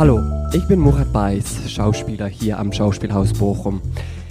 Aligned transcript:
Hallo, 0.00 0.22
ich 0.54 0.66
bin 0.66 0.78
Murat 0.78 1.12
Beiß, 1.12 1.70
Schauspieler 1.70 2.26
hier 2.26 2.58
am 2.58 2.72
Schauspielhaus 2.72 3.34
Bochum. 3.34 3.82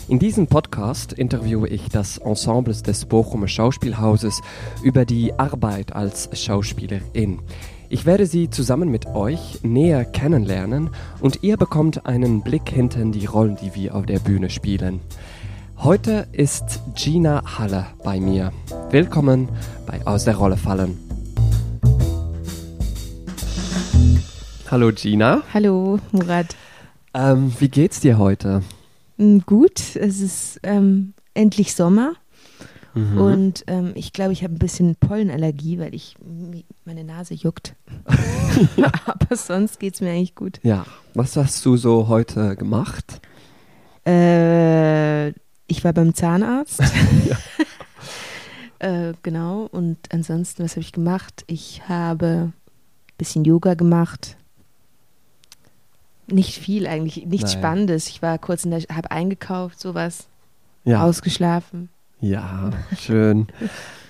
In 0.08 0.18
diesem 0.18 0.48
Podcast 0.48 1.14
interviewe 1.14 1.68
ich 1.68 1.90
das 1.90 2.18
Ensemble 2.18 2.74
des 2.74 3.06
Bochumer 3.06 3.48
Schauspielhauses 3.48 4.42
über 4.82 5.06
die 5.06 5.32
Arbeit 5.38 5.94
als 5.94 6.28
Schauspielerin. 6.34 7.38
Ich 7.88 8.08
werde 8.08 8.26
sie 8.26 8.50
zusammen 8.50 8.90
mit 8.90 9.06
euch 9.14 9.60
näher 9.62 10.06
kennenlernen 10.06 10.90
und 11.22 11.44
ihr 11.44 11.56
bekommt 11.56 12.08
einen 12.08 12.42
Blick 12.42 12.68
hinter 12.68 13.06
die 13.06 13.28
Rollen, 13.28 13.56
die 13.62 13.76
wir 13.76 13.94
auf 13.94 14.08
der 14.08 14.18
Bühne 14.18 14.50
spielen. 14.50 15.02
Heute 15.78 16.26
ist 16.32 16.82
Gina 16.96 17.44
Halle 17.60 17.86
bei 18.04 18.20
mir. 18.20 18.54
Willkommen 18.90 19.50
bei 19.86 20.04
Aus 20.08 20.26
der 20.26 20.36
Rolle 20.36 20.58
fallen. 20.58 21.09
Hallo 24.70 24.92
Gina. 24.92 25.42
Hallo 25.54 26.00
Murat. 26.12 26.56
Ähm, 27.14 27.54
wie 27.60 27.70
geht's 27.70 28.00
dir 28.02 28.18
heute? 28.18 28.62
Mm, 29.18 29.40
Gut, 29.46 29.96
es 29.96 30.22
ist 30.22 30.60
ähm, 30.64 31.14
endlich 31.34 31.74
Sommer 31.76 32.14
Mhm. 32.96 33.18
und 33.22 33.64
ähm, 33.68 33.92
ich 33.94 34.14
glaube, 34.14 34.34
ich 34.34 34.44
habe 34.44 34.56
ein 34.56 34.58
bisschen 34.60 34.96
Pollenallergie, 34.96 35.78
weil 35.78 35.94
ich 35.94 36.16
meine 36.86 37.04
Nase 37.04 37.36
juckt. 37.36 37.76
Aber 39.06 39.36
sonst 39.36 39.80
geht 39.80 39.94
es 39.94 40.02
mir 40.02 40.10
eigentlich 40.10 40.34
gut. 40.34 40.60
Ja, 40.64 40.86
was 41.14 41.36
hast 41.38 41.64
du 41.66 41.78
so 41.78 42.08
heute 42.08 42.56
gemacht? 42.56 43.22
Äh, 44.08 45.30
ich 45.68 45.84
war 45.84 45.94
beim 45.94 46.14
Zahnarzt. 46.14 46.82
Äh, 48.82 49.12
genau. 49.24 49.68
Und 49.74 49.98
ansonsten, 50.14 50.64
was 50.64 50.72
habe 50.72 50.80
ich 50.80 50.94
gemacht? 50.94 51.44
Ich 51.48 51.90
habe 51.90 52.26
ein 52.48 52.54
bisschen 53.18 53.44
Yoga 53.44 53.74
gemacht. 53.74 54.38
Nicht 56.32 56.58
viel 56.58 56.88
eigentlich, 56.88 57.26
nichts 57.26 57.54
Nein. 57.54 57.62
Spannendes. 57.62 58.08
Ich 58.08 58.22
war 58.22 58.38
kurz 58.38 58.66
in 58.66 58.72
der, 58.72 58.82
habe 58.94 59.12
eingekauft, 59.12 59.80
sowas, 59.80 60.28
Ja, 60.86 61.04
ausgeschlafen. 61.04 61.90
ja, 62.22 62.72
schön. 62.98 63.48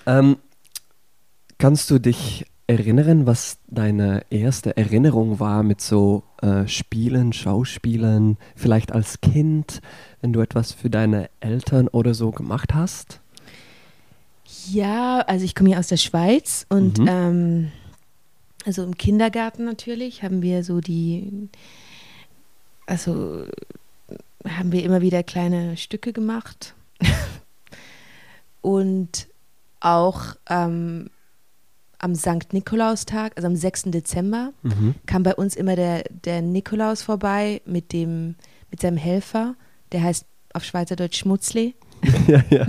ähm, 0.06 0.36
kannst 1.58 1.90
du 1.90 1.98
dich 1.98 2.46
erinnern, 2.66 3.26
was 3.26 3.58
deine 3.66 4.22
erste 4.30 4.76
Erinnerung 4.76 5.40
war 5.40 5.62
mit 5.64 5.80
so 5.80 6.22
äh, 6.40 6.68
Spielen, 6.68 7.32
Schauspielen, 7.32 8.36
vielleicht 8.54 8.92
als 8.92 9.20
Kind, 9.20 9.80
wenn 10.20 10.32
du 10.32 10.40
etwas 10.40 10.72
für 10.72 10.88
deine 10.88 11.28
Eltern 11.40 11.88
oder 11.88 12.14
so 12.14 12.30
gemacht 12.30 12.74
hast? 12.74 13.20
Ja, 14.68 15.20
also 15.20 15.44
ich 15.44 15.54
komme 15.54 15.70
ja 15.70 15.78
aus 15.78 15.88
der 15.88 15.96
Schweiz 15.96 16.66
und 16.68 16.98
Mhm. 16.98 17.08
ähm, 17.08 17.72
also 18.66 18.82
im 18.84 18.96
Kindergarten 18.96 19.64
natürlich 19.64 20.22
haben 20.22 20.42
wir 20.42 20.62
so 20.64 20.80
die, 20.80 21.48
also 22.90 23.44
haben 24.46 24.72
wir 24.72 24.82
immer 24.82 25.00
wieder 25.00 25.22
kleine 25.22 25.76
Stücke 25.76 26.12
gemacht 26.12 26.74
und 28.60 29.28
auch 29.80 30.34
ähm, 30.48 31.08
am 31.98 32.14
Sankt 32.14 32.52
Nikolaustag, 32.52 33.32
also 33.36 33.46
am 33.46 33.56
6. 33.56 33.84
Dezember, 33.86 34.52
Mhm. 34.62 34.94
kam 35.06 35.22
bei 35.22 35.34
uns 35.34 35.54
immer 35.54 35.76
der, 35.76 36.04
der 36.24 36.42
Nikolaus 36.42 37.02
vorbei 37.02 37.60
mit 37.64 37.92
dem, 37.92 38.34
mit 38.70 38.80
seinem 38.80 38.96
Helfer, 38.96 39.54
der 39.92 40.02
heißt 40.02 40.24
auf 40.54 40.64
Schweizerdeutsch 40.64 41.18
Schmutzli. 41.18 41.74
ja, 42.26 42.42
ja. 42.50 42.66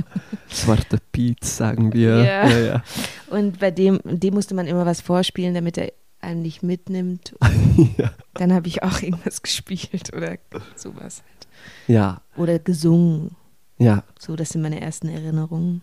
Zwarte 0.50 0.98
Piet, 1.12 1.44
sagen 1.46 1.94
wir. 1.94 2.18
Ja. 2.18 2.48
ja, 2.48 2.60
ja. 2.60 2.84
Und 3.30 3.60
bei 3.60 3.72
dem, 3.72 4.00
dem 4.04 4.34
musste 4.34 4.54
man 4.54 4.68
immer 4.68 4.86
was 4.86 5.02
vorspielen, 5.02 5.54
damit 5.54 5.78
er 5.78 5.94
einen 6.24 6.42
nicht 6.42 6.64
mitnimmt. 6.64 7.36
ja. 7.98 8.12
Dann 8.36 8.54
habe 8.54 8.68
ich 8.68 8.84
auch 8.84 9.02
irgendwas 9.02 9.42
gespielt 9.42 10.14
oder 10.16 10.38
sowas 10.76 11.24
halt. 11.28 11.48
ja, 11.88 12.22
Oder 12.38 12.60
gesungen. 12.60 13.36
ja. 13.78 14.04
So, 14.20 14.36
das 14.36 14.50
sind 14.50 14.62
meine 14.62 14.82
ersten 14.82 15.08
Erinnerungen. 15.10 15.82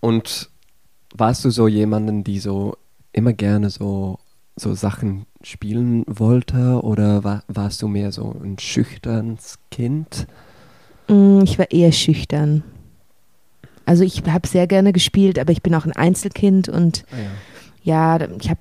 Und 0.00 0.50
warst 1.14 1.44
du 1.44 1.50
so 1.50 1.68
jemanden, 1.68 2.24
die 2.24 2.38
so 2.38 2.76
immer 3.12 3.32
gerne 3.32 3.70
so, 3.70 4.18
so 4.56 4.74
Sachen 4.74 5.26
spielen 5.42 6.04
wollte 6.06 6.80
oder 6.82 7.24
war, 7.24 7.42
warst 7.48 7.82
du 7.82 7.88
mehr 7.88 8.12
so 8.12 8.34
ein 8.42 8.58
schüchternes 8.58 9.58
Kind? 9.70 10.26
Mm, 11.08 11.40
Ich 11.44 11.58
war 11.58 11.70
eher 11.70 11.92
schüchtern. 11.92 12.62
Also 13.86 14.02
ich 14.04 14.22
habe 14.26 14.48
sehr 14.48 14.66
gerne 14.66 14.92
gespielt, 14.92 15.38
aber 15.38 15.52
ich 15.52 15.62
bin 15.62 15.74
auch 15.74 15.84
ein 15.84 15.92
Einzelkind 15.92 16.68
und 16.70 17.04
Ah, 17.12 17.16
ja. 17.82 18.16
ja, 18.18 18.28
ich 18.40 18.48
habe 18.48 18.60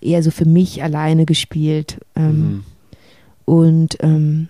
eher 0.00 0.22
so 0.22 0.30
für 0.30 0.44
mich 0.46 0.82
alleine 0.82 1.26
gespielt. 1.26 1.98
Ähm, 2.16 2.30
Mhm. 2.40 2.64
Und 3.46 3.96
ähm, 4.00 4.48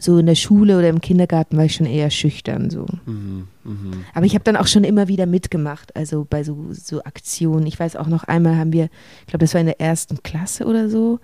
so 0.00 0.18
in 0.18 0.26
der 0.26 0.34
Schule 0.34 0.76
oder 0.78 0.88
im 0.88 1.00
Kindergarten 1.00 1.56
war 1.56 1.64
ich 1.64 1.74
schon 1.74 1.86
eher 1.86 2.10
schüchtern. 2.10 2.68
So. 2.70 2.84
Mhm. 3.06 3.46
Mhm. 3.64 3.90
Aber 4.14 4.26
ich 4.26 4.34
habe 4.34 4.42
dann 4.44 4.56
auch 4.56 4.66
schon 4.66 4.82
immer 4.84 5.06
wieder 5.08 5.26
mitgemacht, 5.26 5.94
also 5.96 6.26
bei 6.28 6.42
so, 6.42 6.66
so 6.72 7.02
Aktionen. 7.04 7.66
Ich 7.66 7.78
weiß 7.78 7.94
auch 7.96 8.06
noch 8.08 8.24
einmal 8.24 8.56
haben 8.56 8.72
wir, 8.72 8.88
ich 9.20 9.26
glaube, 9.26 9.38
das 9.44 9.54
war 9.54 9.60
in 9.60 9.66
der 9.68 9.80
ersten 9.80 10.22
Klasse 10.22 10.66
oder 10.66 10.88
so, 10.88 11.20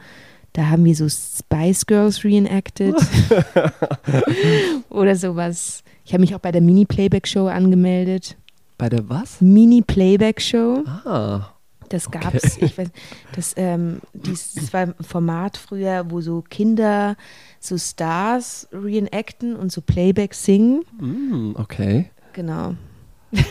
da 0.52 0.66
haben 0.66 0.84
wir 0.84 0.94
so 0.94 1.08
Spice 1.08 1.84
Girls 1.86 2.22
reenacted 2.24 2.94
oder 4.90 5.16
sowas. 5.16 5.82
Ich 6.04 6.12
habe 6.12 6.20
mich 6.20 6.34
auch 6.34 6.40
bei 6.40 6.52
der 6.52 6.60
Mini-Playback-Show 6.60 7.46
angemeldet. 7.46 8.36
Bei 8.78 8.88
der 8.88 9.08
was? 9.08 9.40
Mini-Playback-Show, 9.40 10.84
Ah, 11.04 11.48
das 11.88 12.06
Okay. 12.08 12.18
gab's. 12.22 12.56
Ich 12.58 12.76
weiß, 12.78 12.88
das, 13.34 13.54
ähm, 13.56 14.00
dies, 14.12 14.54
das 14.54 14.72
war 14.72 14.80
ein 14.82 14.94
Format 15.00 15.56
früher, 15.56 16.10
wo 16.10 16.20
so 16.20 16.42
Kinder 16.42 17.16
so 17.60 17.78
Stars 17.78 18.68
reenacten 18.72 19.56
und 19.56 19.72
so 19.72 19.80
Playback 19.80 20.34
singen. 20.34 20.82
mm, 21.00 21.56
okay. 21.56 22.10
Genau. 22.32 22.74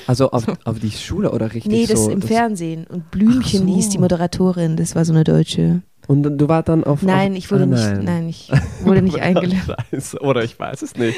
Also 0.08 0.32
auf, 0.32 0.46
auf 0.66 0.80
die 0.80 0.92
Schule 0.92 1.32
oder 1.32 1.48
richtig 1.54 1.72
Nee, 1.72 1.86
das 1.88 2.06
so? 2.06 2.12
im 2.12 2.22
Fernsehen. 2.22 2.86
Und 2.88 3.12
Blümchen 3.12 3.68
so. 3.68 3.74
hieß 3.76 3.90
die 3.90 3.98
Moderatorin. 3.98 4.78
Das 4.78 4.96
war 4.96 5.04
so 5.06 5.14
eine 5.14 5.24
deutsche. 5.24 5.82
Und 6.08 6.24
du 6.24 6.48
war 6.50 6.64
dann 6.64 6.84
auf. 6.84 7.02
Nein, 7.02 7.32
auf, 7.32 7.38
ich 7.38 7.50
wurde 7.52 7.64
ah, 7.64 7.68
nicht, 7.68 7.84
nein. 7.86 8.04
nein, 8.04 8.30
ich 8.30 8.52
wurde 8.82 9.02
nicht 9.02 9.20
eingeladen. 9.22 10.04
Oder 10.20 10.44
ich 10.44 10.60
weiß 10.60 10.82
es 10.82 10.96
nicht. 10.96 11.18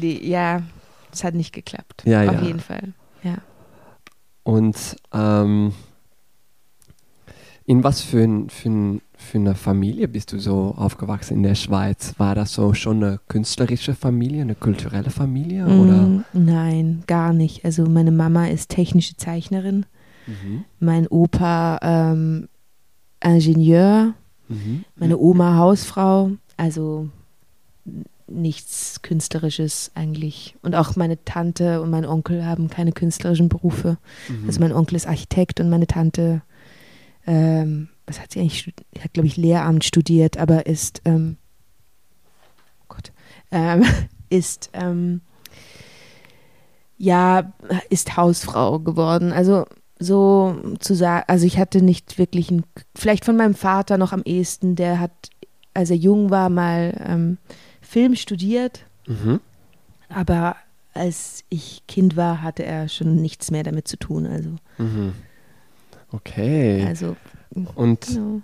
Nee, 0.00 0.20
ja, 0.22 0.62
es 1.12 1.22
hat 1.22 1.34
nicht 1.34 1.52
geklappt. 1.52 2.02
Ja, 2.06 2.24
Auf 2.24 2.34
ja. 2.36 2.42
jeden 2.42 2.60
Fall. 2.60 2.94
Ja. 3.22 3.36
Und 4.42 4.76
ähm, 5.12 5.72
in 7.66 7.82
was 7.82 8.02
für, 8.02 8.22
ein, 8.22 8.50
für, 8.50 8.68
ein, 8.68 9.00
für 9.16 9.38
eine 9.38 9.54
Familie 9.54 10.06
bist 10.08 10.32
du 10.32 10.38
so 10.38 10.74
aufgewachsen 10.76 11.34
in 11.38 11.42
der 11.42 11.54
Schweiz? 11.54 12.14
War 12.18 12.34
das 12.34 12.52
so 12.52 12.74
schon 12.74 13.02
eine 13.02 13.20
künstlerische 13.28 13.94
Familie, 13.94 14.42
eine 14.42 14.54
kulturelle 14.54 15.10
Familie? 15.10 15.64
Oder? 15.66 16.02
Mm, 16.02 16.24
Nein, 16.34 17.02
gar 17.06 17.32
nicht. 17.32 17.64
Also 17.64 17.86
meine 17.86 18.10
Mama 18.12 18.46
ist 18.48 18.70
technische 18.70 19.16
Zeichnerin, 19.16 19.86
Mhm. 20.26 20.64
mein 20.80 21.06
Opa 21.06 21.78
ähm, 21.82 22.48
Ingenieur, 23.22 24.14
Mhm. 24.48 24.84
meine 24.96 25.16
Oma 25.18 25.56
Hausfrau. 25.56 26.32
Also 26.56 27.08
nichts 28.26 29.02
Künstlerisches 29.02 29.90
eigentlich. 29.94 30.56
Und 30.62 30.74
auch 30.74 30.96
meine 30.96 31.22
Tante 31.24 31.82
und 31.82 31.90
mein 31.90 32.06
Onkel 32.06 32.44
haben 32.46 32.68
keine 32.68 32.92
künstlerischen 32.92 33.48
Berufe. 33.48 33.98
Mhm. 34.28 34.46
Also 34.46 34.60
mein 34.60 34.72
Onkel 34.72 34.96
ist 34.96 35.06
Architekt 35.06 35.60
und 35.60 35.68
meine 35.68 35.86
Tante, 35.86 36.42
ähm, 37.26 37.88
was 38.06 38.20
hat 38.20 38.32
sie 38.32 38.40
eigentlich, 38.40 38.58
stud- 38.60 38.84
hat 39.02 39.12
glaube 39.14 39.26
ich 39.26 39.36
Lehramt 39.36 39.84
studiert, 39.84 40.36
aber 40.38 40.66
ist, 40.66 41.00
ähm, 41.04 41.36
oh 42.82 42.86
Gott, 42.88 43.12
ähm, 43.50 43.84
ist, 44.30 44.70
ähm, 44.72 45.20
ja, 46.96 47.52
ist 47.90 48.16
Hausfrau 48.16 48.78
geworden. 48.78 49.32
Also 49.32 49.66
so 49.98 50.56
zu 50.80 50.94
sagen, 50.94 51.24
also 51.28 51.46
ich 51.46 51.58
hatte 51.58 51.82
nicht 51.82 52.18
wirklich 52.18 52.50
ein, 52.50 52.64
vielleicht 52.94 53.24
von 53.24 53.36
meinem 53.36 53.54
Vater 53.54 53.98
noch 53.98 54.12
am 54.12 54.22
ehesten, 54.24 54.76
der 54.76 55.00
hat, 55.00 55.30
als 55.72 55.90
er 55.90 55.96
jung 55.96 56.30
war, 56.30 56.50
mal 56.50 56.94
ähm, 57.06 57.38
Film 57.80 58.14
studiert, 58.16 58.86
Mhm. 59.06 59.40
aber 60.08 60.56
als 60.94 61.44
ich 61.50 61.82
Kind 61.88 62.16
war, 62.16 62.40
hatte 62.42 62.64
er 62.64 62.88
schon 62.88 63.16
nichts 63.16 63.50
mehr 63.50 63.62
damit 63.64 63.88
zu 63.88 63.96
tun. 63.98 64.26
Also, 64.26 64.50
Mhm. 64.78 65.12
Okay. 66.14 66.84
also 66.86 67.16
Und 67.74 68.06
genau. 68.06 68.42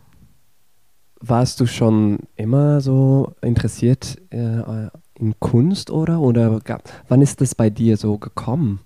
warst 1.21 1.61
du 1.61 1.67
schon 1.67 2.19
immer 2.37 2.81
so 2.81 3.35
interessiert 3.43 4.21
äh, 4.31 4.89
in 5.15 5.39
Kunst 5.39 5.91
oder? 5.91 6.21
Oder 6.21 6.61
gab, 6.61 6.83
wann 7.09 7.23
ist 7.23 7.41
das 7.41 7.55
bei 7.55 7.71
dir 7.71 7.97
so 7.97 8.19
gekommen? 8.19 8.81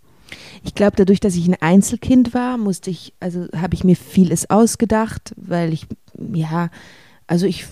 Ich 0.62 0.74
glaube, 0.74 0.96
dadurch, 0.96 1.20
dass 1.20 1.36
ich 1.36 1.46
ein 1.46 1.60
Einzelkind 1.60 2.34
war, 2.34 2.58
musste 2.58 2.90
ich, 2.90 3.14
also 3.20 3.46
habe 3.56 3.74
ich 3.74 3.84
mir 3.84 3.96
vieles 3.96 4.50
ausgedacht, 4.50 5.34
weil 5.36 5.72
ich, 5.72 5.86
ja, 6.32 6.70
also 7.26 7.46
ich 7.46 7.66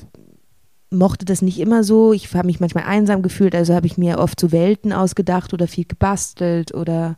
mochte 0.91 1.25
das 1.25 1.43
nicht 1.43 1.59
immer 1.59 1.85
so. 1.85 2.13
Ich 2.13 2.33
habe 2.35 2.47
mich 2.47 2.61
manchmal 2.61 2.85
einsam 2.85 3.23
gefühlt, 3.23 3.55
also 3.55 3.75
habe 3.75 3.87
ich 3.87 3.99
mir 3.99 4.19
oft 4.19 4.39
so 4.39 4.53
Welten 4.53 4.93
ausgedacht 4.93 5.53
oder 5.55 5.67
viel 5.67 5.87
gebastelt 5.87 6.75
oder, 6.75 7.17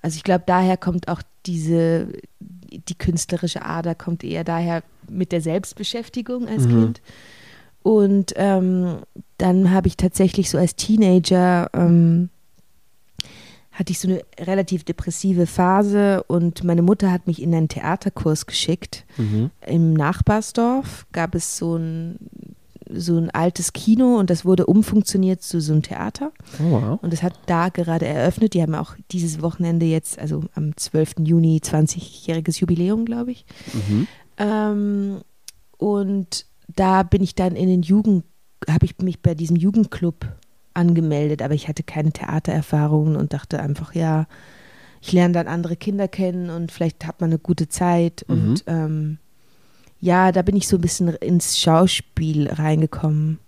also 0.00 0.16
ich 0.16 0.24
glaube, 0.24 0.44
daher 0.46 0.76
kommt 0.76 1.08
auch 1.08 1.22
diese, 1.46 2.08
die 2.78 2.94
künstlerische 2.94 3.64
Ader 3.64 3.94
kommt 3.94 4.24
eher 4.24 4.44
daher 4.44 4.82
mit 5.08 5.32
der 5.32 5.40
Selbstbeschäftigung 5.40 6.48
als 6.48 6.66
Mhm. 6.66 6.70
Kind. 6.70 7.02
Und 7.82 8.32
ähm, 8.36 8.98
dann 9.38 9.72
habe 9.72 9.88
ich 9.88 9.96
tatsächlich 9.96 10.50
so 10.50 10.58
als 10.58 10.76
Teenager 10.76 11.68
ähm, 11.74 12.28
hatte 13.72 13.90
ich 13.90 13.98
so 13.98 14.08
eine 14.08 14.20
relativ 14.38 14.84
depressive 14.84 15.46
Phase 15.46 16.22
und 16.24 16.62
meine 16.62 16.82
Mutter 16.82 17.10
hat 17.10 17.26
mich 17.26 17.40
in 17.40 17.54
einen 17.54 17.68
Theaterkurs 17.68 18.44
geschickt. 18.46 19.04
Mhm. 19.16 19.50
Im 19.66 19.94
Nachbarsdorf 19.94 21.06
gab 21.12 21.34
es 21.34 21.56
so 21.56 21.76
ein, 21.76 22.16
so 22.94 23.16
ein 23.16 23.30
altes 23.30 23.72
Kino 23.72 24.18
und 24.18 24.30
das 24.30 24.44
wurde 24.44 24.66
umfunktioniert 24.66 25.42
zu 25.42 25.60
so 25.60 25.72
einem 25.72 25.82
Theater. 25.82 26.32
Oh, 26.60 26.70
wow. 26.70 26.98
Und 27.02 27.12
das 27.12 27.22
hat 27.22 27.34
da 27.46 27.68
gerade 27.68 28.06
eröffnet. 28.06 28.54
Die 28.54 28.62
haben 28.62 28.74
auch 28.74 28.94
dieses 29.10 29.42
Wochenende 29.42 29.86
jetzt, 29.86 30.18
also 30.18 30.44
am 30.54 30.76
12. 30.76 31.14
Juni, 31.20 31.60
20-jähriges 31.62 32.60
Jubiläum, 32.60 33.04
glaube 33.04 33.32
ich. 33.32 33.44
Mhm. 33.72 34.06
Ähm, 34.38 35.20
und 35.78 36.46
da 36.74 37.02
bin 37.02 37.22
ich 37.22 37.34
dann 37.34 37.56
in 37.56 37.68
den 37.68 37.82
Jugend, 37.82 38.24
habe 38.68 38.86
ich 38.86 38.98
mich 38.98 39.20
bei 39.20 39.34
diesem 39.34 39.56
Jugendclub 39.56 40.26
angemeldet, 40.74 41.42
aber 41.42 41.54
ich 41.54 41.68
hatte 41.68 41.82
keine 41.82 42.12
Theatererfahrungen 42.12 43.16
und 43.16 43.32
dachte 43.32 43.60
einfach, 43.60 43.94
ja, 43.94 44.26
ich 45.00 45.12
lerne 45.12 45.34
dann 45.34 45.48
andere 45.48 45.76
Kinder 45.76 46.06
kennen 46.06 46.48
und 46.48 46.70
vielleicht 46.70 47.06
hat 47.06 47.20
man 47.20 47.30
eine 47.30 47.38
gute 47.38 47.68
Zeit. 47.68 48.24
Mhm. 48.28 48.34
Und 48.34 48.64
ähm, 48.66 49.18
ja, 50.02 50.32
da 50.32 50.42
bin 50.42 50.56
ich 50.56 50.66
so 50.66 50.76
ein 50.76 50.80
bisschen 50.80 51.08
ins 51.08 51.60
Schauspiel 51.60 52.48
reingekommen. 52.50 53.38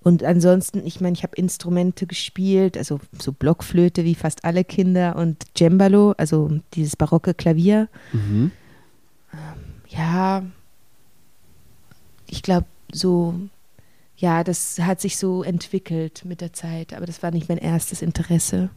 Und 0.00 0.22
ansonsten, 0.22 0.86
ich 0.86 1.00
meine, 1.00 1.14
ich 1.14 1.22
habe 1.22 1.34
Instrumente 1.36 2.06
gespielt, 2.06 2.76
also 2.76 3.00
so 3.18 3.32
Blockflöte 3.32 4.04
wie 4.04 4.14
fast 4.14 4.44
alle 4.44 4.62
Kinder 4.62 5.16
und 5.16 5.42
Cembalo, 5.56 6.12
also 6.18 6.60
dieses 6.74 6.96
barocke 6.96 7.32
Klavier. 7.32 7.88
Mhm. 8.12 8.52
Ja, 9.88 10.44
ich 12.26 12.42
glaube, 12.42 12.66
so, 12.92 13.34
ja, 14.18 14.44
das 14.44 14.78
hat 14.78 15.00
sich 15.00 15.16
so 15.16 15.42
entwickelt 15.42 16.26
mit 16.26 16.42
der 16.42 16.52
Zeit, 16.52 16.92
aber 16.92 17.06
das 17.06 17.22
war 17.22 17.30
nicht 17.30 17.48
mein 17.48 17.58
erstes 17.58 18.02
Interesse. 18.02 18.68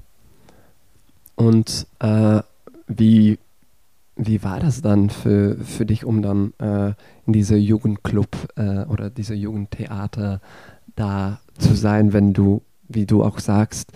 Und 1.36 1.86
äh, 2.00 2.42
wie, 2.88 3.38
wie 4.22 4.44
war 4.44 4.60
das 4.60 4.82
dann 4.82 5.10
für, 5.10 5.56
für 5.58 5.86
dich, 5.86 6.04
um 6.06 6.22
dann 6.22 6.54
äh, 6.60 6.94
in 7.26 7.34
dieser 7.34 7.56
Jugendclub 7.56 8.28
äh, 8.58 8.84
oder 8.86 9.10
dieser 9.10 9.36
Jugendtheater 9.36 10.42
da 10.96 11.40
zu 11.58 11.74
sein, 11.74 12.12
wenn 12.12 12.34
du, 12.34 12.62
wie 12.90 13.06
du 13.06 13.24
auch 13.24 13.40
sagst, 13.40 13.92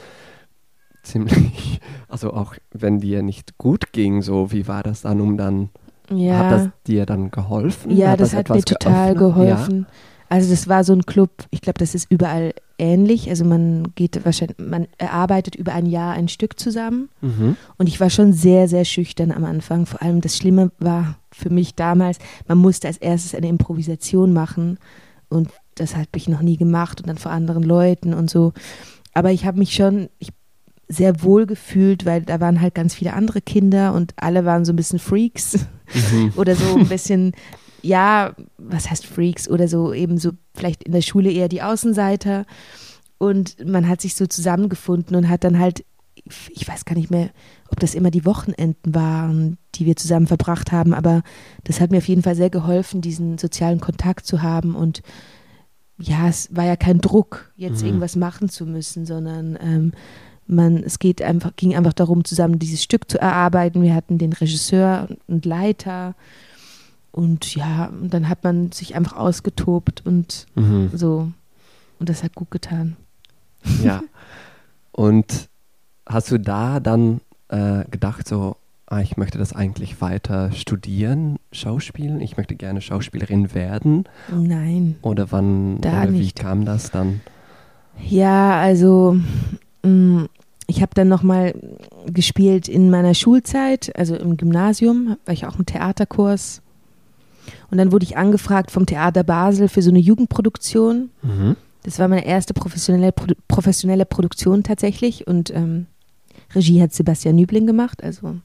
ziemlich, 1.03 1.81
also 2.07 2.33
auch 2.33 2.55
wenn 2.71 2.99
dir 2.99 3.21
nicht 3.21 3.57
gut 3.57 3.91
ging, 3.91 4.21
so 4.21 4.51
wie 4.51 4.67
war 4.67 4.81
das 4.83 5.01
dann, 5.01 5.19
um 5.19 5.37
dann, 5.37 5.69
Ja, 6.09 6.37
hat 6.39 6.51
das 6.51 6.69
dir 6.87 7.05
dann 7.05 7.29
geholfen? 7.29 7.91
ja 7.91 8.15
das 8.15 8.33
hat 8.33 8.49
mir 8.49 8.63
total 8.63 9.13
geöffnet? 9.15 9.35
geholfen. 9.35 9.87
Also 10.33 10.49
das 10.49 10.67
war 10.67 10.83
so 10.83 10.93
ein 10.93 11.05
Club, 11.05 11.29
ich 11.51 11.61
glaube, 11.61 11.77
das 11.77 11.93
ist 11.93 12.09
überall 12.09 12.55
ähnlich. 12.79 13.29
Also 13.29 13.45
man 13.45 13.93
geht 13.93 14.25
wahrscheinlich, 14.25 14.57
man 14.57 14.87
erarbeitet 14.97 15.53
über 15.53 15.73
ein 15.73 15.85
Jahr 15.85 16.15
ein 16.15 16.27
Stück 16.27 16.59
zusammen. 16.59 17.09
Mhm. 17.21 17.55
Und 17.77 17.87
ich 17.87 17.99
war 17.99 18.09
schon 18.09 18.33
sehr, 18.33 18.67
sehr 18.67 18.83
schüchtern 18.83 19.31
am 19.31 19.45
Anfang. 19.45 19.85
Vor 19.85 20.01
allem 20.01 20.21
das 20.21 20.35
Schlimme 20.35 20.71
war 20.79 21.19
für 21.31 21.51
mich 21.51 21.75
damals, 21.75 22.17
man 22.47 22.57
musste 22.57 22.87
als 22.87 22.97
erstes 22.97 23.35
eine 23.35 23.47
Improvisation 23.47 24.33
machen. 24.33 24.79
Und 25.29 25.51
das 25.75 25.95
habe 25.95 26.07
ich 26.15 26.27
noch 26.27 26.41
nie 26.41 26.57
gemacht 26.57 26.99
und 26.99 27.09
dann 27.09 27.19
vor 27.19 27.31
anderen 27.31 27.61
Leuten 27.61 28.15
und 28.15 28.27
so. 28.27 28.53
Aber 29.13 29.31
ich 29.31 29.45
habe 29.45 29.59
mich 29.59 29.75
schon 29.75 30.09
sehr 30.87 31.21
wohl 31.21 31.45
gefühlt, 31.45 32.07
weil 32.07 32.23
da 32.23 32.39
waren 32.39 32.59
halt 32.59 32.73
ganz 32.73 32.95
viele 32.95 33.13
andere 33.13 33.41
Kinder 33.41 33.93
und 33.93 34.15
alle 34.15 34.45
waren 34.45 34.65
so 34.65 34.73
ein 34.73 34.77
bisschen 34.77 34.97
Freaks 34.97 35.59
Mhm. 35.93 36.33
oder 36.37 36.55
so 36.55 36.75
ein 36.75 36.87
bisschen, 36.87 37.33
ja, 37.83 38.33
was 38.57 38.89
heißt 38.89 39.05
Freaks 39.05 39.47
oder 39.49 39.67
so 39.67 39.93
eben 39.93 40.17
so 40.17 40.31
vielleicht 40.55 40.83
in 40.83 40.93
der 40.93 41.01
Schule 41.01 41.31
eher 41.31 41.49
die 41.49 41.61
Außenseiter. 41.61 42.45
Und 43.17 43.65
man 43.65 43.87
hat 43.87 44.01
sich 44.01 44.15
so 44.15 44.25
zusammengefunden 44.25 45.15
und 45.15 45.29
hat 45.29 45.43
dann 45.43 45.59
halt, 45.59 45.85
ich 46.49 46.67
weiß 46.67 46.85
gar 46.85 46.95
nicht 46.95 47.11
mehr, 47.11 47.29
ob 47.69 47.79
das 47.79 47.95
immer 47.95 48.11
die 48.11 48.25
Wochenenden 48.25 48.95
waren, 48.95 49.57
die 49.75 49.85
wir 49.85 49.95
zusammen 49.95 50.27
verbracht 50.27 50.71
haben, 50.71 50.93
aber 50.93 51.23
das 51.63 51.79
hat 51.81 51.91
mir 51.91 51.97
auf 51.97 52.07
jeden 52.07 52.21
Fall 52.23 52.35
sehr 52.35 52.49
geholfen, 52.49 53.01
diesen 53.01 53.37
sozialen 53.37 53.79
Kontakt 53.79 54.25
zu 54.25 54.41
haben 54.41 54.75
und 54.75 55.01
ja, 55.97 56.27
es 56.27 56.49
war 56.55 56.65
ja 56.65 56.75
kein 56.75 56.99
Druck, 56.99 57.51
jetzt 57.55 57.81
Mhm. 57.81 57.87
irgendwas 57.87 58.15
machen 58.15 58.49
zu 58.49 58.65
müssen, 58.65 59.05
sondern 59.05 59.57
ähm, 59.61 59.91
man, 60.47 60.77
es 60.83 60.99
geht 60.99 61.21
einfach, 61.21 61.55
ging 61.55 61.75
einfach 61.75 61.93
darum, 61.93 62.25
zusammen 62.25 62.59
dieses 62.59 62.83
Stück 62.83 63.09
zu 63.09 63.19
erarbeiten. 63.19 63.81
Wir 63.81 63.95
hatten 63.95 64.17
den 64.17 64.33
Regisseur 64.33 65.07
und 65.27 65.45
Leiter 65.45 66.15
und 67.13 67.55
ja, 67.55 67.85
und 67.85 68.13
dann 68.13 68.27
hat 68.27 68.43
man 68.43 68.71
sich 68.73 68.95
einfach 68.95 69.15
ausgetobt 69.15 70.05
und 70.05 70.47
Mhm. 70.55 70.89
so. 70.93 71.31
Und 71.99 72.09
das 72.09 72.23
hat 72.23 72.35
gut 72.35 72.51
getan. 72.51 72.97
Ja. 73.81 74.01
Und 74.91 75.49
hast 76.05 76.29
du 76.31 76.37
da 76.37 76.79
dann 76.81 77.21
äh, 77.47 77.85
gedacht, 77.89 78.27
so, 78.27 78.57
ah, 78.87 78.99
ich 78.99 79.15
möchte 79.17 79.37
das 79.37 79.53
eigentlich 79.53 80.01
weiter 80.01 80.51
studieren, 80.51 81.37
Schauspielen? 81.51 82.19
Ich 82.21 82.35
möchte 82.35 82.55
gerne 82.55 82.81
Schauspielerin 82.81 83.53
werden? 83.55 84.03
Nein. 84.29 84.97
Oder 85.01 85.31
wann, 85.31 85.77
oder 85.77 86.11
wie 86.11 86.17
nicht. 86.17 86.37
kam 86.37 86.65
das 86.65 86.91
dann? 86.91 87.21
Ja, 88.07 88.59
also 88.59 89.15
mh, 89.83 90.25
ich 90.67 90.81
habe 90.81 90.91
dann 90.93 91.07
nochmal 91.07 91.53
gespielt 92.07 92.67
in 92.67 92.89
meiner 92.89 93.13
Schulzeit, 93.13 93.95
also 93.97 94.15
im 94.15 94.35
Gymnasium, 94.37 95.15
war 95.25 95.33
ich 95.33 95.45
auch 95.45 95.57
im 95.57 95.65
Theaterkurs. 95.65 96.61
Und 97.71 97.77
dann 97.77 97.91
wurde 97.91 98.05
ich 98.05 98.17
angefragt 98.17 98.71
vom 98.71 98.85
Theater 98.85 99.23
Basel 99.23 99.67
für 99.67 99.81
so 99.81 99.89
eine 99.89 99.99
Jugendproduktion. 99.99 101.09
Mhm. 101.21 101.55
Das 101.83 101.99
war 101.99 102.07
meine 102.07 102.25
erste 102.25 102.53
professionelle, 102.53 103.11
professionelle 103.47 104.05
Produktion 104.05 104.63
tatsächlich 104.63 105.27
und 105.27 105.49
ähm, 105.53 105.87
Regie 106.55 106.81
hat 106.81 106.93
Sebastian 106.93 107.35
Nübling 107.35 107.67
gemacht. 107.67 108.03
Also 108.03 108.35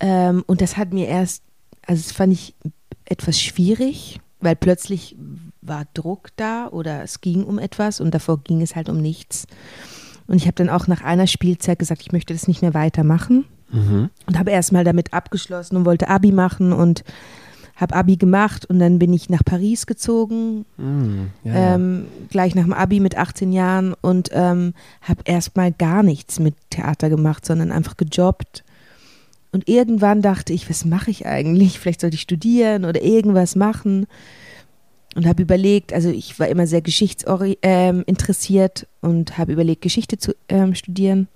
ähm, 0.00 0.42
und 0.46 0.60
das 0.60 0.76
hat 0.76 0.92
mir 0.92 1.06
erst, 1.06 1.42
also 1.86 2.02
das 2.02 2.12
fand 2.12 2.32
ich 2.32 2.54
etwas 3.04 3.40
schwierig, 3.40 4.20
weil 4.40 4.56
plötzlich 4.56 5.16
war 5.60 5.84
Druck 5.94 6.30
da 6.36 6.68
oder 6.68 7.02
es 7.02 7.20
ging 7.20 7.44
um 7.44 7.58
etwas 7.58 8.00
und 8.00 8.12
davor 8.12 8.42
ging 8.42 8.62
es 8.62 8.74
halt 8.74 8.88
um 8.88 9.00
nichts. 9.00 9.46
Und 10.26 10.36
ich 10.36 10.46
habe 10.46 10.54
dann 10.54 10.70
auch 10.70 10.86
nach 10.86 11.02
einer 11.02 11.26
Spielzeit 11.26 11.78
gesagt, 11.78 12.02
ich 12.02 12.12
möchte 12.12 12.32
das 12.32 12.48
nicht 12.48 12.62
mehr 12.62 12.74
weitermachen 12.74 13.44
Mhm. 13.72 14.10
und 14.26 14.36
habe 14.36 14.50
erstmal 14.50 14.82
damit 14.82 15.12
abgeschlossen 15.12 15.76
und 15.76 15.84
wollte 15.84 16.08
Abi 16.08 16.32
machen 16.32 16.72
und 16.72 17.04
habe 17.80 17.96
Abi 17.96 18.16
gemacht 18.16 18.66
und 18.66 18.78
dann 18.78 18.98
bin 18.98 19.12
ich 19.12 19.30
nach 19.30 19.44
Paris 19.44 19.86
gezogen. 19.86 20.66
Ja, 21.44 21.52
ja. 21.52 21.74
ähm, 21.74 22.06
gleich 22.28 22.54
nach 22.54 22.64
dem 22.64 22.74
Abi 22.74 23.00
mit 23.00 23.16
18 23.16 23.52
Jahren 23.52 23.94
und 24.02 24.28
ähm, 24.32 24.74
habe 25.00 25.22
erstmal 25.24 25.72
gar 25.72 26.02
nichts 26.02 26.38
mit 26.38 26.54
Theater 26.68 27.08
gemacht, 27.08 27.46
sondern 27.46 27.72
einfach 27.72 27.96
gejobbt. 27.96 28.64
Und 29.50 29.68
irgendwann 29.68 30.20
dachte 30.20 30.52
ich, 30.52 30.68
was 30.68 30.84
mache 30.84 31.10
ich 31.10 31.26
eigentlich? 31.26 31.80
Vielleicht 31.80 32.02
sollte 32.02 32.16
ich 32.16 32.20
studieren 32.20 32.84
oder 32.84 33.02
irgendwas 33.02 33.56
machen. 33.56 34.06
Und 35.16 35.26
habe 35.26 35.42
überlegt, 35.42 35.92
also 35.92 36.08
ich 36.10 36.38
war 36.38 36.46
immer 36.46 36.68
sehr 36.68 36.82
geschichtsinteressiert 36.82 37.58
ähm, 37.62 38.04
interessiert 38.06 38.86
und 39.00 39.38
habe 39.38 39.52
überlegt, 39.52 39.82
Geschichte 39.82 40.18
zu 40.18 40.34
ähm, 40.48 40.74
studieren. 40.74 41.26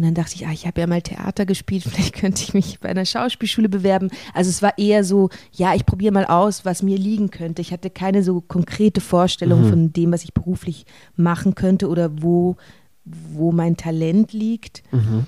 Und 0.00 0.06
dann 0.06 0.14
dachte 0.14 0.34
ich, 0.34 0.46
ah, 0.46 0.50
ich 0.52 0.66
habe 0.66 0.80
ja 0.80 0.86
mal 0.86 1.02
Theater 1.02 1.44
gespielt, 1.44 1.82
vielleicht 1.86 2.14
könnte 2.14 2.42
ich 2.42 2.54
mich 2.54 2.80
bei 2.80 2.88
einer 2.88 3.04
Schauspielschule 3.04 3.68
bewerben. 3.68 4.08
Also 4.32 4.48
es 4.48 4.62
war 4.62 4.78
eher 4.78 5.04
so, 5.04 5.28
ja, 5.52 5.74
ich 5.74 5.84
probiere 5.84 6.14
mal 6.14 6.24
aus, 6.24 6.64
was 6.64 6.82
mir 6.82 6.96
liegen 6.96 7.30
könnte. 7.30 7.60
Ich 7.60 7.70
hatte 7.70 7.90
keine 7.90 8.22
so 8.22 8.40
konkrete 8.40 9.02
Vorstellung 9.02 9.64
Mhm. 9.66 9.68
von 9.68 9.92
dem, 9.92 10.10
was 10.12 10.24
ich 10.24 10.32
beruflich 10.32 10.86
machen 11.16 11.54
könnte 11.54 11.86
oder 11.86 12.22
wo, 12.22 12.56
wo 13.04 13.52
mein 13.52 13.76
Talent 13.76 14.32
liegt. 14.32 14.82
Mhm. 14.90 15.26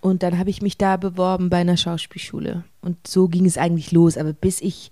Und 0.00 0.22
dann 0.22 0.38
habe 0.38 0.48
ich 0.48 0.62
mich 0.62 0.78
da 0.78 0.96
beworben 0.96 1.50
bei 1.50 1.58
einer 1.58 1.76
Schauspielschule. 1.76 2.64
Und 2.80 3.06
so 3.06 3.28
ging 3.28 3.44
es 3.44 3.58
eigentlich 3.58 3.92
los. 3.92 4.16
Aber 4.16 4.32
bis 4.32 4.62
ich 4.62 4.90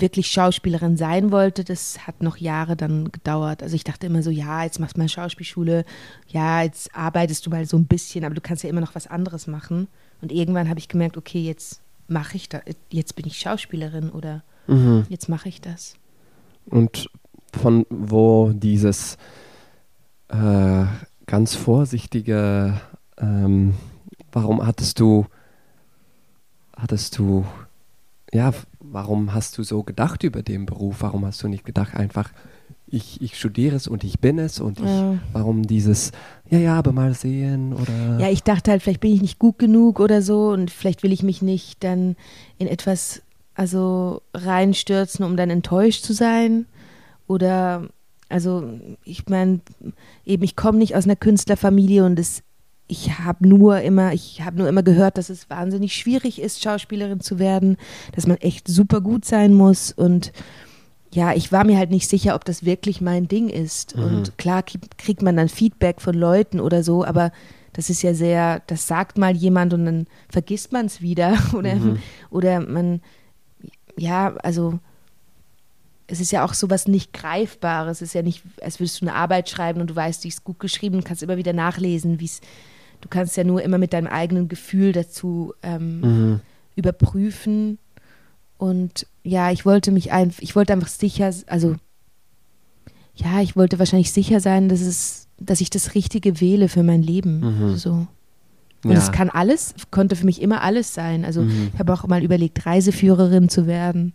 wirklich 0.00 0.28
Schauspielerin 0.28 0.96
sein 0.96 1.30
wollte, 1.30 1.64
das 1.64 2.06
hat 2.06 2.22
noch 2.22 2.36
Jahre 2.36 2.76
dann 2.76 3.10
gedauert. 3.10 3.62
Also 3.62 3.74
ich 3.74 3.84
dachte 3.84 4.06
immer 4.06 4.22
so, 4.22 4.30
ja, 4.30 4.64
jetzt 4.64 4.78
machst 4.80 4.96
du 4.96 5.00
mal 5.00 5.08
Schauspielschule, 5.08 5.84
ja, 6.28 6.62
jetzt 6.62 6.94
arbeitest 6.94 7.46
du 7.46 7.50
mal 7.50 7.66
so 7.66 7.76
ein 7.76 7.86
bisschen, 7.86 8.24
aber 8.24 8.34
du 8.34 8.40
kannst 8.40 8.62
ja 8.64 8.70
immer 8.70 8.80
noch 8.80 8.94
was 8.94 9.06
anderes 9.06 9.46
machen. 9.46 9.88
Und 10.20 10.32
irgendwann 10.32 10.68
habe 10.68 10.78
ich 10.78 10.88
gemerkt, 10.88 11.16
okay, 11.16 11.40
jetzt 11.42 11.80
mache 12.08 12.36
ich 12.36 12.48
da, 12.48 12.60
jetzt 12.90 13.16
bin 13.16 13.26
ich 13.26 13.38
Schauspielerin 13.38 14.10
oder 14.10 14.42
Mhm. 14.68 15.06
jetzt 15.08 15.28
mache 15.28 15.48
ich 15.48 15.60
das. 15.60 15.94
Und 16.66 17.08
von 17.58 17.86
wo 17.88 18.52
dieses 18.54 19.16
äh, 20.28 20.84
ganz 21.26 21.54
vorsichtige, 21.54 22.80
ähm, 23.16 23.74
warum 24.30 24.64
hattest 24.64 25.00
du, 25.00 25.26
hattest 26.76 27.18
du, 27.18 27.46
ja, 28.32 28.52
warum 28.90 29.34
hast 29.34 29.58
du 29.58 29.62
so 29.62 29.82
gedacht 29.82 30.22
über 30.22 30.42
den 30.42 30.66
Beruf? 30.66 30.96
Warum 31.00 31.24
hast 31.24 31.42
du 31.42 31.48
nicht 31.48 31.64
gedacht 31.64 31.94
einfach, 31.94 32.30
ich, 32.86 33.20
ich 33.20 33.38
studiere 33.38 33.76
es 33.76 33.86
und 33.86 34.02
ich 34.04 34.18
bin 34.18 34.38
es 34.38 34.60
und 34.60 34.78
ich, 34.78 34.86
Ja. 34.86 35.18
warum 35.32 35.66
dieses, 35.66 36.12
ja, 36.48 36.58
ja, 36.58 36.78
aber 36.78 36.92
mal 36.92 37.14
sehen 37.14 37.74
oder, 37.74 38.18
Ja, 38.18 38.30
ich 38.30 38.42
dachte 38.42 38.70
halt, 38.70 38.82
vielleicht 38.82 39.00
bin 39.00 39.12
ich 39.12 39.20
nicht 39.20 39.38
gut 39.38 39.58
genug 39.58 40.00
oder 40.00 40.22
so 40.22 40.50
und 40.50 40.70
vielleicht 40.70 41.02
will 41.02 41.12
ich 41.12 41.22
mich 41.22 41.42
nicht 41.42 41.84
dann 41.84 42.16
in 42.56 42.66
etwas 42.66 43.22
also 43.54 44.22
reinstürzen, 44.34 45.24
um 45.24 45.36
dann 45.36 45.50
enttäuscht 45.50 46.04
zu 46.04 46.12
sein. 46.12 46.66
Oder, 47.26 47.88
also 48.28 48.62
ich 49.04 49.28
meine, 49.28 49.60
eben, 50.24 50.44
ich 50.44 50.54
komme 50.54 50.78
nicht 50.78 50.94
aus 50.94 51.04
einer 51.04 51.16
Künstlerfamilie 51.16 52.04
und 52.04 52.18
es, 52.20 52.42
ich 52.88 53.18
habe 53.18 53.46
nur 53.46 53.80
immer, 53.80 54.12
ich 54.12 54.42
habe 54.42 54.58
nur 54.58 54.68
immer 54.68 54.82
gehört, 54.82 55.18
dass 55.18 55.28
es 55.28 55.48
wahnsinnig 55.50 55.94
schwierig 55.94 56.40
ist, 56.40 56.62
Schauspielerin 56.62 57.20
zu 57.20 57.38
werden, 57.38 57.76
dass 58.14 58.26
man 58.26 58.38
echt 58.38 58.66
super 58.66 59.00
gut 59.00 59.24
sein 59.24 59.54
muss 59.54 59.92
und 59.92 60.32
ja, 61.12 61.32
ich 61.32 61.52
war 61.52 61.64
mir 61.64 61.78
halt 61.78 61.90
nicht 61.90 62.08
sicher, 62.08 62.34
ob 62.34 62.44
das 62.44 62.64
wirklich 62.64 63.00
mein 63.00 63.28
Ding 63.28 63.48
ist. 63.48 63.96
Mhm. 63.96 64.04
Und 64.04 64.38
klar 64.38 64.62
kriegt 64.62 65.22
man 65.22 65.36
dann 65.36 65.48
Feedback 65.48 66.00
von 66.02 66.14
Leuten 66.14 66.60
oder 66.60 66.82
so, 66.82 67.04
aber 67.04 67.32
das 67.72 67.90
ist 67.90 68.02
ja 68.02 68.12
sehr, 68.12 68.60
das 68.66 68.86
sagt 68.86 69.16
mal 69.16 69.36
jemand 69.36 69.72
und 69.72 69.84
dann 69.84 70.06
vergisst 70.28 70.72
man 70.72 70.86
es 70.86 71.00
wieder. 71.00 71.38
Oder, 71.54 71.76
mhm. 71.76 71.98
oder 72.30 72.60
man, 72.60 73.00
ja, 73.96 74.34
also 74.42 74.80
es 76.08 76.20
ist 76.20 76.32
ja 76.32 76.44
auch 76.44 76.54
so 76.54 76.70
was 76.70 76.88
nicht 76.88 77.12
Greifbares. 77.12 77.98
Es 77.98 78.08
ist 78.08 78.14
ja 78.14 78.22
nicht, 78.22 78.42
als 78.62 78.80
würdest 78.80 79.00
du 79.00 79.06
eine 79.06 79.14
Arbeit 79.14 79.48
schreiben 79.48 79.80
und 79.80 79.90
du 79.90 79.96
weißt, 79.96 80.24
die 80.24 80.28
ist 80.28 80.42
gut 80.42 80.58
geschrieben 80.58 80.96
und 80.96 81.04
kannst 81.04 81.22
immer 81.22 81.36
wieder 81.36 81.52
nachlesen, 81.52 82.18
wie 82.18 82.24
es, 82.24 82.40
du 83.00 83.08
kannst 83.08 83.36
ja 83.36 83.44
nur 83.44 83.62
immer 83.62 83.78
mit 83.78 83.92
deinem 83.92 84.06
eigenen 84.06 84.48
Gefühl 84.48 84.92
dazu 84.92 85.54
ähm, 85.62 86.00
mhm. 86.00 86.40
überprüfen. 86.76 87.78
Und 88.56 89.06
ja, 89.22 89.50
ich 89.50 89.64
wollte 89.64 89.92
mich 89.92 90.12
einfach, 90.12 90.42
ich 90.42 90.56
wollte 90.56 90.72
einfach 90.72 90.88
sicher, 90.88 91.32
also 91.46 91.76
ja, 93.14 93.40
ich 93.40 93.56
wollte 93.56 93.78
wahrscheinlich 93.78 94.12
sicher 94.12 94.40
sein, 94.40 94.68
dass 94.68 94.80
es, 94.80 95.28
dass 95.38 95.60
ich 95.60 95.70
das 95.70 95.94
Richtige 95.94 96.40
wähle 96.40 96.68
für 96.68 96.82
mein 96.82 97.02
Leben. 97.02 97.40
Mhm. 97.40 97.76
So. 97.76 98.06
Und 98.84 98.92
es 98.92 99.10
kann 99.10 99.28
alles, 99.28 99.74
konnte 99.90 100.14
für 100.14 100.24
mich 100.24 100.40
immer 100.40 100.62
alles 100.62 100.94
sein. 100.94 101.24
Also 101.24 101.42
mhm. 101.42 101.70
ich 101.74 101.78
habe 101.80 101.92
auch 101.92 102.06
mal 102.06 102.22
überlegt, 102.22 102.64
Reiseführerin 102.64 103.48
zu 103.48 103.66
werden 103.66 104.14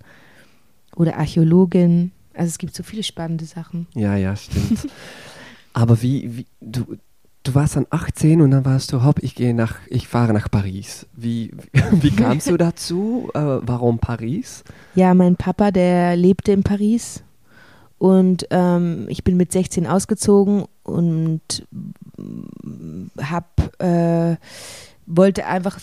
oder 0.96 1.18
Archäologin. 1.18 2.12
Also 2.34 2.48
es 2.48 2.58
gibt 2.58 2.74
so 2.76 2.84
viele 2.84 3.04
spannende 3.04 3.46
Sachen. 3.46 3.88
Ja, 3.94 4.16
ja, 4.16 4.36
stimmt. 4.36 4.88
Aber 5.74 6.02
wie, 6.02 6.38
wie 6.38 6.46
du, 6.62 6.98
du 7.44 7.56
warst 7.56 7.76
dann 7.76 7.88
18 7.90 8.42
und 8.42 8.52
dann 8.52 8.66
warst 8.66 8.92
du, 8.92 9.04
hopp, 9.04 9.22
ich 9.22 9.36
gehe 9.36 9.54
nach, 9.54 9.76
ich 9.88 10.08
fahre 10.08 10.34
nach 10.34 10.50
Paris. 10.50 11.06
Wie, 11.16 11.52
wie, 11.92 12.12
kamst 12.12 12.50
du 12.50 12.58
dazu? 12.58 13.30
Äh, 13.34 13.40
warum 13.40 14.00
Paris? 14.00 14.64
Ja, 14.96 15.14
mein 15.14 15.36
Papa, 15.36 15.72
der 15.72 16.16
lebte 16.16 16.52
in 16.52 16.64
Paris 16.64 17.24
und 17.98 18.48
ähm, 18.50 19.06
ich 19.10 19.24
bin 19.24 19.38
mit 19.38 19.52
16 19.52 19.88
ausgezogen 19.88 20.66
und 20.84 21.66
hab, 23.22 23.82
äh, 23.82 24.36
wollte 25.06 25.46
einfach, 25.46 25.80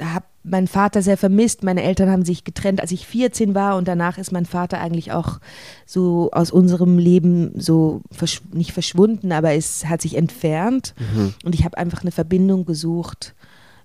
habe 0.00 0.26
meinen 0.42 0.66
Vater 0.66 1.02
sehr 1.02 1.16
vermisst. 1.16 1.62
Meine 1.62 1.82
Eltern 1.82 2.10
haben 2.10 2.24
sich 2.24 2.44
getrennt, 2.44 2.80
als 2.80 2.92
ich 2.92 3.06
14 3.06 3.54
war 3.54 3.76
und 3.76 3.88
danach 3.88 4.18
ist 4.18 4.32
mein 4.32 4.46
Vater 4.46 4.80
eigentlich 4.80 5.12
auch 5.12 5.40
so 5.86 6.30
aus 6.32 6.50
unserem 6.50 6.98
Leben 6.98 7.52
so 7.60 8.02
versch 8.10 8.42
nicht 8.52 8.72
verschwunden, 8.72 9.32
aber 9.32 9.52
es 9.52 9.86
hat 9.86 10.02
sich 10.02 10.16
entfernt 10.16 10.94
mhm. 10.98 11.34
und 11.44 11.54
ich 11.54 11.64
habe 11.64 11.76
einfach 11.78 12.02
eine 12.02 12.12
Verbindung 12.12 12.64
gesucht 12.64 13.34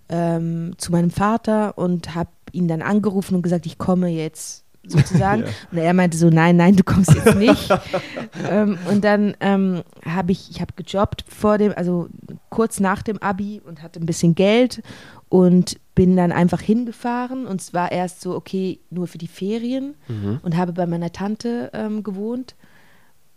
ähm, 0.10 0.74
zu 0.78 0.92
meinem 0.92 1.12
Vater 1.12 1.78
und 1.78 2.16
habe 2.16 2.30
ihn 2.52 2.68
dann 2.68 2.82
angerufen 2.82 3.36
und 3.36 3.42
gesagt, 3.42 3.66
ich 3.66 3.78
komme 3.78 4.10
jetzt 4.10 4.63
sozusagen. 4.88 5.44
ja. 5.46 5.50
Und 5.72 5.78
er 5.78 5.94
meinte 5.94 6.18
so, 6.18 6.30
nein, 6.30 6.58
nein, 6.58 6.76
du 6.76 6.84
kommst 6.84 7.14
jetzt 7.14 7.36
nicht. 7.36 7.70
ähm, 8.50 8.78
und 8.90 9.04
dann 9.04 9.36
ähm, 9.40 9.84
habe 10.06 10.32
ich, 10.32 10.50
ich 10.50 10.62
habe 10.62 10.74
gejobbt 10.76 11.26
vor 11.28 11.58
dem, 11.58 11.74
also 11.76 12.10
kurz 12.50 12.80
nach 12.80 13.02
dem 13.02 13.18
Abi 13.22 13.62
und 13.66 13.82
hatte 13.82 14.00
ein 14.00 14.06
bisschen 14.06 14.36
Geld 14.36 14.82
und 15.30 15.80
bin 15.96 16.16
dann 16.16 16.32
einfach 16.32 16.62
hingefahren 16.62 17.46
und 17.46 17.62
es 17.62 17.74
war 17.74 17.92
erst 17.92 18.22
so, 18.22 18.36
okay, 18.36 18.80
nur 18.90 19.08
für 19.08 19.18
die 19.18 19.28
Ferien 19.28 19.96
mhm. 20.08 20.40
und 20.44 20.58
habe 20.58 20.74
bei 20.74 20.86
meiner 20.86 21.12
Tante 21.12 21.70
ähm, 21.74 22.04
gewohnt 22.04 22.56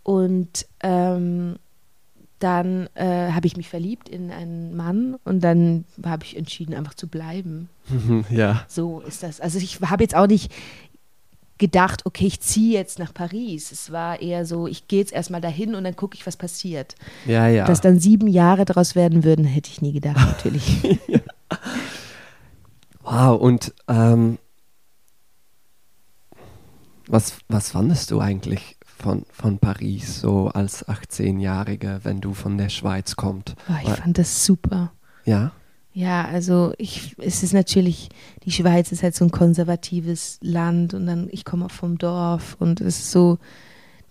und 0.03 0.65
ähm, 0.81 1.57
dann 2.39 2.87
äh, 2.93 3.31
habe 3.31 3.47
ich 3.47 3.57
mich 3.57 3.67
verliebt 3.67 4.09
in 4.09 4.31
einen 4.31 4.75
Mann 4.75 5.17
und 5.23 5.43
dann 5.43 5.85
habe 6.05 6.23
ich 6.23 6.37
entschieden, 6.37 6.75
einfach 6.75 6.93
zu 6.93 7.07
bleiben. 7.07 7.69
ja. 8.29 8.63
So 8.67 9.01
ist 9.01 9.23
das. 9.23 9.41
Also 9.41 9.57
ich 9.57 9.81
habe 9.81 10.03
jetzt 10.03 10.15
auch 10.15 10.27
nicht 10.27 10.51
gedacht, 11.57 12.05
okay, 12.05 12.27
ich 12.27 12.39
ziehe 12.39 12.73
jetzt 12.73 12.99
nach 12.99 13.13
Paris. 13.13 13.71
Es 13.71 13.91
war 13.91 14.21
eher 14.21 14.45
so, 14.45 14.67
ich 14.67 14.87
gehe 14.87 14.99
jetzt 14.99 15.13
erstmal 15.13 15.41
dahin 15.41 15.75
und 15.75 15.83
dann 15.83 15.95
gucke 15.95 16.15
ich, 16.15 16.25
was 16.27 16.37
passiert. 16.37 16.95
Ja, 17.25 17.47
ja. 17.47 17.65
Dass 17.65 17.81
dann 17.81 17.99
sieben 17.99 18.27
Jahre 18.27 18.65
daraus 18.65 18.95
werden 18.95 19.23
würden, 19.23 19.45
hätte 19.45 19.69
ich 19.69 19.81
nie 19.81 19.93
gedacht, 19.93 20.17
natürlich. 20.27 20.83
ja. 21.07 21.19
Wow, 23.03 23.39
und 23.39 23.73
ähm, 23.87 24.37
was, 27.07 27.37
was 27.47 27.71
fandest 27.71 28.11
du 28.11 28.19
eigentlich 28.19 28.77
von, 28.83 29.25
von 29.31 29.59
Paris 29.59 30.19
so 30.21 30.49
als 30.49 30.85
18-Jährige, 30.87 32.01
wenn 32.03 32.19
du 32.19 32.33
von 32.33 32.57
der 32.57 32.69
Schweiz 32.69 33.15
kommst? 33.15 33.55
Oh, 33.69 33.73
ich 33.81 33.89
fand 33.89 34.17
das 34.17 34.43
super. 34.43 34.91
Ja? 35.23 35.51
Ja, 35.97 36.25
also 36.25 36.73
ich, 36.77 37.15
es 37.17 37.41
ist 37.41 37.53
natürlich, 37.53 38.09
die 38.43 38.51
Schweiz 38.51 38.91
ist 38.91 39.01
halt 39.01 39.15
so 39.15 39.25
ein 39.25 39.31
konservatives 39.31 40.37
Land 40.43 40.93
und 40.93 41.07
dann, 41.07 41.27
ich 41.31 41.43
komme 41.43 41.65
auch 41.65 41.71
vom 41.71 41.97
Dorf 41.97 42.55
und 42.59 42.81
es 42.81 42.99
ist 42.99 43.11
so, 43.11 43.39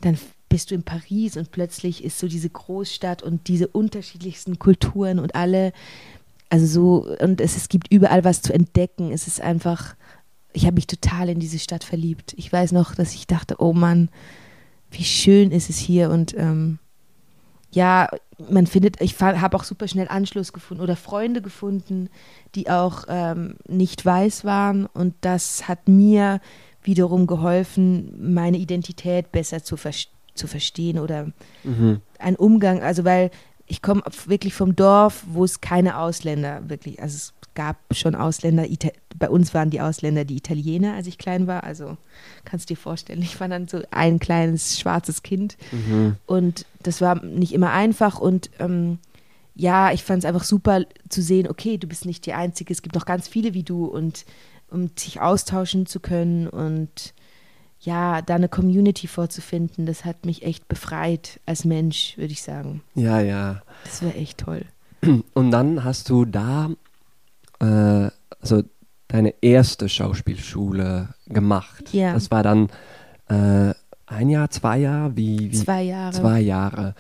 dann 0.00 0.18
bist 0.48 0.72
du 0.72 0.74
in 0.74 0.82
Paris 0.82 1.36
und 1.36 1.52
plötzlich 1.52 2.02
ist 2.02 2.18
so 2.18 2.26
diese 2.26 2.50
Großstadt 2.50 3.22
und 3.22 3.46
diese 3.46 3.68
unterschiedlichsten 3.68 4.58
Kulturen 4.58 5.20
und 5.20 5.36
alle 5.36 5.72
also 6.48 6.66
so, 6.66 7.16
und 7.20 7.40
es, 7.40 7.56
es 7.56 7.68
gibt 7.68 7.92
überall 7.92 8.24
was 8.24 8.42
zu 8.42 8.52
entdecken. 8.52 9.12
Es 9.12 9.28
ist 9.28 9.40
einfach, 9.40 9.94
ich 10.52 10.66
habe 10.66 10.74
mich 10.74 10.88
total 10.88 11.28
in 11.28 11.38
diese 11.38 11.60
Stadt 11.60 11.84
verliebt. 11.84 12.34
Ich 12.36 12.52
weiß 12.52 12.72
noch, 12.72 12.96
dass 12.96 13.14
ich 13.14 13.28
dachte, 13.28 13.56
oh 13.60 13.72
Mann, 13.72 14.08
wie 14.90 15.04
schön 15.04 15.52
ist 15.52 15.70
es 15.70 15.78
hier. 15.78 16.10
Und 16.10 16.34
ähm, 16.36 16.80
ja, 17.76 18.08
man 18.48 18.66
findet, 18.66 19.02
ich 19.02 19.20
habe 19.20 19.54
auch 19.54 19.64
super 19.64 19.86
schnell 19.86 20.08
Anschluss 20.08 20.54
gefunden 20.54 20.82
oder 20.82 20.96
Freunde 20.96 21.42
gefunden, 21.42 22.08
die 22.54 22.70
auch 22.70 23.04
ähm, 23.06 23.56
nicht 23.68 24.04
weiß 24.04 24.46
waren. 24.46 24.86
Und 24.86 25.14
das 25.20 25.68
hat 25.68 25.86
mir 25.86 26.40
wiederum 26.82 27.26
geholfen, 27.26 28.32
meine 28.32 28.56
Identität 28.56 29.30
besser 29.30 29.62
zu, 29.62 29.76
ver 29.76 29.92
zu 30.34 30.46
verstehen 30.46 30.98
oder 30.98 31.32
mhm. 31.64 32.00
einen 32.18 32.36
Umgang. 32.36 32.82
Also, 32.82 33.04
weil 33.04 33.30
ich 33.66 33.82
komme 33.82 34.02
wirklich 34.26 34.54
vom 34.54 34.76
Dorf, 34.76 35.24
wo 35.28 35.44
es 35.44 35.60
keine 35.60 35.98
Ausländer 35.98 36.68
wirklich, 36.68 37.00
also 37.02 37.16
es 37.16 37.34
gab 37.54 37.76
schon 37.92 38.14
Ausländer, 38.14 38.66
Ita 38.68 38.90
bei 39.18 39.30
uns 39.30 39.54
waren 39.54 39.70
die 39.70 39.80
Ausländer 39.80 40.24
die 40.24 40.36
Italiener, 40.36 40.94
als 40.94 41.06
ich 41.06 41.18
klein 41.18 41.46
war, 41.46 41.64
also 41.64 41.96
kannst 42.44 42.68
du 42.68 42.74
dir 42.74 42.80
vorstellen, 42.80 43.22
ich 43.22 43.40
war 43.40 43.48
dann 43.48 43.66
so 43.66 43.82
ein 43.90 44.18
kleines 44.18 44.78
schwarzes 44.78 45.22
Kind 45.22 45.56
mhm. 45.72 46.16
und 46.26 46.66
das 46.82 47.00
war 47.00 47.24
nicht 47.24 47.52
immer 47.52 47.72
einfach 47.72 48.18
und 48.18 48.50
ähm, 48.58 48.98
ja, 49.54 49.90
ich 49.90 50.04
fand 50.04 50.18
es 50.18 50.26
einfach 50.26 50.44
super 50.44 50.82
zu 51.08 51.22
sehen, 51.22 51.48
okay, 51.48 51.78
du 51.78 51.86
bist 51.86 52.04
nicht 52.04 52.26
die 52.26 52.34
Einzige, 52.34 52.72
es 52.72 52.82
gibt 52.82 52.94
noch 52.94 53.06
ganz 53.06 53.26
viele 53.26 53.54
wie 53.54 53.62
du 53.62 53.86
und 53.86 54.26
um 54.70 54.90
sich 54.96 55.20
austauschen 55.20 55.86
zu 55.86 55.98
können 55.98 56.46
und 56.46 57.14
ja, 57.86 58.20
da 58.20 58.34
eine 58.34 58.48
Community 58.48 59.06
vorzufinden, 59.06 59.86
das 59.86 60.04
hat 60.04 60.26
mich 60.26 60.42
echt 60.42 60.68
befreit 60.68 61.40
als 61.46 61.64
Mensch, 61.64 62.18
würde 62.18 62.32
ich 62.32 62.42
sagen. 62.42 62.82
Ja, 62.94 63.20
ja. 63.20 63.62
Das 63.84 64.02
wäre 64.02 64.14
echt 64.14 64.38
toll. 64.38 64.62
Und 65.34 65.50
dann 65.52 65.84
hast 65.84 66.10
du 66.10 66.24
da 66.24 66.70
äh, 67.60 68.10
also 68.40 68.62
deine 69.08 69.34
erste 69.40 69.88
Schauspielschule 69.88 71.10
gemacht. 71.28 71.92
Ja. 71.92 72.12
Das 72.12 72.30
war 72.32 72.42
dann 72.42 72.68
äh, 73.28 73.72
ein 74.06 74.28
Jahr, 74.28 74.50
zwei 74.50 74.78
Jahre? 74.78 75.16
Wie, 75.16 75.52
wie? 75.52 75.56
Zwei 75.56 75.82
Jahre. 75.82 76.12
Zwei 76.12 76.40
Jahre. 76.40 76.94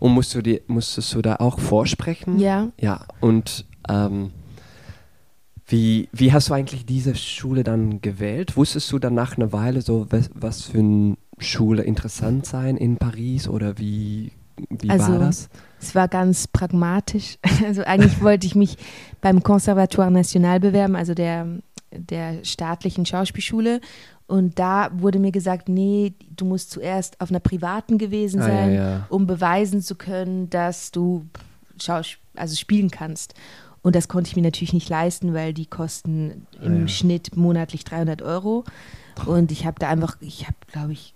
Und 0.00 0.12
musst 0.12 0.34
du 0.34 0.42
dir, 0.42 0.60
musstest 0.66 1.14
du 1.14 1.22
da 1.22 1.36
auch 1.36 1.60
vorsprechen? 1.60 2.40
Ja. 2.40 2.68
Ja, 2.80 3.06
und 3.20 3.64
ähm, 3.88 4.32
wie, 5.72 6.10
wie 6.12 6.34
hast 6.34 6.50
du 6.50 6.54
eigentlich 6.54 6.84
diese 6.84 7.14
Schule 7.14 7.64
dann 7.64 8.02
gewählt? 8.02 8.58
Wusstest 8.58 8.92
du 8.92 8.98
dann 8.98 9.14
nach 9.14 9.38
einer 9.38 9.52
Weile 9.52 9.80
so, 9.80 10.06
was, 10.10 10.30
was 10.34 10.62
für 10.62 10.80
eine 10.80 11.16
Schule 11.38 11.82
interessant 11.82 12.44
sein 12.44 12.76
in 12.76 12.98
Paris 12.98 13.48
oder 13.48 13.78
wie, 13.78 14.32
wie 14.68 14.90
also, 14.90 15.12
war 15.12 15.18
das? 15.18 15.48
Es 15.80 15.94
war 15.94 16.08
ganz 16.08 16.46
pragmatisch. 16.46 17.38
Also 17.64 17.84
eigentlich 17.84 18.20
wollte 18.20 18.46
ich 18.46 18.54
mich 18.54 18.76
beim 19.22 19.42
Conservatoire 19.42 20.10
National 20.10 20.60
bewerben, 20.60 20.94
also 20.94 21.14
der, 21.14 21.46
der 21.90 22.44
staatlichen 22.44 23.06
Schauspielschule. 23.06 23.80
Und 24.26 24.58
da 24.58 24.90
wurde 24.92 25.18
mir 25.18 25.32
gesagt, 25.32 25.70
nee, 25.70 26.12
du 26.36 26.44
musst 26.44 26.70
zuerst 26.70 27.18
auf 27.20 27.30
einer 27.30 27.40
privaten 27.40 27.96
gewesen 27.96 28.42
sein, 28.42 28.68
ah, 28.68 28.72
ja, 28.72 28.90
ja. 28.90 29.06
um 29.08 29.26
beweisen 29.26 29.80
zu 29.80 29.94
können, 29.94 30.50
dass 30.50 30.90
du 30.90 31.26
Schaus 31.80 32.16
also 32.34 32.56
spielen 32.56 32.90
kannst. 32.90 33.34
Und 33.82 33.96
das 33.96 34.08
konnte 34.08 34.28
ich 34.28 34.36
mir 34.36 34.42
natürlich 34.42 34.72
nicht 34.72 34.88
leisten, 34.88 35.34
weil 35.34 35.52
die 35.52 35.66
kosten 35.66 36.46
im 36.60 36.82
ja. 36.82 36.88
Schnitt 36.88 37.36
monatlich 37.36 37.84
300 37.84 38.22
Euro. 38.22 38.64
Und 39.26 39.50
ich 39.50 39.66
habe 39.66 39.78
da 39.78 39.88
einfach, 39.88 40.16
ich 40.20 40.44
habe, 40.46 40.56
glaube 40.70 40.92
ich, 40.92 41.14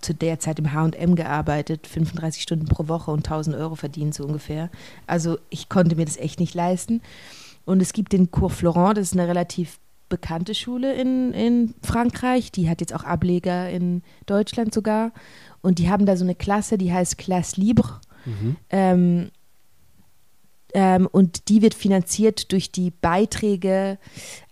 zu 0.00 0.14
der 0.14 0.38
Zeit 0.38 0.58
im 0.58 0.72
H&M 0.72 1.16
gearbeitet, 1.16 1.86
35 1.86 2.42
Stunden 2.42 2.66
pro 2.66 2.88
Woche 2.88 3.10
und 3.10 3.26
1000 3.26 3.56
Euro 3.56 3.74
verdient 3.74 4.14
so 4.14 4.24
ungefähr. 4.24 4.70
Also 5.06 5.38
ich 5.50 5.68
konnte 5.68 5.96
mir 5.96 6.04
das 6.04 6.16
echt 6.16 6.40
nicht 6.40 6.54
leisten. 6.54 7.02
Und 7.64 7.82
es 7.82 7.92
gibt 7.92 8.12
den 8.12 8.30
Cours 8.30 8.54
Florent, 8.54 8.96
das 8.96 9.08
ist 9.08 9.18
eine 9.18 9.28
relativ 9.28 9.78
bekannte 10.08 10.54
Schule 10.54 10.94
in, 10.94 11.32
in 11.32 11.74
Frankreich. 11.82 12.52
Die 12.52 12.70
hat 12.70 12.80
jetzt 12.80 12.94
auch 12.94 13.02
Ableger 13.04 13.68
in 13.68 14.02
Deutschland 14.26 14.72
sogar. 14.72 15.12
Und 15.62 15.78
die 15.78 15.90
haben 15.90 16.06
da 16.06 16.16
so 16.16 16.24
eine 16.24 16.36
Klasse, 16.36 16.78
die 16.78 16.92
heißt 16.92 17.18
Classe 17.18 17.60
Libre. 17.60 18.00
Mhm. 18.24 18.56
Ähm, 18.70 19.30
ähm, 20.76 21.08
und 21.10 21.48
die 21.48 21.62
wird 21.62 21.72
finanziert 21.72 22.52
durch 22.52 22.70
die 22.70 22.90
Beiträge 22.90 23.96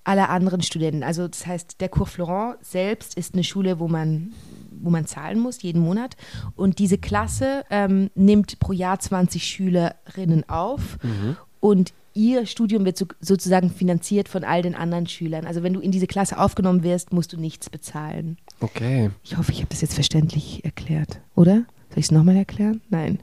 aller 0.04 0.30
anderen 0.30 0.62
Studenten. 0.62 1.02
Also 1.02 1.28
das 1.28 1.46
heißt, 1.46 1.82
der 1.82 1.90
Cours 1.90 2.12
Florent 2.12 2.64
selbst 2.64 3.14
ist 3.18 3.34
eine 3.34 3.44
Schule, 3.44 3.78
wo 3.78 3.88
man, 3.88 4.32
wo 4.70 4.88
man 4.88 5.04
zahlen 5.06 5.38
muss, 5.38 5.60
jeden 5.60 5.82
Monat. 5.82 6.16
Und 6.56 6.78
diese 6.78 6.96
Klasse 6.96 7.64
ähm, 7.68 8.10
nimmt 8.14 8.58
pro 8.58 8.72
Jahr 8.72 8.98
20 8.98 9.44
Schülerinnen 9.44 10.48
auf. 10.48 10.96
Mhm. 11.02 11.36
Und 11.60 11.92
ihr 12.14 12.46
Studium 12.46 12.86
wird 12.86 12.96
so, 12.96 13.04
sozusagen 13.20 13.68
finanziert 13.68 14.30
von 14.30 14.44
all 14.44 14.62
den 14.62 14.74
anderen 14.74 15.06
Schülern. 15.06 15.44
Also 15.44 15.62
wenn 15.62 15.74
du 15.74 15.80
in 15.80 15.90
diese 15.90 16.06
Klasse 16.06 16.38
aufgenommen 16.38 16.82
wirst, 16.84 17.12
musst 17.12 17.34
du 17.34 17.36
nichts 17.38 17.68
bezahlen. 17.68 18.38
Okay. 18.60 19.10
Ich 19.24 19.36
hoffe, 19.36 19.52
ich 19.52 19.58
habe 19.58 19.68
das 19.68 19.82
jetzt 19.82 19.94
verständlich 19.94 20.64
erklärt, 20.64 21.20
oder? 21.34 21.64
Soll 21.90 21.98
ich 21.98 22.06
es 22.06 22.12
nochmal 22.12 22.36
erklären? 22.36 22.80
Nein. 22.88 23.18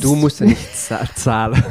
Du 0.00 0.14
musst 0.14 0.40
ja 0.40 0.46
nichts 0.46 0.88
za- 0.88 1.06
zahlen. 1.14 1.62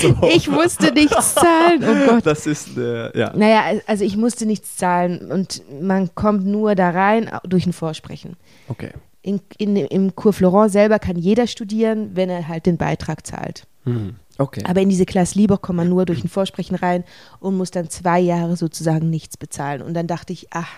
So. 0.00 0.16
Ich 0.28 0.48
musste 0.48 0.92
nichts 0.92 1.34
zahlen. 1.34 1.82
Oh 1.82 2.10
Gott. 2.10 2.26
Das 2.26 2.46
ist, 2.46 2.76
äh, 2.76 3.16
ja. 3.18 3.32
Naja, 3.36 3.80
also 3.86 4.04
ich 4.04 4.16
musste 4.16 4.46
nichts 4.46 4.76
zahlen 4.76 5.30
und 5.30 5.62
man 5.80 6.14
kommt 6.14 6.44
nur 6.46 6.74
da 6.74 6.90
rein 6.90 7.30
durch 7.44 7.66
ein 7.66 7.72
Vorsprechen. 7.72 8.36
Okay. 8.68 8.90
In, 9.22 9.40
in, 9.58 9.76
Im 9.76 10.16
Cours 10.16 10.36
Florent 10.36 10.72
selber 10.72 10.98
kann 10.98 11.16
jeder 11.16 11.46
studieren, 11.46 12.10
wenn 12.14 12.28
er 12.28 12.48
halt 12.48 12.66
den 12.66 12.76
Beitrag 12.76 13.26
zahlt. 13.26 13.66
Mhm. 13.84 14.16
Okay. 14.38 14.62
Aber 14.66 14.80
in 14.80 14.88
diese 14.88 15.04
Klasse 15.06 15.38
Libre 15.38 15.58
kommt 15.58 15.76
man 15.76 15.88
nur 15.88 16.04
durch 16.06 16.24
ein 16.24 16.28
Vorsprechen 16.28 16.74
rein 16.74 17.04
und 17.38 17.56
muss 17.56 17.70
dann 17.70 17.88
zwei 17.90 18.18
Jahre 18.18 18.56
sozusagen 18.56 19.10
nichts 19.10 19.36
bezahlen. 19.36 19.82
Und 19.82 19.94
dann 19.94 20.06
dachte 20.06 20.32
ich, 20.32 20.48
ach, 20.50 20.68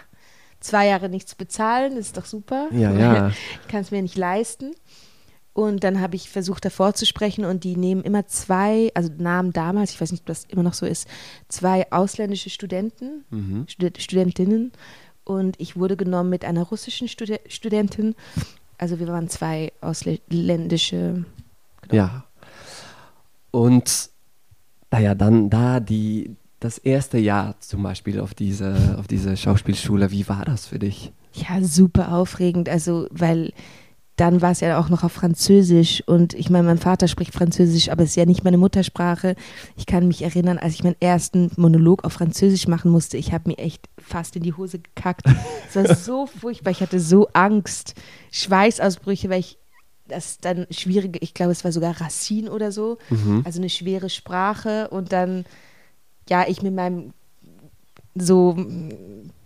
zwei 0.60 0.88
Jahre 0.88 1.08
nichts 1.08 1.34
bezahlen, 1.34 1.94
das 1.96 2.06
ist 2.06 2.16
doch 2.16 2.24
super. 2.26 2.68
Ja, 2.72 2.92
ja. 2.92 3.28
Ich 3.62 3.68
kann 3.68 3.80
es 3.80 3.90
mir 3.90 4.02
nicht 4.02 4.18
leisten. 4.18 4.72
Und 5.54 5.84
dann 5.84 6.00
habe 6.00 6.16
ich 6.16 6.28
versucht, 6.28 6.64
davor 6.64 6.94
zu 6.94 7.06
sprechen 7.06 7.44
und 7.44 7.62
die 7.62 7.76
nehmen 7.76 8.02
immer 8.02 8.26
zwei, 8.26 8.90
also 8.94 9.08
nahmen 9.16 9.52
damals, 9.52 9.92
ich 9.92 10.00
weiß 10.00 10.10
nicht, 10.10 10.22
ob 10.22 10.26
das 10.26 10.44
immer 10.48 10.64
noch 10.64 10.74
so 10.74 10.84
ist, 10.84 11.08
zwei 11.48 11.90
ausländische 11.92 12.50
Studenten, 12.50 13.24
Mhm. 13.30 13.64
Stud 13.68 14.02
Studentinnen. 14.02 14.72
Und 15.22 15.58
ich 15.58 15.76
wurde 15.76 15.96
genommen 15.96 16.28
mit 16.28 16.44
einer 16.44 16.64
russischen 16.64 17.08
Studi 17.08 17.38
Studentin. 17.48 18.14
Also 18.78 18.98
wir 18.98 19.06
waren 19.06 19.28
zwei 19.28 19.72
ausländische. 19.80 21.24
Ja. 21.90 22.24
Und 23.52 24.10
naja, 24.90 25.14
dann 25.14 25.50
da 25.50 25.80
die, 25.80 26.36
das 26.60 26.78
erste 26.78 27.18
Jahr 27.18 27.58
zum 27.60 27.82
Beispiel 27.82 28.20
auf 28.20 28.34
diese, 28.34 28.96
auf 28.98 29.06
diese 29.06 29.36
Schauspielschule, 29.36 30.10
wie 30.10 30.28
war 30.28 30.44
das 30.44 30.66
für 30.66 30.78
dich? 30.78 31.12
Ja, 31.32 31.62
super 31.62 32.12
aufregend. 32.12 32.68
Also, 32.68 33.06
weil 33.10 33.52
dann 34.16 34.40
war 34.42 34.52
es 34.52 34.60
ja 34.60 34.78
auch 34.78 34.88
noch 34.90 35.02
auf 35.02 35.10
Französisch 35.12 36.02
und 36.06 36.34
ich 36.34 36.48
meine, 36.48 36.68
mein 36.68 36.78
Vater 36.78 37.08
spricht 37.08 37.34
Französisch, 37.34 37.88
aber 37.88 38.04
es 38.04 38.10
ist 38.10 38.16
ja 38.16 38.26
nicht 38.26 38.44
meine 38.44 38.58
Muttersprache. 38.58 39.34
Ich 39.76 39.86
kann 39.86 40.06
mich 40.06 40.22
erinnern, 40.22 40.56
als 40.58 40.74
ich 40.74 40.84
meinen 40.84 40.94
ersten 41.00 41.50
Monolog 41.56 42.04
auf 42.04 42.12
Französisch 42.12 42.68
machen 42.68 42.92
musste, 42.92 43.16
ich 43.16 43.32
habe 43.32 43.48
mir 43.48 43.58
echt 43.58 43.88
fast 43.98 44.36
in 44.36 44.44
die 44.44 44.52
Hose 44.52 44.78
gekackt. 44.78 45.22
Es 45.68 45.74
war 45.74 45.94
so 45.96 46.26
furchtbar, 46.26 46.70
ich 46.70 46.80
hatte 46.80 47.00
so 47.00 47.26
Angst, 47.32 47.94
Schweißausbrüche, 48.30 49.30
weil 49.30 49.40
ich 49.40 49.58
das 50.06 50.38
dann 50.38 50.66
schwierige, 50.70 51.18
ich 51.20 51.34
glaube, 51.34 51.52
es 51.52 51.64
war 51.64 51.72
sogar 51.72 52.00
Racine 52.00 52.52
oder 52.52 52.70
so, 52.70 52.98
Mhm. 53.10 53.42
also 53.44 53.58
eine 53.58 53.70
schwere 53.70 54.10
Sprache 54.10 54.88
und 54.90 55.12
dann, 55.12 55.44
ja, 56.28 56.44
ich 56.46 56.62
mit 56.62 56.74
meinem 56.74 57.14
so 58.14 58.56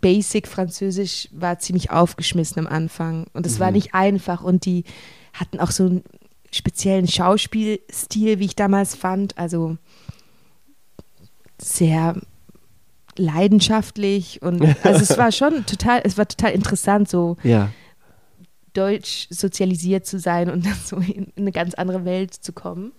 Basic 0.01 0.47
Französisch 0.47 1.29
war 1.33 1.59
ziemlich 1.59 1.91
aufgeschmissen 1.91 2.59
am 2.59 2.67
Anfang 2.73 3.27
und 3.33 3.47
es 3.47 3.59
war 3.61 3.69
Mhm. 3.69 3.75
nicht 3.77 3.95
einfach 3.95 4.43
und 4.43 4.65
die 4.65 4.85
hatten 5.33 5.59
auch 5.61 5.71
so 5.71 5.87
einen 5.87 6.05
speziellen 6.53 7.09
Schauspielstil, 7.09 8.39
wie 8.39 8.45
ich 8.47 8.57
damals 8.57 8.95
fand, 8.95 9.37
also 9.39 9.77
sehr 11.61 12.17
leidenschaftlich 13.17 14.43
und 14.43 14.63
also 14.85 15.01
es 15.03 15.19
war 15.19 15.33
schon 15.33 15.67
total, 15.67 16.01
es 16.05 16.17
war 16.17 16.29
total 16.29 16.53
interessant, 16.53 17.09
so 17.09 17.37
Ja. 17.43 17.71
deutsch 18.75 19.27
sozialisiert 19.31 20.07
zu 20.07 20.19
sein 20.19 20.51
und 20.51 20.65
dann 20.67 20.79
so 20.85 20.97
in 20.97 21.33
eine 21.37 21.53
ganz 21.53 21.75
andere 21.75 22.05
Welt 22.05 22.35
zu 22.35 22.53
kommen. 22.53 22.93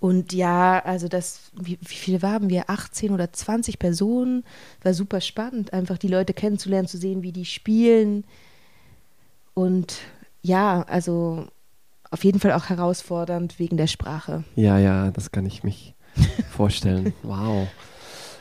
Und 0.00 0.32
ja, 0.32 0.80
also 0.84 1.08
das, 1.08 1.50
wie, 1.58 1.78
wie 1.80 1.94
viele 1.94 2.22
waren 2.22 2.50
wir? 2.50 2.68
18 2.68 3.10
oder 3.10 3.32
20 3.32 3.78
Personen. 3.78 4.44
War 4.82 4.94
super 4.94 5.20
spannend, 5.20 5.72
einfach 5.72 5.98
die 5.98 6.08
Leute 6.08 6.34
kennenzulernen, 6.34 6.88
zu 6.88 6.98
sehen, 6.98 7.22
wie 7.22 7.32
die 7.32 7.46
spielen. 7.46 8.24
Und 9.54 9.98
ja, 10.42 10.82
also 10.82 11.46
auf 12.10 12.22
jeden 12.22 12.38
Fall 12.38 12.52
auch 12.52 12.66
herausfordernd 12.66 13.58
wegen 13.58 13.76
der 13.76 13.86
Sprache. 13.86 14.44
Ja, 14.56 14.78
ja, 14.78 15.10
das 15.10 15.32
kann 15.32 15.46
ich 15.46 15.64
mich 15.64 15.94
vorstellen. 16.50 17.14
Wow. 17.22 17.66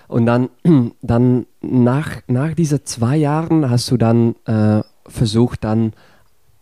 Und 0.07 0.25
dann, 0.25 0.49
dann 1.01 1.45
nach, 1.61 2.21
nach 2.27 2.53
diesen 2.53 2.85
zwei 2.85 3.17
Jahren 3.17 3.69
hast 3.69 3.89
du 3.89 3.97
dann 3.97 4.35
äh, 4.45 4.81
versucht, 5.07 5.63
dann 5.63 5.93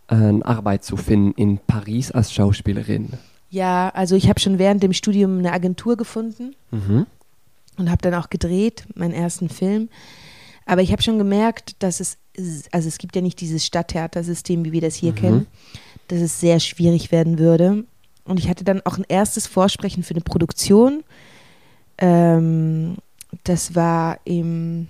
äh, 0.08 0.14
eine 0.14 0.46
Arbeit 0.46 0.84
zu 0.84 0.96
finden 0.96 1.32
in 1.32 1.58
Paris 1.58 2.12
als 2.12 2.32
Schauspielerin. 2.32 3.10
Ja, 3.52 3.90
also 3.90 4.16
ich 4.16 4.30
habe 4.30 4.40
schon 4.40 4.58
während 4.58 4.82
dem 4.82 4.94
Studium 4.94 5.38
eine 5.38 5.52
Agentur 5.52 5.96
gefunden. 5.98 6.56
Mhm. 6.70 7.06
und 7.78 7.90
habe 7.90 8.02
dann 8.02 8.14
auch 8.14 8.28
gedreht, 8.30 8.84
meinen 8.94 9.12
ersten 9.14 9.48
Film. 9.48 9.88
Aber 10.66 10.80
ich 10.82 10.90
habe 10.92 11.02
schon 11.02 11.18
gemerkt, 11.18 11.74
dass 11.82 12.00
es, 12.00 12.18
also 12.70 12.86
es 12.88 12.98
gibt 12.98 13.14
ja 13.16 13.22
nicht 13.22 13.40
dieses 13.40 13.64
Stadttheatersystem, 13.66 14.64
wie 14.64 14.72
wir 14.72 14.80
das 14.82 14.94
hier 14.94 15.12
Mhm. 15.12 15.16
kennen, 15.16 15.46
dass 16.08 16.20
es 16.20 16.38
sehr 16.40 16.60
schwierig 16.60 17.10
werden 17.12 17.38
würde. 17.38 17.84
Und 18.24 18.38
ich 18.38 18.48
hatte 18.48 18.62
dann 18.64 18.80
auch 18.84 18.96
ein 18.98 19.04
erstes 19.08 19.46
Vorsprechen 19.46 20.02
für 20.02 20.14
eine 20.14 20.20
Produktion. 20.22 21.02
Ähm, 21.98 22.96
das 23.44 23.74
war 23.74 24.18
im, 24.24 24.88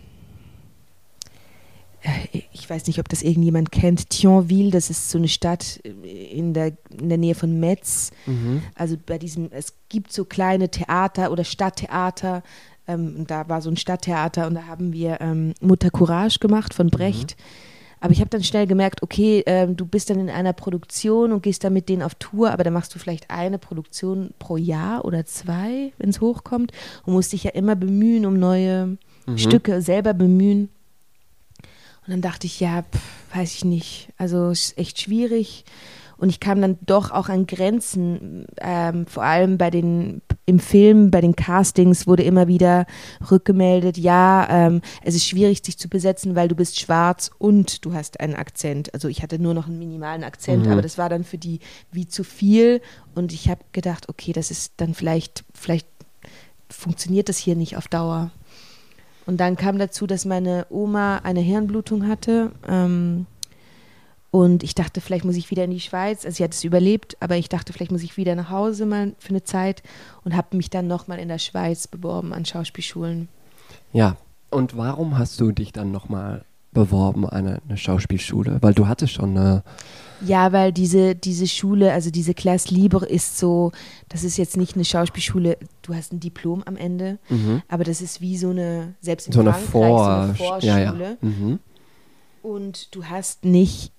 ich 2.52 2.68
weiß 2.68 2.86
nicht, 2.86 2.98
ob 2.98 3.08
das 3.08 3.22
irgendjemand 3.22 3.70
kennt, 3.70 4.10
Thionville, 4.10 4.70
das 4.70 4.90
ist 4.90 5.10
so 5.10 5.18
eine 5.18 5.28
Stadt 5.28 5.76
in 5.84 6.52
der, 6.52 6.72
in 6.98 7.08
der 7.08 7.18
Nähe 7.18 7.34
von 7.34 7.60
Metz. 7.60 8.10
Mhm. 8.26 8.62
Also 8.74 8.96
bei 9.04 9.18
diesem, 9.18 9.50
es 9.52 9.74
gibt 9.88 10.12
so 10.12 10.24
kleine 10.24 10.70
Theater 10.70 11.30
oder 11.30 11.44
Stadttheater. 11.44 12.42
Ähm, 12.88 13.24
da 13.26 13.48
war 13.48 13.62
so 13.62 13.70
ein 13.70 13.76
Stadttheater 13.76 14.48
und 14.48 14.54
da 14.54 14.66
haben 14.66 14.92
wir 14.92 15.20
ähm, 15.20 15.54
Mutter 15.60 15.90
Courage 15.90 16.40
gemacht 16.40 16.74
von 16.74 16.88
Brecht. 16.88 17.36
Aber 18.00 18.12
ich 18.12 18.18
habe 18.18 18.30
dann 18.30 18.42
schnell 18.42 18.66
gemerkt, 18.66 19.04
okay, 19.04 19.44
ähm, 19.46 19.76
du 19.76 19.86
bist 19.86 20.10
dann 20.10 20.18
in 20.18 20.28
einer 20.28 20.52
Produktion 20.52 21.30
und 21.30 21.44
gehst 21.44 21.62
dann 21.62 21.72
mit 21.72 21.88
denen 21.88 22.02
auf 22.02 22.16
Tour, 22.16 22.50
aber 22.50 22.64
dann 22.64 22.72
machst 22.72 22.92
du 22.92 22.98
vielleicht 22.98 23.30
eine 23.30 23.58
Produktion 23.58 24.30
pro 24.40 24.56
Jahr 24.56 25.04
oder 25.04 25.24
zwei, 25.24 25.92
wenn 25.98 26.10
es 26.10 26.20
hochkommt. 26.20 26.72
Und 27.04 27.12
musst 27.12 27.32
dich 27.32 27.44
ja 27.44 27.52
immer 27.52 27.76
bemühen 27.76 28.26
um 28.26 28.34
neue 28.40 28.98
Mhm. 29.26 29.38
Stücke, 29.38 29.80
selber 29.82 30.14
bemühen. 30.14 30.68
Und 32.06 32.10
dann 32.10 32.20
dachte 32.20 32.46
ich, 32.46 32.58
ja, 32.60 32.82
pf, 32.82 33.36
weiß 33.36 33.54
ich 33.54 33.64
nicht. 33.64 34.08
Also 34.18 34.50
es 34.50 34.66
ist 34.70 34.78
echt 34.78 35.00
schwierig. 35.00 35.64
Und 36.18 36.28
ich 36.28 36.38
kam 36.38 36.60
dann 36.60 36.78
doch 36.82 37.10
auch 37.10 37.28
an 37.28 37.46
Grenzen, 37.48 38.46
ähm, 38.60 39.06
vor 39.06 39.24
allem 39.24 39.58
bei 39.58 39.70
den 39.70 40.22
im 40.46 40.60
Film, 40.60 41.10
bei 41.10 41.20
den 41.20 41.34
Castings 41.34 42.06
wurde 42.06 42.22
immer 42.22 42.46
wieder 42.46 42.86
rückgemeldet, 43.30 43.96
ja, 43.98 44.46
ähm, 44.48 44.82
es 45.02 45.14
ist 45.16 45.26
schwierig, 45.26 45.62
dich 45.62 45.78
zu 45.78 45.88
besetzen, 45.88 46.36
weil 46.36 46.46
du 46.48 46.54
bist 46.54 46.78
schwarz 46.78 47.30
und 47.38 47.84
du 47.84 47.92
hast 47.94 48.20
einen 48.20 48.34
Akzent. 48.36 48.92
Also 48.94 49.08
ich 49.08 49.22
hatte 49.22 49.40
nur 49.40 49.54
noch 49.54 49.66
einen 49.66 49.78
minimalen 49.80 50.22
Akzent, 50.22 50.66
Mhm. 50.66 50.72
aber 50.72 50.82
das 50.82 50.96
war 50.98 51.08
dann 51.08 51.24
für 51.24 51.38
die 51.38 51.58
wie 51.90 52.06
zu 52.06 52.22
viel. 52.22 52.80
Und 53.16 53.32
ich 53.32 53.48
habe 53.48 53.60
gedacht, 53.72 54.08
okay, 54.08 54.32
das 54.32 54.50
ist 54.52 54.74
dann 54.76 54.94
vielleicht, 54.94 55.44
vielleicht 55.54 55.88
funktioniert 56.70 57.28
das 57.28 57.38
hier 57.38 57.56
nicht 57.56 57.76
auf 57.76 57.88
Dauer. 57.88 58.30
Und 59.26 59.38
dann 59.38 59.56
kam 59.56 59.78
dazu, 59.78 60.06
dass 60.06 60.24
meine 60.24 60.66
Oma 60.70 61.18
eine 61.18 61.40
Hirnblutung 61.40 62.08
hatte. 62.08 62.52
Ähm, 62.66 63.26
und 64.30 64.62
ich 64.62 64.74
dachte, 64.74 65.00
vielleicht 65.00 65.24
muss 65.24 65.36
ich 65.36 65.50
wieder 65.50 65.64
in 65.64 65.70
die 65.70 65.80
Schweiz. 65.80 66.24
Also 66.24 66.36
sie 66.36 66.44
hat 66.44 66.54
es 66.54 66.64
überlebt, 66.64 67.16
aber 67.20 67.36
ich 67.36 67.48
dachte, 67.48 67.72
vielleicht 67.72 67.92
muss 67.92 68.02
ich 68.02 68.16
wieder 68.16 68.34
nach 68.34 68.50
Hause 68.50 68.86
mal 68.86 69.14
für 69.18 69.28
eine 69.28 69.44
Zeit 69.44 69.82
und 70.24 70.34
habe 70.34 70.56
mich 70.56 70.70
dann 70.70 70.86
nochmal 70.86 71.18
in 71.18 71.28
der 71.28 71.38
Schweiz 71.38 71.86
beworben 71.86 72.32
an 72.32 72.44
Schauspielschulen. 72.44 73.28
Ja. 73.92 74.16
Und 74.50 74.76
warum 74.76 75.18
hast 75.18 75.40
du 75.40 75.50
dich 75.50 75.72
dann 75.72 75.92
nochmal 75.92 76.44
beworben 76.72 77.28
eine, 77.28 77.60
eine 77.68 77.76
Schauspielschule? 77.76 78.58
Weil 78.60 78.74
du 78.74 78.86
hattest 78.88 79.14
schon 79.14 79.36
eine. 79.36 79.62
Ja, 80.24 80.52
weil 80.52 80.72
diese, 80.72 81.14
diese 81.16 81.48
Schule, 81.48 81.92
also 81.92 82.10
diese 82.10 82.32
Classe 82.32 82.72
Libre 82.72 83.06
ist 83.06 83.38
so, 83.38 83.72
das 84.08 84.22
ist 84.22 84.36
jetzt 84.36 84.56
nicht 84.56 84.76
eine 84.76 84.84
Schauspielschule, 84.84 85.58
du 85.82 85.94
hast 85.94 86.12
ein 86.12 86.20
Diplom 86.20 86.62
am 86.64 86.76
Ende, 86.76 87.18
Mhm. 87.28 87.62
aber 87.68 87.82
das 87.82 88.00
ist 88.00 88.20
wie 88.20 88.36
so 88.36 88.50
eine, 88.50 88.94
selbst 89.00 89.26
in 89.26 89.32
So 89.32 89.40
eine, 89.40 89.52
Frankreich, 89.52 89.70
Vor 89.70 89.98
so 89.98 90.04
eine 90.10 90.34
Vorschule. 90.36 90.72
ja, 90.72 90.78
ja. 90.78 91.16
Mhm. 91.20 91.58
Und 92.42 92.94
du 92.94 93.04
hast 93.06 93.44
nicht 93.44 93.92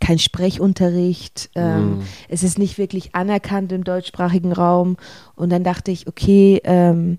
kein 0.00 0.18
Sprechunterricht. 0.18 1.50
Ähm, 1.54 1.96
Mhm. 1.98 2.02
Es 2.28 2.42
ist 2.42 2.58
nicht 2.58 2.78
wirklich 2.78 3.14
anerkannt 3.14 3.72
im 3.72 3.84
deutschsprachigen 3.84 4.52
Raum. 4.52 4.96
Und 5.34 5.50
dann 5.50 5.64
dachte 5.64 5.90
ich, 5.90 6.06
okay, 6.06 6.60
ähm, 6.64 7.18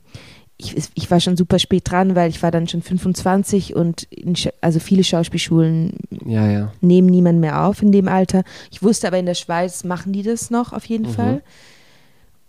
ich, 0.61 0.75
ich 0.93 1.09
war 1.09 1.19
schon 1.21 1.37
super 1.37 1.57
spät 1.57 1.89
dran, 1.89 2.15
weil 2.15 2.29
ich 2.29 2.43
war 2.43 2.51
dann 2.51 2.67
schon 2.67 2.81
25 2.81 3.75
und 3.75 4.03
in, 4.11 4.33
also 4.61 4.79
viele 4.79 5.03
Schauspielschulen 5.05 5.93
Ja, 6.25 6.47
ja. 6.51 6.71
nehmen 6.81 7.07
niemanden 7.07 7.39
mehr 7.39 7.63
auf 7.65 7.81
in 7.81 7.91
dem 7.93 8.07
Alter. 8.09 8.43
Ich 8.69 8.83
wusste 8.83 9.07
aber 9.07 9.17
in 9.17 9.25
der 9.25 9.35
Schweiz 9.35 9.83
machen 9.85 10.11
die 10.13 10.21
das 10.23 10.51
noch 10.51 10.73
auf 10.73 10.85
jeden 10.85 11.07
Mhm. 11.07 11.13
Fall. 11.13 11.41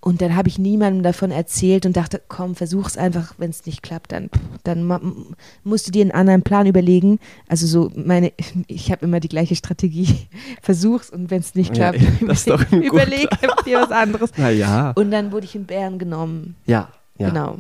Und 0.03 0.23
dann 0.23 0.35
habe 0.35 0.49
ich 0.49 0.59
niemandem 0.59 1.03
davon 1.03 1.31
erzählt 1.31 1.85
und 1.85 1.95
dachte, 1.95 2.23
komm, 2.27 2.55
versuch's 2.55 2.97
einfach, 2.97 3.35
wenn 3.37 3.51
es 3.51 3.67
nicht 3.67 3.83
klappt, 3.83 4.13
dann, 4.13 4.31
dann 4.65 4.87
musst 5.63 5.87
du 5.87 5.91
dir 5.93 6.01
einen 6.01 6.11
anderen 6.11 6.41
Plan 6.43 6.67
überlegen. 6.67 7.19
Also 7.49 7.67
so 7.67 7.93
meine, 7.95 8.33
ich 8.67 8.91
habe 8.91 9.05
immer 9.05 9.21
die 9.21 9.29
gleiche 9.29 9.55
Strategie. 9.57 10.09
Versuch's 10.63 11.11
und 11.11 11.31
wenn 11.31 11.41
es 11.41 11.55
nicht 11.55 11.77
Ja, 11.77 11.93
klappt, 11.93 12.71
gut. 12.71 12.83
überleg 12.83 13.29
dir 13.67 13.79
was 13.83 13.91
anderes. 13.93 14.31
Na 14.39 14.49
ja. 14.51 14.93
Und 14.93 15.11
dann 15.11 15.33
wurde 15.33 15.45
ich 15.45 15.55
in 15.55 15.67
Bern 15.67 15.99
genommen. 15.99 16.57
Ja, 16.67 16.89
ja. 17.19 17.29
Genau. 17.29 17.59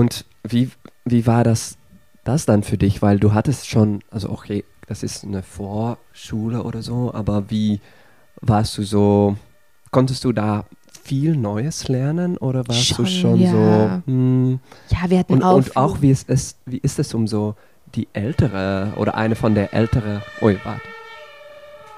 Und 0.00 0.24
wie, 0.42 0.70
wie 1.04 1.26
war 1.26 1.44
das, 1.44 1.76
das 2.24 2.46
dann 2.46 2.62
für 2.62 2.78
dich? 2.78 3.02
Weil 3.02 3.20
du 3.20 3.34
hattest 3.34 3.68
schon, 3.68 4.00
also 4.10 4.30
okay, 4.30 4.64
das 4.86 5.02
ist 5.02 5.24
eine 5.24 5.42
Vorschule 5.42 6.62
oder 6.62 6.80
so, 6.80 7.12
aber 7.12 7.50
wie 7.50 7.80
warst 8.40 8.78
du 8.78 8.82
so, 8.82 9.36
konntest 9.90 10.24
du 10.24 10.32
da 10.32 10.64
viel 11.04 11.36
Neues 11.36 11.88
lernen 11.88 12.38
oder 12.38 12.66
warst 12.66 12.92
du 12.92 13.04
Schon, 13.04 13.06
schon 13.06 13.40
ja. 13.40 13.50
so, 13.50 14.10
hm, 14.10 14.60
Ja, 14.88 15.10
wir 15.10 15.18
hatten 15.18 15.34
und, 15.34 15.42
auch, 15.42 15.56
und 15.56 15.76
auch 15.76 16.00
wie 16.00 16.10
ist 16.10 16.30
es, 16.30 16.56
wie 16.64 16.78
ist 16.78 16.98
es 16.98 17.12
um 17.12 17.26
so 17.26 17.54
die 17.94 18.08
ältere 18.14 18.94
oder 18.96 19.16
eine 19.16 19.34
von 19.34 19.54
der 19.54 19.74
ältere, 19.74 20.22
ui, 20.40 20.56
warte, 20.64 20.80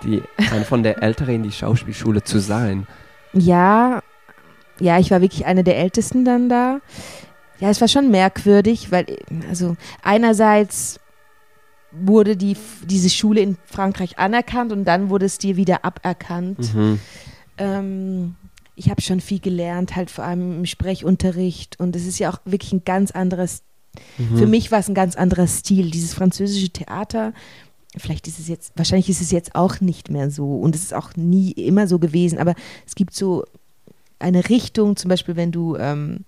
die, 0.02 0.22
eine 0.50 0.64
von 0.64 0.82
der 0.82 1.00
ältere 1.04 1.32
in 1.34 1.44
die 1.44 1.52
Schauspielschule 1.52 2.24
zu 2.24 2.40
sein? 2.40 2.88
Ja, 3.32 4.02
ja, 4.80 4.98
ich 4.98 5.12
war 5.12 5.20
wirklich 5.20 5.46
eine 5.46 5.62
der 5.62 5.78
Ältesten 5.78 6.24
dann 6.24 6.48
da. 6.48 6.80
Ja, 7.62 7.70
es 7.70 7.80
war 7.80 7.86
schon 7.86 8.10
merkwürdig, 8.10 8.90
weil, 8.90 9.06
also 9.48 9.76
einerseits 10.02 10.98
wurde 11.92 12.36
die, 12.36 12.56
diese 12.86 13.08
Schule 13.08 13.40
in 13.40 13.56
Frankreich 13.66 14.18
anerkannt 14.18 14.72
und 14.72 14.84
dann 14.84 15.10
wurde 15.10 15.26
es 15.26 15.38
dir 15.38 15.56
wieder 15.56 15.84
aberkannt. 15.84 16.74
Mhm. 16.74 16.98
Ähm, 17.58 18.34
ich 18.74 18.90
habe 18.90 19.00
schon 19.00 19.20
viel 19.20 19.38
gelernt, 19.38 19.94
halt 19.94 20.10
vor 20.10 20.24
allem 20.24 20.58
im 20.58 20.66
Sprechunterricht 20.66 21.78
und 21.78 21.94
es 21.94 22.04
ist 22.04 22.18
ja 22.18 22.30
auch 22.32 22.40
wirklich 22.44 22.72
ein 22.72 22.82
ganz 22.84 23.12
anderes, 23.12 23.62
Mhm. 24.18 24.38
für 24.38 24.46
mich 24.46 24.72
war 24.72 24.80
es 24.80 24.88
ein 24.88 24.94
ganz 24.94 25.14
anderer 25.14 25.46
Stil, 25.46 25.90
dieses 25.90 26.14
französische 26.14 26.70
Theater. 26.70 27.32
Vielleicht 27.96 28.26
ist 28.26 28.40
es 28.40 28.48
jetzt, 28.48 28.72
wahrscheinlich 28.74 29.08
ist 29.10 29.20
es 29.20 29.30
jetzt 29.30 29.54
auch 29.54 29.80
nicht 29.80 30.10
mehr 30.10 30.30
so 30.30 30.56
und 30.56 30.74
es 30.74 30.82
ist 30.82 30.94
auch 30.94 31.14
nie 31.14 31.52
immer 31.52 31.86
so 31.86 32.00
gewesen, 32.00 32.38
aber 32.38 32.54
es 32.86 32.96
gibt 32.96 33.14
so 33.14 33.44
eine 34.18 34.48
Richtung, 34.48 34.96
zum 34.96 35.10
Beispiel 35.10 35.36
wenn 35.36 35.52
du 35.52 35.76
ähm, 35.76 36.24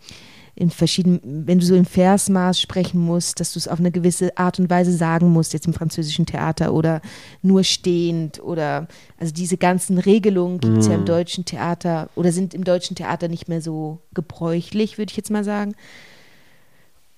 in 0.57 0.71
verschiedenen, 0.71 1.47
wenn 1.47 1.59
du 1.59 1.64
so 1.64 1.75
im 1.75 1.85
Versmaß 1.85 2.61
sprechen 2.61 3.01
musst, 3.01 3.40
dass 3.40 3.53
du 3.53 3.59
es 3.59 3.67
auf 3.67 3.81
eine 3.81 3.90
gewisse 3.90 4.37
Art 4.38 4.59
und 4.61 4.71
Weise 4.71 4.93
sagen 4.93 5.31
musst, 5.31 5.53
jetzt 5.53 5.67
im 5.67 5.73
französischen 5.73 6.27
Theater 6.27 6.73
oder 6.73 7.01
nur 7.43 7.64
stehend 7.64 8.40
oder 8.43 8.87
also 9.19 9.33
diese 9.33 9.57
ganzen 9.57 9.99
Regelungen 9.99 10.61
gibt 10.61 10.79
es 10.79 10.87
ja 10.87 10.95
im 10.95 11.01
Mhm. 11.01 11.07
deutschen 11.07 11.45
Theater 11.45 12.09
oder 12.14 12.31
sind 12.31 12.55
im 12.55 12.62
deutschen 12.64 12.95
Theater 12.95 13.29
nicht 13.29 13.49
mehr 13.49 13.61
so 13.61 13.99
gebräuchlich, 14.14 14.97
würde 14.97 15.11
ich 15.11 15.17
jetzt 15.17 15.31
mal 15.31 15.45
sagen. 15.45 15.75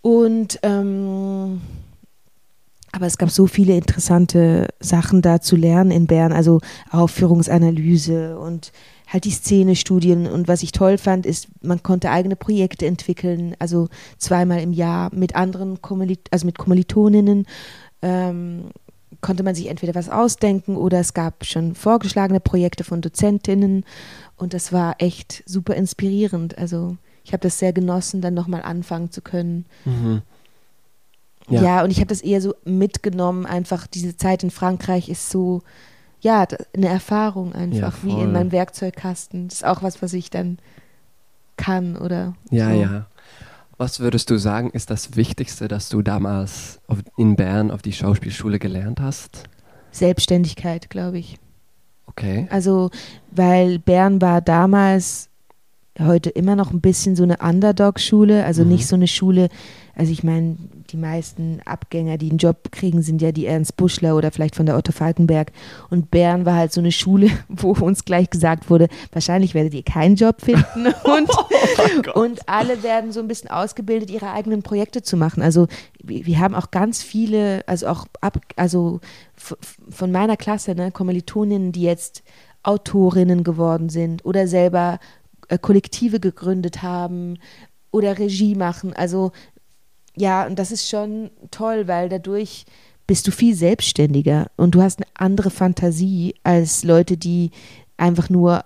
Und 0.00 0.58
ähm, 0.62 1.60
aber 2.96 3.06
es 3.06 3.18
gab 3.18 3.30
so 3.30 3.46
viele 3.46 3.76
interessante 3.76 4.68
Sachen 4.80 5.20
da 5.20 5.40
zu 5.42 5.54
lernen 5.54 5.90
in 5.90 6.06
Bern, 6.06 6.32
also 6.32 6.60
Aufführungsanalyse 6.90 8.38
und 8.38 8.72
halt 9.06 9.24
die 9.24 9.30
Szenestudien. 9.30 10.26
Und 10.26 10.48
was 10.48 10.62
ich 10.62 10.72
toll 10.72 10.96
fand, 10.96 11.26
ist, 11.26 11.48
man 11.62 11.82
konnte 11.82 12.10
eigene 12.10 12.36
Projekte 12.36 12.86
entwickeln, 12.86 13.54
also 13.58 13.88
zweimal 14.16 14.60
im 14.60 14.72
Jahr 14.72 15.14
mit 15.14 15.36
anderen, 15.36 15.82
Kommili 15.82 16.18
also 16.30 16.46
mit 16.46 16.56
Kommilitoninnen. 16.56 17.46
Ähm, 18.00 18.70
konnte 19.20 19.42
man 19.42 19.54
sich 19.54 19.68
entweder 19.68 19.94
was 19.94 20.08
ausdenken 20.08 20.76
oder 20.76 20.98
es 20.98 21.12
gab 21.12 21.44
schon 21.44 21.74
vorgeschlagene 21.74 22.40
Projekte 22.40 22.82
von 22.82 23.02
Dozentinnen 23.02 23.84
und 24.36 24.54
das 24.54 24.72
war 24.72 24.96
echt 24.98 25.42
super 25.46 25.74
inspirierend. 25.74 26.56
Also 26.58 26.96
ich 27.24 27.32
habe 27.32 27.42
das 27.42 27.58
sehr 27.58 27.72
genossen, 27.72 28.22
dann 28.22 28.34
nochmal 28.34 28.62
anfangen 28.62 29.10
zu 29.10 29.20
können. 29.20 29.66
Mhm. 29.84 30.22
Ja, 31.48 31.62
Ja. 31.62 31.84
und 31.84 31.90
ich 31.90 31.98
habe 31.98 32.08
das 32.08 32.20
eher 32.22 32.40
so 32.40 32.54
mitgenommen, 32.64 33.46
einfach 33.46 33.86
diese 33.86 34.16
Zeit 34.16 34.42
in 34.42 34.50
Frankreich 34.50 35.08
ist 35.08 35.30
so, 35.30 35.62
ja, 36.20 36.46
eine 36.76 36.88
Erfahrung 36.88 37.52
einfach, 37.52 38.02
Ja, 38.02 38.02
wie 38.02 38.20
in 38.20 38.32
meinem 38.32 38.50
Werkzeugkasten. 38.52 39.48
Das 39.48 39.58
ist 39.58 39.64
auch 39.64 39.82
was, 39.82 40.02
was 40.02 40.12
ich 40.12 40.30
dann 40.30 40.58
kann 41.56 41.96
oder 41.96 42.34
Ja, 42.50 42.70
so. 42.72 42.80
ja. 42.80 43.06
Was 43.78 44.00
würdest 44.00 44.30
du 44.30 44.38
sagen, 44.38 44.70
ist 44.70 44.88
das 44.90 45.16
Wichtigste, 45.16 45.68
das 45.68 45.90
du 45.90 46.00
damals 46.00 46.80
auf, 46.88 46.98
in 47.18 47.36
Bern 47.36 47.70
auf 47.70 47.82
die 47.82 47.92
Schauspielschule 47.92 48.58
gelernt 48.58 49.00
hast? 49.00 49.44
Selbstständigkeit, 49.92 50.88
glaube 50.90 51.18
ich. 51.18 51.38
Okay. 52.06 52.46
Also, 52.50 52.90
weil 53.30 53.78
Bern 53.78 54.20
war 54.22 54.40
damals, 54.40 55.28
heute 55.98 56.30
immer 56.30 56.56
noch 56.56 56.70
ein 56.72 56.80
bisschen 56.80 57.16
so 57.16 57.22
eine 57.22 57.36
Underdog-Schule, 57.38 58.44
also 58.44 58.62
Mhm. 58.62 58.68
nicht 58.68 58.86
so 58.86 58.96
eine 58.96 59.06
Schule, 59.08 59.48
also 59.96 60.12
ich 60.12 60.22
meine, 60.22 60.56
die 60.90 60.98
meisten 60.98 61.60
Abgänger, 61.64 62.18
die 62.18 62.28
einen 62.28 62.38
Job 62.38 62.70
kriegen, 62.70 63.00
sind 63.00 63.22
ja 63.22 63.32
die 63.32 63.46
Ernst 63.46 63.78
Buschler 63.78 64.14
oder 64.14 64.30
vielleicht 64.30 64.54
von 64.54 64.66
der 64.66 64.76
Otto 64.76 64.92
Falkenberg. 64.92 65.52
Und 65.88 66.10
Bern 66.10 66.44
war 66.44 66.54
halt 66.54 66.72
so 66.72 66.80
eine 66.80 66.92
Schule, 66.92 67.30
wo 67.48 67.70
uns 67.70 68.04
gleich 68.04 68.28
gesagt 68.28 68.68
wurde, 68.68 68.88
wahrscheinlich 69.12 69.54
werdet 69.54 69.72
ihr 69.72 69.82
keinen 69.82 70.16
Job 70.16 70.42
finden 70.42 70.86
und, 71.04 72.14
und 72.14 72.48
alle 72.48 72.82
werden 72.82 73.10
so 73.10 73.20
ein 73.20 73.28
bisschen 73.28 73.50
ausgebildet, 73.50 74.10
ihre 74.10 74.30
eigenen 74.32 74.62
Projekte 74.62 75.00
zu 75.00 75.16
machen. 75.16 75.42
Also 75.42 75.66
wir, 76.02 76.38
haben 76.38 76.54
auch 76.54 76.70
ganz 76.70 77.02
viele, 77.02 77.66
also 77.66 77.86
auch 77.86 78.06
ab, 78.20 78.38
also 78.56 79.00
von 79.34 80.12
meiner 80.12 80.36
Klasse, 80.36 80.74
ne, 80.74 80.92
Kommilitoninnen, 80.92 81.72
die 81.72 81.82
jetzt 81.82 82.22
Autorinnen 82.62 83.44
geworden 83.44 83.88
sind 83.88 84.26
oder 84.26 84.46
selber 84.46 84.98
äh, 85.48 85.56
Kollektive 85.58 86.20
gegründet 86.20 86.82
haben 86.82 87.38
oder 87.92 88.18
Regie 88.18 88.54
machen. 88.54 88.92
Also 88.92 89.32
ja, 90.16 90.46
und 90.46 90.58
das 90.58 90.72
ist 90.72 90.88
schon 90.88 91.30
toll, 91.50 91.86
weil 91.88 92.08
dadurch 92.08 92.64
bist 93.06 93.26
du 93.26 93.30
viel 93.30 93.54
selbstständiger 93.54 94.46
und 94.56 94.74
du 94.74 94.82
hast 94.82 94.98
eine 95.00 95.06
andere 95.14 95.50
Fantasie 95.50 96.34
als 96.42 96.82
Leute, 96.84 97.16
die 97.16 97.50
einfach 97.96 98.28
nur 98.30 98.62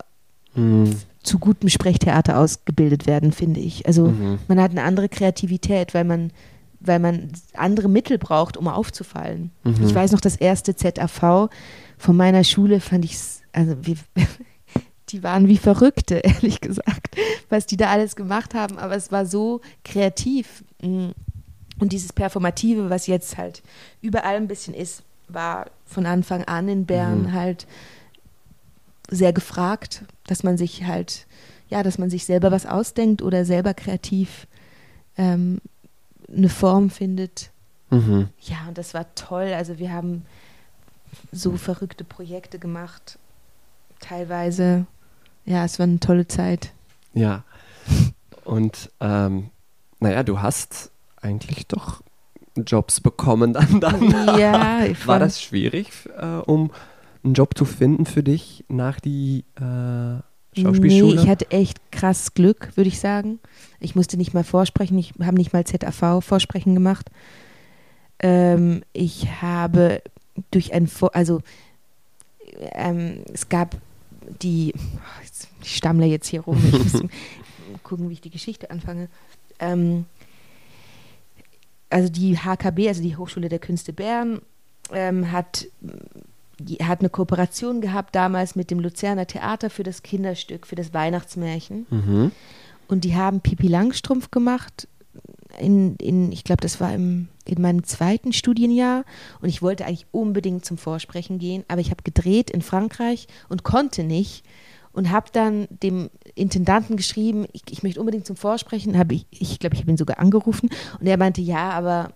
Mhm. 0.55 0.97
zu 1.23 1.39
gutem 1.39 1.69
Sprechtheater 1.69 2.39
ausgebildet 2.39 3.07
werden, 3.07 3.31
finde 3.33 3.61
ich. 3.61 3.87
Also 3.87 4.07
Mhm. 4.09 4.39
man 4.49 4.61
hat 4.61 4.71
eine 4.73 4.83
andere 4.83 5.09
Kreativität, 5.09 5.93
weil 5.95 6.05
man, 6.05 6.33
weil 6.81 6.99
man 6.99 7.31
andere 7.55 7.89
Mittel 7.89 8.17
braucht, 8.19 8.57
um 8.57 8.67
aufzufallen. 8.67 9.51
Mhm. 9.63 9.85
Ich 9.87 9.95
weiß 9.95 10.13
noch, 10.13 10.21
das 10.21 10.37
erste 10.37 10.75
ZAV 10.75 11.51
von 11.99 12.17
meiner 12.17 12.43
Schule 12.43 12.81
fand 12.81 13.05
ich, 13.05 13.17
also 13.53 13.77
wir, 13.83 13.97
die 15.11 15.23
waren 15.23 15.47
wie 15.49 15.59
Verrückte, 15.59 16.15
ehrlich 16.25 16.61
gesagt, 16.61 17.17
was 17.49 17.67
die 17.67 17.77
da 17.77 17.91
alles 17.91 18.17
gemacht 18.17 18.55
haben, 18.55 18.79
aber 18.79 18.97
es 18.97 19.13
war 19.13 19.27
so 19.27 19.61
kreativ. 19.85 20.65
Und 21.81 21.93
dieses 21.93 22.13
Performative, 22.13 22.91
was 22.91 23.07
jetzt 23.07 23.37
halt 23.39 23.63
überall 24.03 24.37
ein 24.37 24.49
bisschen 24.49 24.75
ist, 24.75 25.03
war 25.29 25.67
von 25.87 26.07
Anfang 26.07 26.45
an 26.45 26.69
in 26.69 26.87
Bern 26.87 27.23
Mhm. 27.23 27.33
halt 27.33 27.67
sehr 29.11 29.33
gefragt, 29.33 30.05
dass 30.27 30.43
man 30.45 30.57
sich 30.57 30.85
halt, 30.85 31.27
ja, 31.69 31.83
dass 31.83 31.99
man 31.99 32.11
sich 32.11 32.25
selber 32.25 32.53
was 32.53 32.67
ausdenkt 32.67 33.23
oder 33.23 33.45
selber 33.45 33.75
kreativ 33.75 34.47
ähm, 35.17 35.61
eine 36.29 36.49
Form 36.49 36.91
findet. 36.91 37.51
Mhm. 37.91 38.29
Ja, 38.41 38.69
und 38.69 38.79
das 38.79 38.95
war 38.95 39.13
toll. 39.17 39.53
Also 39.55 39.79
wir 39.79 39.93
haben 39.93 40.25
so 41.33 41.57
verrückte 41.57 42.05
Projekte 42.05 42.59
gemacht. 42.61 43.19
Teilweise, 43.99 44.87
ja, 45.45 45.65
es 45.65 45.79
war 45.79 45.85
eine 45.85 45.99
tolle 45.99 46.29
Zeit. 46.29 46.73
Ja. 47.15 47.43
Und 48.45 48.91
ähm, 49.01 49.51
naja, 49.99 50.23
du 50.23 50.41
hast 50.41 50.90
eigentlich 51.21 51.67
doch 51.67 52.03
Jobs 52.57 53.01
bekommen 53.01 53.53
dann. 53.53 53.81
dann. 53.81 54.11
Ja, 54.39 54.85
ich 54.85 55.07
War 55.07 55.19
das 55.19 55.43
schwierig, 55.43 55.91
äh, 56.19 56.25
um 56.47 56.71
einen 57.23 57.35
Job 57.35 57.57
zu 57.57 57.65
finden 57.65 58.07
für 58.07 58.23
dich 58.23 58.65
nach 58.69 59.01
die 59.01 59.45
äh, 59.57 60.61
Schauspielschule? 60.61 61.17
Nee, 61.17 61.23
ich 61.23 61.29
hatte 61.29 61.51
echt 61.51 61.93
krass 61.93 62.35
Glück, 62.35 62.77
würde 62.77 62.89
ich 62.89 62.99
sagen. 62.99 63.39
Ich 63.79 63.95
musste 63.95 64.17
nicht 64.17 64.35
mal 64.35 64.45
vorsprechen, 64.45 64.99
ich 64.99 65.15
habe 65.23 65.37
nicht 65.37 65.53
mal 65.53 65.65
ZAV-Vorsprechen 65.65 66.75
gemacht. 66.75 67.11
Ähm, 68.19 68.83
ich 68.93 69.43
habe 69.43 70.03
durch 70.51 70.73
ein, 70.73 70.87
Vor 70.87 71.15
also 71.15 71.41
ähm, 72.73 73.23
es 73.33 73.49
gab 73.49 73.77
die, 74.43 74.75
oh, 74.77 75.49
ich 75.63 75.77
stammle 75.77 76.07
jetzt 76.07 76.29
hier 76.29 76.43
rum, 76.43 76.63
ich 76.67 76.93
muss 76.93 77.03
gucken, 77.83 78.09
wie 78.09 78.15
ich 78.15 78.21
die 78.21 78.31
Geschichte 78.31 78.71
anfange. 78.71 79.09
Ähm, 79.59 80.07
also 81.91 82.09
die 82.09 82.39
HKB, 82.39 82.89
also 82.89 83.03
die 83.03 83.17
Hochschule 83.17 83.49
der 83.49 83.59
Künste 83.59 83.93
Bern, 83.93 84.41
ähm, 84.93 85.31
hat, 85.31 85.67
die 86.59 86.77
hat 86.77 87.01
eine 87.01 87.11
Kooperation 87.11 87.81
gehabt 87.81 88.15
damals 88.15 88.57
mit 88.57 88.71
dem 88.71 88.81
Luzerner 88.81 89.27
Theater 89.27 89.71
für 89.71 89.83
das 89.83 90.03
Kinderstück, 90.03 90.67
für 90.67 90.77
das 90.77 90.95
Weihnachtsmärchen. 90.95 91.87
mhm. 91.91 92.33
Und 92.89 93.05
die 93.05 93.15
haben 93.15 93.41
Pipi 93.41 93.69
Langstrumpf 93.69 94.33
gemacht, 94.33 94.89
in, 95.59 95.97
in 95.97 96.33
ich 96.33 96.45
glaube, 96.45 96.63
das 96.63 96.81
war 96.81 96.93
im, 96.93 97.29
in 97.45 97.61
meinem 97.61 97.85
zweiten 97.85 98.33
Studienjahr 98.33 99.05
und 99.41 99.49
ich 99.49 99.63
wollte 99.63 99.85
eigentlich 99.85 100.07
unbedingt 100.13 100.65
zum 100.65 100.79
Vorsprechen 100.79 101.39
gehen, 101.39 101.65
aber 101.69 101.81
ich 101.81 101.91
habe 101.91 102.03
gedreht 102.03 102.51
in 102.51 102.63
Frankreich 102.63 103.27
und 103.49 103.63
konnte 103.63 104.05
nicht 104.05 104.45
und 104.93 105.11
habe 105.11 105.29
dann 105.33 105.69
dem 105.71 106.11
Intendanten 106.35 106.97
geschrieben, 106.97 107.47
ich, 107.53 107.63
ich 107.71 107.83
möchte 107.83 108.01
unbedingt 108.01 108.27
zum 108.27 108.37
Vorsprechen, 108.37 108.99
habe 108.99 109.15
ich, 109.15 109.27
ich 109.31 109.59
glaube, 109.59 109.75
ich 109.75 109.83
habe 109.83 109.91
ihn 109.91 109.97
sogar 109.97 110.19
angerufen 110.19 110.71
und 110.99 111.07
er 111.07 111.17
meinte, 111.17 111.41
ja, 111.41 111.71
aber 111.71 112.13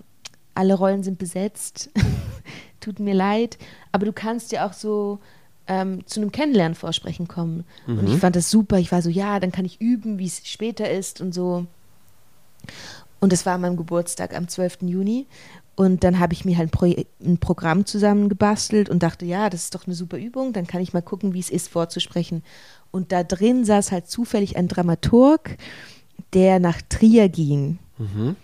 alle 0.54 0.74
Rollen 0.74 1.02
sind 1.02 1.18
besetzt, 1.18 1.90
tut 2.80 2.98
mir 2.98 3.14
leid, 3.14 3.58
aber 3.92 4.06
du 4.06 4.12
kannst 4.12 4.52
ja 4.52 4.66
auch 4.66 4.72
so 4.72 5.20
ähm, 5.66 6.06
zu 6.06 6.20
einem 6.20 6.32
Kennenlernen 6.32 6.74
vorsprechen 6.74 7.28
kommen. 7.28 7.64
Mhm. 7.86 7.98
Und 7.98 8.08
ich 8.08 8.18
fand 8.18 8.36
das 8.36 8.50
super, 8.50 8.78
ich 8.78 8.92
war 8.92 9.02
so, 9.02 9.10
ja, 9.10 9.40
dann 9.40 9.52
kann 9.52 9.64
ich 9.64 9.80
üben, 9.80 10.18
wie 10.18 10.26
es 10.26 10.42
später 10.44 10.90
ist 10.90 11.20
und 11.20 11.32
so. 11.32 11.66
Und 13.20 13.32
das 13.32 13.46
war 13.46 13.54
an 13.54 13.62
meinem 13.62 13.76
Geburtstag 13.76 14.36
am 14.36 14.48
12. 14.48 14.82
Juni. 14.82 15.26
Und 15.76 16.04
dann 16.04 16.20
habe 16.20 16.32
ich 16.32 16.44
mir 16.44 16.56
halt 16.56 16.68
ein, 16.68 16.70
Pro 16.70 16.94
ein 17.24 17.38
Programm 17.38 17.84
zusammengebastelt 17.84 18.88
und 18.88 19.02
dachte, 19.02 19.26
ja, 19.26 19.50
das 19.50 19.64
ist 19.64 19.74
doch 19.74 19.86
eine 19.86 19.94
super 19.94 20.18
Übung, 20.18 20.52
dann 20.52 20.66
kann 20.66 20.80
ich 20.80 20.92
mal 20.92 21.02
gucken, 21.02 21.34
wie 21.34 21.40
es 21.40 21.50
ist, 21.50 21.68
vorzusprechen. 21.68 22.42
Und 22.92 23.10
da 23.10 23.24
drin 23.24 23.64
saß 23.64 23.90
halt 23.90 24.08
zufällig 24.08 24.56
ein 24.56 24.68
Dramaturg, 24.68 25.56
der 26.32 26.60
nach 26.60 26.80
Trier 26.88 27.28
ging, 27.28 27.78
mhm. 27.98 28.36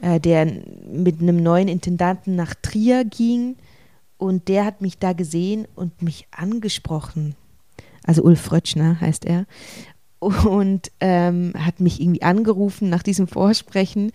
äh, 0.00 0.20
der 0.20 0.46
mit 0.92 1.20
einem 1.20 1.42
neuen 1.42 1.66
Intendanten 1.66 2.36
nach 2.36 2.54
Trier 2.54 3.04
ging 3.04 3.56
und 4.18 4.48
der 4.48 4.64
hat 4.64 4.80
mich 4.80 4.98
da 4.98 5.12
gesehen 5.12 5.66
und 5.74 6.02
mich 6.02 6.28
angesprochen. 6.30 7.34
Also 8.04 8.22
Ulf 8.22 8.50
Rötschner 8.52 9.00
heißt 9.00 9.24
er. 9.24 9.46
Und 10.18 10.90
ähm, 11.00 11.52
hat 11.58 11.80
mich 11.80 12.00
irgendwie 12.00 12.22
angerufen 12.22 12.88
nach 12.88 13.02
diesem 13.02 13.28
Vorsprechen 13.28 14.12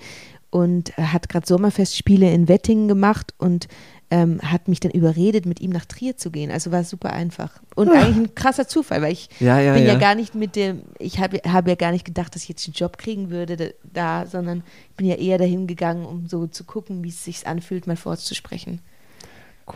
und 0.51 0.95
hat 0.97 1.29
gerade 1.29 1.47
Sommerfestspiele 1.47 2.31
in 2.31 2.47
Wettingen 2.47 2.87
gemacht 2.87 3.33
und 3.37 3.67
ähm, 4.11 4.41
hat 4.43 4.67
mich 4.67 4.81
dann 4.81 4.91
überredet, 4.91 5.45
mit 5.45 5.61
ihm 5.61 5.71
nach 5.71 5.85
Trier 5.85 6.17
zu 6.17 6.29
gehen. 6.31 6.51
Also 6.51 6.71
war 6.73 6.81
es 6.81 6.89
super 6.89 7.13
einfach. 7.13 7.61
Und 7.75 7.87
ja. 7.87 7.93
eigentlich 7.93 8.17
ein 8.17 8.35
krasser 8.35 8.67
Zufall, 8.67 9.01
weil 9.01 9.13
ich 9.13 9.29
ja, 9.39 9.59
ja, 9.61 9.73
bin 9.73 9.85
ja. 9.85 9.97
gar 9.97 10.15
nicht 10.15 10.35
mit 10.35 10.57
dem, 10.57 10.81
ich 10.99 11.19
habe 11.19 11.37
hab 11.47 11.67
ja 11.67 11.75
gar 11.75 11.93
nicht 11.93 12.03
gedacht, 12.03 12.35
dass 12.35 12.43
ich 12.43 12.49
jetzt 12.49 12.67
einen 12.67 12.73
Job 12.73 12.97
kriegen 12.97 13.29
würde 13.29 13.73
da, 13.83 14.25
sondern 14.25 14.63
bin 14.97 15.07
ja 15.07 15.15
eher 15.15 15.37
dahin 15.37 15.65
gegangen, 15.65 16.05
um 16.05 16.27
so 16.27 16.45
zu 16.45 16.65
gucken, 16.65 17.05
wie 17.05 17.09
es 17.09 17.23
sich 17.23 17.47
anfühlt, 17.47 17.87
mal 17.87 17.95
vorzusprechen. 17.95 18.81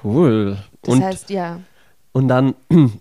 Cool. 0.04 0.58
Das 0.82 0.94
und, 0.94 1.04
heißt, 1.04 1.30
ja. 1.30 1.62
Und 2.12 2.28
dann, 2.28 2.56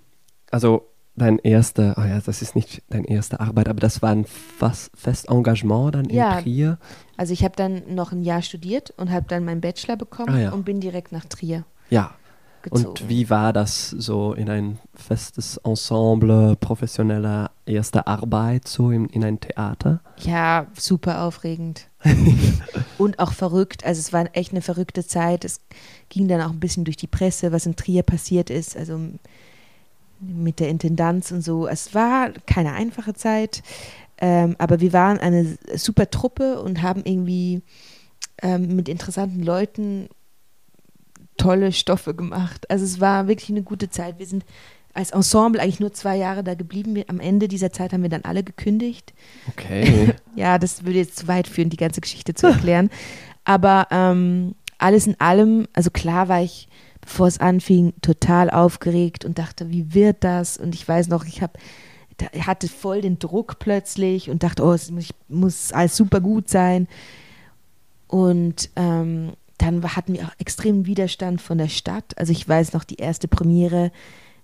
also 0.53 0.87
dein 1.17 1.39
erster, 1.39 1.95
oh 1.97 2.03
ja, 2.03 2.21
das 2.21 2.43
ist 2.43 2.57
nicht 2.57 2.83
deine 2.91 3.09
erste 3.09 3.41
Arbeit, 3.41 3.69
aber 3.69 3.81
das 3.81 4.03
war 4.03 4.11
ein 4.11 4.25
fast 4.25 4.91
Festengagement 4.97 5.95
dann 5.95 6.05
in 6.07 6.17
ja, 6.17 6.41
Trier. 6.41 6.79
Also 7.17 7.33
ich 7.33 7.45
habe 7.45 7.55
dann 7.57 7.95
noch 7.95 8.13
ein 8.13 8.23
Jahr 8.23 8.43
studiert 8.43 8.93
und 8.97 9.11
habe 9.11 9.27
dann 9.29 9.45
meinen 9.45 9.61
Bachelor 9.61 9.97
bekommen 9.97 10.35
ah, 10.35 10.41
ja. 10.41 10.51
und 10.53 10.65
bin 10.65 10.81
direkt 10.81 11.13
nach 11.13 11.25
Trier. 11.25 11.65
Ja. 11.91 12.15
Gezogen. 12.63 12.87
Und 12.87 13.09
wie 13.11 13.29
war 13.29 13.53
das 13.53 13.91
so 13.91 14.33
in 14.33 14.49
ein 14.49 14.79
festes 14.95 15.59
Ensemble, 15.59 16.57
professioneller 16.57 17.51
erste 17.67 18.07
Arbeit, 18.07 18.67
so 18.67 18.91
in, 18.91 19.07
in 19.11 19.23
ein 19.23 19.39
Theater? 19.39 20.01
Ja, 20.21 20.67
super 20.73 21.25
aufregend. 21.25 21.89
und 22.99 23.19
auch 23.19 23.33
verrückt. 23.33 23.85
Also 23.85 24.01
es 24.01 24.15
war 24.15 24.25
echt 24.33 24.53
eine 24.53 24.63
verrückte 24.63 25.07
Zeit. 25.07 25.45
Es 25.45 25.61
ging 26.09 26.27
dann 26.27 26.41
auch 26.41 26.51
ein 26.51 26.61
bisschen 26.61 26.85
durch 26.85 26.97
die 26.97 27.07
Presse, 27.07 27.53
was 27.53 27.67
in 27.67 27.77
Trier 27.77 28.03
passiert 28.03 28.49
ist. 28.49 28.79
Also 28.79 28.99
mit 30.25 30.61
der 30.61 30.69
Intendanz 30.69 31.31
und 31.31 31.43
so. 31.43 31.67
Es 31.67 31.95
war 31.95 32.31
keine 32.47 32.73
einfache 32.73 33.15
Zeit. 33.15 33.63
Ähm, 34.19 34.55
aber 34.59 34.81
wir 34.81 34.93
waren 34.93 35.19
eine 35.19 35.59
super 35.75 36.11
Truppe 36.11 36.63
und 36.63 36.83
haben 36.83 37.03
irgendwie 37.05 37.63
ähm, 38.43 38.77
mit 38.77 38.89
interessanten 38.89 39.43
Leuten 39.43 40.09
tolle 41.37 41.73
Stoffe 41.73 42.15
gemacht. 42.15 42.71
Also 42.71 42.85
es 42.85 43.01
war 43.01 43.27
wirklich 43.29 43.51
eine 43.51 43.63
gute 43.63 43.91
Zeit. 43.91 44.19
Wir 44.19 44.27
sind 44.27 44.45
als 44.93 45.11
Ensemble 45.11 45.61
eigentlich 45.61 45.81
nur 45.81 45.93
zwei 45.93 46.17
Jahre 46.17 46.45
da 46.45 46.55
geblieben. 46.55 47.03
Am 47.09 47.19
Ende 47.19 47.49
dieser 47.49 47.73
Zeit 47.73 47.93
haben 47.93 48.03
wir 48.03 48.11
dann 48.11 48.23
alle 48.23 48.45
gekündigt. 48.45 49.13
Okay. 49.49 50.15
ja, 50.37 50.59
das 50.59 50.85
würde 50.85 50.99
jetzt 50.99 51.19
zu 51.19 51.29
weit 51.29 51.49
führen, 51.49 51.71
die 51.71 51.77
ganze 51.77 52.01
Geschichte 52.01 52.35
zu 52.35 52.47
erklären. 52.47 52.91
Aber 53.45 53.89
ähm, 53.91 54.55
alles 54.79 55.07
in 55.07 55.21
allem, 55.21 55.67
also 55.73 55.91
klar 55.91 56.29
war 56.29 56.43
ich, 56.43 56.69
bevor 57.05 57.27
es 57.27 57.39
anfing, 57.39 57.93
total 58.03 58.51
aufgeregt 58.51 59.25
und 59.25 59.39
dachte, 59.39 59.71
wie 59.71 59.95
wird 59.95 60.25
das? 60.25 60.57
Und 60.57 60.75
ich 60.75 60.87
weiß 60.87 61.09
noch, 61.09 61.25
ich 61.25 61.43
habe 61.43 61.59
hatte 62.41 62.69
voll 62.69 63.01
den 63.01 63.19
Druck 63.19 63.59
plötzlich 63.59 64.31
und 64.31 64.43
dachte, 64.43 64.63
oh, 64.63 64.73
es 64.73 64.91
muss, 64.91 65.09
muss 65.29 65.73
alles 65.73 65.97
super 65.97 66.21
gut 66.21 66.49
sein. 66.49 66.87
Und 68.07 68.71
ähm, 68.77 69.33
dann 69.59 69.83
hatten 69.97 70.15
wir 70.15 70.23
auch 70.23 70.33
extremen 70.39 70.87
Widerstand 70.87 71.41
von 71.41 71.59
der 71.59 71.69
Stadt. 71.69 72.17
Also 72.17 72.33
ich 72.33 72.49
weiß 72.49 72.73
noch, 72.73 72.85
die 72.85 72.97
erste 72.97 73.29
Premiere, 73.29 73.91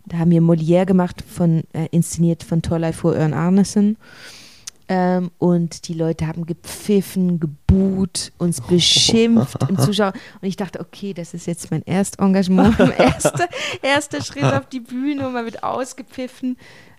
da 0.06 0.18
haben 0.18 0.30
wir 0.30 0.40
Molière 0.40 0.86
gemacht, 0.86 1.22
von, 1.22 1.62
äh, 1.72 1.86
inszeniert 1.90 2.42
von 2.42 2.62
Thorleifur 2.62 3.14
Örn 3.14 3.34
Arnesen. 3.34 3.96
Ähm, 4.92 5.30
und 5.38 5.86
die 5.86 5.94
Leute 5.94 6.26
haben 6.26 6.46
gepfiffen, 6.46 7.38
gebuht, 7.38 8.32
uns 8.38 8.60
beschimpft 8.60 9.56
im 9.68 9.78
Zuschauer. 9.78 10.12
Und 10.42 10.48
ich 10.48 10.56
dachte, 10.56 10.80
okay, 10.80 11.14
das 11.14 11.32
ist 11.32 11.46
jetzt 11.46 11.70
mein 11.70 11.82
Erstengagement, 11.82 12.76
erster 12.98 13.48
erste 13.82 14.20
Schritt 14.20 14.42
auf 14.42 14.68
die 14.68 14.80
Bühne 14.80 15.28
und 15.28 15.32
man 15.32 15.44
wird 15.44 15.62
ausgepfiffen. 15.62 16.56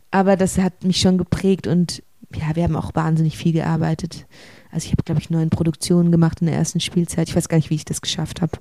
Aber 0.09 0.37
das 0.37 0.57
hat 0.57 0.85
mich 0.85 1.01
schon 1.01 1.17
geprägt 1.17 1.67
und 1.67 2.01
ja, 2.33 2.55
wir 2.55 2.63
haben 2.63 2.77
auch 2.77 2.95
wahnsinnig 2.95 3.37
viel 3.37 3.51
gearbeitet. 3.51 4.25
Also 4.71 4.85
ich 4.85 4.93
habe, 4.93 5.03
glaube 5.03 5.19
ich, 5.19 5.29
neun 5.29 5.49
Produktionen 5.49 6.13
gemacht 6.13 6.39
in 6.39 6.47
der 6.47 6.55
ersten 6.55 6.79
Spielzeit. 6.79 7.27
Ich 7.27 7.35
weiß 7.35 7.49
gar 7.49 7.57
nicht, 7.57 7.71
wie 7.71 7.75
ich 7.75 7.83
das 7.83 7.99
geschafft 7.99 8.41
habe. 8.41 8.53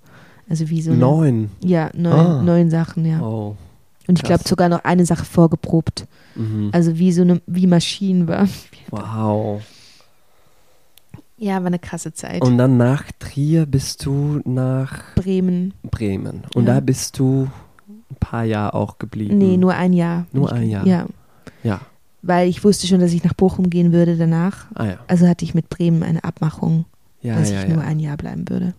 Also 0.49 0.69
wie 0.71 0.83
so. 0.83 0.91
Eine, 0.91 1.01
neun? 1.01 1.51
Ja, 1.63 1.91
neun, 1.95 2.13
ah. 2.13 2.43
neun 2.43 2.69
Sachen, 2.69 3.07
ja. 3.07 3.21
Oh. 3.21 3.57
Und 4.11 4.19
ich 4.19 4.25
glaube 4.25 4.43
sogar 4.45 4.69
noch 4.69 4.83
eine 4.83 5.07
Sache 5.07 5.25
vorgeprobt. 5.25 6.09
Mhm. 6.35 6.71
Also 6.73 6.99
wie 6.99 7.13
so 7.13 7.23
eine, 7.23 7.41
wie 7.47 7.69
Maschinen 7.69 8.27
war. 8.27 8.49
Wow. 8.91 9.63
Ja, 11.37 11.61
war 11.61 11.69
eine 11.69 11.79
krasse 11.79 12.13
Zeit. 12.13 12.43
Und 12.43 12.59
dann 12.59 12.77
nach 12.77 13.05
Trier 13.21 13.67
bist 13.67 14.05
du 14.05 14.41
nach 14.45 15.15
Bremen. 15.15 15.75
Bremen. 15.85 16.43
Und 16.57 16.67
ja. 16.67 16.75
da 16.75 16.81
bist 16.81 17.21
du 17.21 17.49
ein 17.89 18.17
paar 18.19 18.43
Jahre 18.43 18.75
auch 18.75 18.99
geblieben. 18.99 19.39
Nee, 19.39 19.57
nur 19.57 19.75
ein 19.75 19.93
Jahr. 19.93 20.27
Nur 20.33 20.53
ein 20.53 20.69
Jahr. 20.69 20.85
Ja. 20.85 21.07
Ja. 21.63 21.81
Weil 22.23 22.49
ich 22.49 22.65
wusste 22.65 22.89
schon, 22.89 22.99
dass 22.99 23.13
ich 23.13 23.23
nach 23.23 23.35
Bochum 23.35 23.71
gehen 23.71 23.93
würde 23.93 24.17
danach. 24.17 24.67
Ah, 24.75 24.87
ja. 24.87 24.99
Also 25.07 25.29
hatte 25.29 25.45
ich 25.45 25.55
mit 25.55 25.69
Bremen 25.69 26.03
eine 26.03 26.25
Abmachung, 26.25 26.85
ja, 27.23 27.39
dass 27.39 27.53
ja, 27.53 27.63
ich 27.63 27.69
nur 27.69 27.81
ein 27.81 28.01
Jahr 28.01 28.17
bleiben 28.17 28.49
würde. 28.49 28.75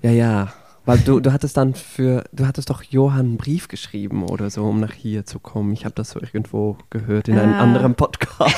Ja, 0.00 0.12
ja. 0.12 0.52
Weil 0.84 0.98
du, 0.98 1.20
du 1.20 1.32
hattest 1.32 1.56
dann 1.56 1.74
für, 1.74 2.24
du 2.32 2.46
hattest 2.46 2.70
doch 2.70 2.82
Johann 2.82 3.20
einen 3.20 3.36
Brief 3.36 3.68
geschrieben 3.68 4.24
oder 4.24 4.50
so, 4.50 4.64
um 4.64 4.80
nach 4.80 4.92
hier 4.92 5.26
zu 5.26 5.38
kommen. 5.38 5.72
Ich 5.72 5.84
habe 5.84 5.94
das 5.94 6.10
so 6.10 6.20
irgendwo 6.20 6.78
gehört 6.88 7.28
in 7.28 7.38
einem 7.38 7.52
ah. 7.52 7.60
anderen 7.60 7.94
Podcast. 7.94 8.56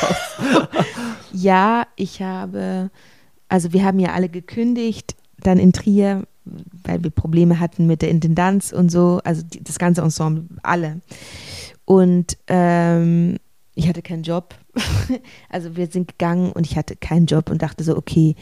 ja, 1.32 1.86
ich 1.96 2.22
habe, 2.22 2.90
also 3.48 3.72
wir 3.72 3.84
haben 3.84 3.98
ja 3.98 4.12
alle 4.12 4.28
gekündigt, 4.28 5.16
dann 5.38 5.58
in 5.58 5.72
Trier, 5.72 6.24
weil 6.44 7.02
wir 7.02 7.10
Probleme 7.10 7.58
hatten 7.58 7.86
mit 7.86 8.02
der 8.02 8.10
Intendanz 8.10 8.72
und 8.72 8.90
so, 8.90 9.20
also 9.24 9.42
die, 9.42 9.62
das 9.62 9.78
ganze 9.78 10.02
Ensemble, 10.02 10.44
alle. 10.62 11.00
Und 11.84 12.38
ähm, 12.46 13.36
ich 13.74 13.88
hatte 13.88 14.02
keinen 14.02 14.22
Job. 14.22 14.54
also 15.48 15.76
wir 15.76 15.88
sind 15.88 16.08
gegangen 16.08 16.52
und 16.52 16.66
ich 16.66 16.76
hatte 16.76 16.94
keinen 16.96 17.26
Job 17.26 17.50
und 17.50 17.62
dachte 17.62 17.82
so, 17.84 17.96
okay, 17.96 18.36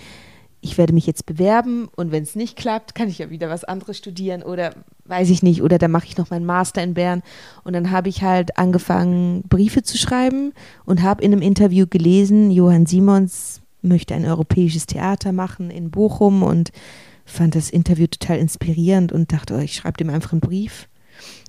ich 0.62 0.76
werde 0.76 0.92
mich 0.92 1.06
jetzt 1.06 1.24
bewerben 1.24 1.88
und 1.96 2.12
wenn 2.12 2.22
es 2.22 2.36
nicht 2.36 2.56
klappt, 2.56 2.94
kann 2.94 3.08
ich 3.08 3.18
ja 3.18 3.30
wieder 3.30 3.48
was 3.48 3.64
anderes 3.64 3.96
studieren 3.96 4.42
oder 4.42 4.74
weiß 5.06 5.30
ich 5.30 5.42
nicht, 5.42 5.62
oder 5.62 5.78
dann 5.78 5.90
mache 5.90 6.06
ich 6.06 6.18
noch 6.18 6.30
meinen 6.30 6.44
Master 6.44 6.82
in 6.82 6.94
Bern. 6.94 7.22
Und 7.64 7.72
dann 7.72 7.90
habe 7.90 8.08
ich 8.08 8.22
halt 8.22 8.58
angefangen, 8.58 9.42
Briefe 9.48 9.82
zu 9.82 9.96
schreiben 9.96 10.52
und 10.84 11.02
habe 11.02 11.22
in 11.22 11.32
einem 11.32 11.42
Interview 11.42 11.86
gelesen, 11.88 12.50
Johann 12.50 12.86
Simons 12.86 13.62
möchte 13.82 14.14
ein 14.14 14.26
europäisches 14.26 14.86
Theater 14.86 15.32
machen 15.32 15.70
in 15.70 15.90
Bochum 15.90 16.42
und 16.42 16.70
fand 17.24 17.54
das 17.54 17.70
Interview 17.70 18.06
total 18.06 18.38
inspirierend 18.38 19.12
und 19.12 19.32
dachte, 19.32 19.54
oh, 19.54 19.60
ich 19.60 19.74
schreibe 19.74 19.96
dem 19.96 20.10
einfach 20.10 20.32
einen 20.32 20.40
Brief. 20.40 20.88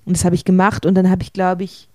Und 0.04 0.16
das 0.16 0.24
habe 0.24 0.34
ich 0.34 0.44
gemacht 0.44 0.86
und 0.86 0.94
dann 0.94 1.10
habe 1.10 1.22
ich, 1.22 1.32
glaube 1.32 1.64
ich, 1.64 1.88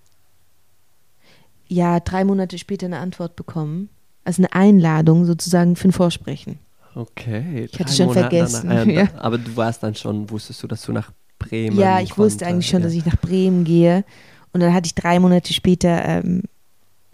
ja, 1.66 2.00
drei 2.00 2.24
Monate 2.24 2.58
später 2.58 2.86
eine 2.86 2.98
Antwort 2.98 3.36
bekommen. 3.36 3.88
Also 4.24 4.42
eine 4.42 4.52
Einladung 4.52 5.24
sozusagen 5.24 5.76
für 5.76 5.88
ein 5.88 5.92
Vorsprechen. 5.92 6.58
Okay. 6.98 7.68
Ich 7.70 7.78
hatte 7.78 7.92
schon 7.92 8.06
Monate 8.06 8.28
vergessen. 8.28 8.68
Nach, 8.68 8.86
äh, 8.86 8.92
ja. 8.92 9.08
Aber 9.18 9.38
du 9.38 9.56
warst 9.56 9.84
dann 9.84 9.94
schon, 9.94 10.28
wusstest 10.30 10.60
du, 10.64 10.66
dass 10.66 10.82
du 10.82 10.90
nach 10.90 11.12
Bremen 11.38 11.78
Ja, 11.78 12.00
ich 12.00 12.10
konnte, 12.10 12.22
wusste 12.22 12.46
eigentlich 12.46 12.68
schon, 12.68 12.80
ja. 12.80 12.86
dass 12.86 12.94
ich 12.94 13.06
nach 13.06 13.16
Bremen 13.18 13.62
gehe. 13.62 14.04
Und 14.52 14.60
dann 14.60 14.74
hatte 14.74 14.86
ich 14.86 14.96
drei 14.96 15.20
Monate 15.20 15.52
später 15.52 16.04
ähm, 16.04 16.42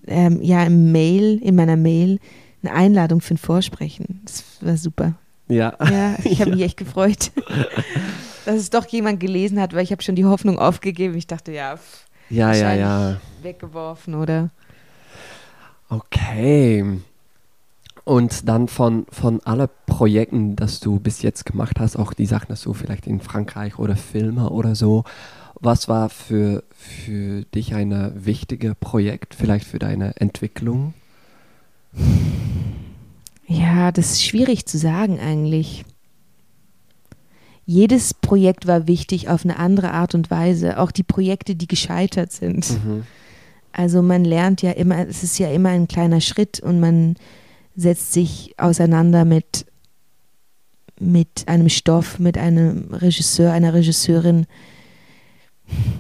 ähm, 0.07 0.41
ja 0.41 0.65
im 0.65 0.91
Mail, 0.91 1.39
in 1.43 1.55
meiner 1.55 1.77
Mail, 1.77 2.19
eine 2.63 2.73
Einladung 2.73 3.21
für 3.21 3.35
ein 3.35 3.39
Vorsprechen. 3.39 4.23
Das 4.25 4.45
war 4.63 4.79
super. 4.79 5.15
Ja. 5.49 5.77
Ja, 5.91 6.17
ich 6.25 6.41
habe 6.41 6.51
mich 6.55 6.63
echt 6.63 6.79
gefreut, 6.79 7.31
dass 8.47 8.57
es 8.57 8.71
doch 8.71 8.87
jemand 8.89 9.21
gelesen 9.21 9.61
hat, 9.61 9.75
weil 9.75 9.83
ich 9.83 9.93
habe 9.93 10.03
schon 10.03 10.15
die 10.15 10.25
Hoffnung 10.25 10.59
aufgegeben. 10.59 11.15
Ich 11.15 11.27
dachte, 11.27 11.53
ja, 11.53 11.77
pff, 11.77 12.07
ja, 12.31 12.55
ja, 12.55 12.75
ja. 12.75 13.21
Weggeworfen, 13.43 14.15
oder? 14.15 14.51
Okay. 15.91 17.01
Und 18.05 18.49
dann 18.49 18.69
von, 18.69 19.07
von 19.11 19.41
allen 19.41 19.69
Projekten, 19.87 20.57
dass 20.57 20.79
du 20.79 21.01
bis 21.01 21.23
jetzt 21.23 21.47
gemacht 21.47 21.81
hast, 21.81 21.97
auch 21.97 22.13
die 22.13 22.27
Sachen, 22.27 22.49
dass 22.49 22.63
du 22.63 22.75
vielleicht 22.75 23.07
in 23.07 23.21
Frankreich 23.21 23.79
oder 23.79 23.97
Filme 23.97 24.51
oder 24.51 24.75
so, 24.75 25.05
was 25.61 25.89
war 25.89 26.11
für, 26.11 26.65
für 26.73 27.43
dich 27.55 27.75
ein 27.75 28.13
wichtiges 28.27 28.75
Projekt, 28.79 29.35
vielleicht 29.35 29.67
für 29.67 29.79
deine 29.79 30.17
Entwicklung? 30.21 30.93
Ja, 33.47 33.91
das 33.91 34.13
ist 34.13 34.25
schwierig 34.25 34.67
zu 34.67 34.77
sagen 34.77 35.19
eigentlich. 35.19 35.85
Jedes 37.67 38.13
Projekt 38.13 38.67
war 38.67 38.87
wichtig 38.87 39.31
auf 39.31 39.45
eine 39.45 39.59
andere 39.59 39.93
Art 39.93 40.15
und 40.15 40.31
Weise, 40.31 40.79
auch 40.79 40.91
die 40.91 41.03
Projekte, 41.03 41.55
die 41.55 41.67
gescheitert 41.67 42.31
sind. 42.31 42.71
Mhm. 42.85 43.05
Also 43.73 44.03
man 44.03 44.25
lernt 44.25 44.61
ja 44.61 44.73
immer, 44.73 45.09
es 45.09 45.23
ist 45.23 45.39
ja 45.39 45.51
immer 45.51 45.71
ein 45.71 45.89
kleiner 45.89 46.21
Schritt 46.21 46.61
und 46.61 46.79
man 46.79 47.17
setzt 47.75 48.13
sich 48.13 48.55
auseinander 48.57 49.25
mit, 49.25 49.67
mit 50.99 51.45
einem 51.47 51.69
Stoff, 51.69 52.19
mit 52.19 52.39
einem 52.39 52.93
Regisseur, 52.93 53.53
einer 53.53 53.75
Regisseurin. 53.75 54.47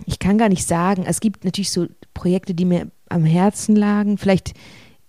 Ich 0.07 0.19
kann 0.19 0.39
gar 0.39 0.49
nicht 0.49 0.67
sagen, 0.67 1.05
es 1.07 1.21
gibt 1.21 1.45
natürlich 1.45 1.71
so 1.71 1.87
Projekte, 2.13 2.55
die 2.55 2.65
mir 2.65 2.91
am 3.09 3.25
Herzen 3.25 3.77
lagen. 3.77 4.19
Vielleicht 4.19 4.55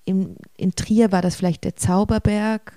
in, 0.06 0.38
in 0.58 0.73
Trier 0.75 1.12
war 1.12 1.21
das 1.21 1.36
vielleicht 1.36 1.63
der 1.63 1.75
Zauberberg 1.75 2.73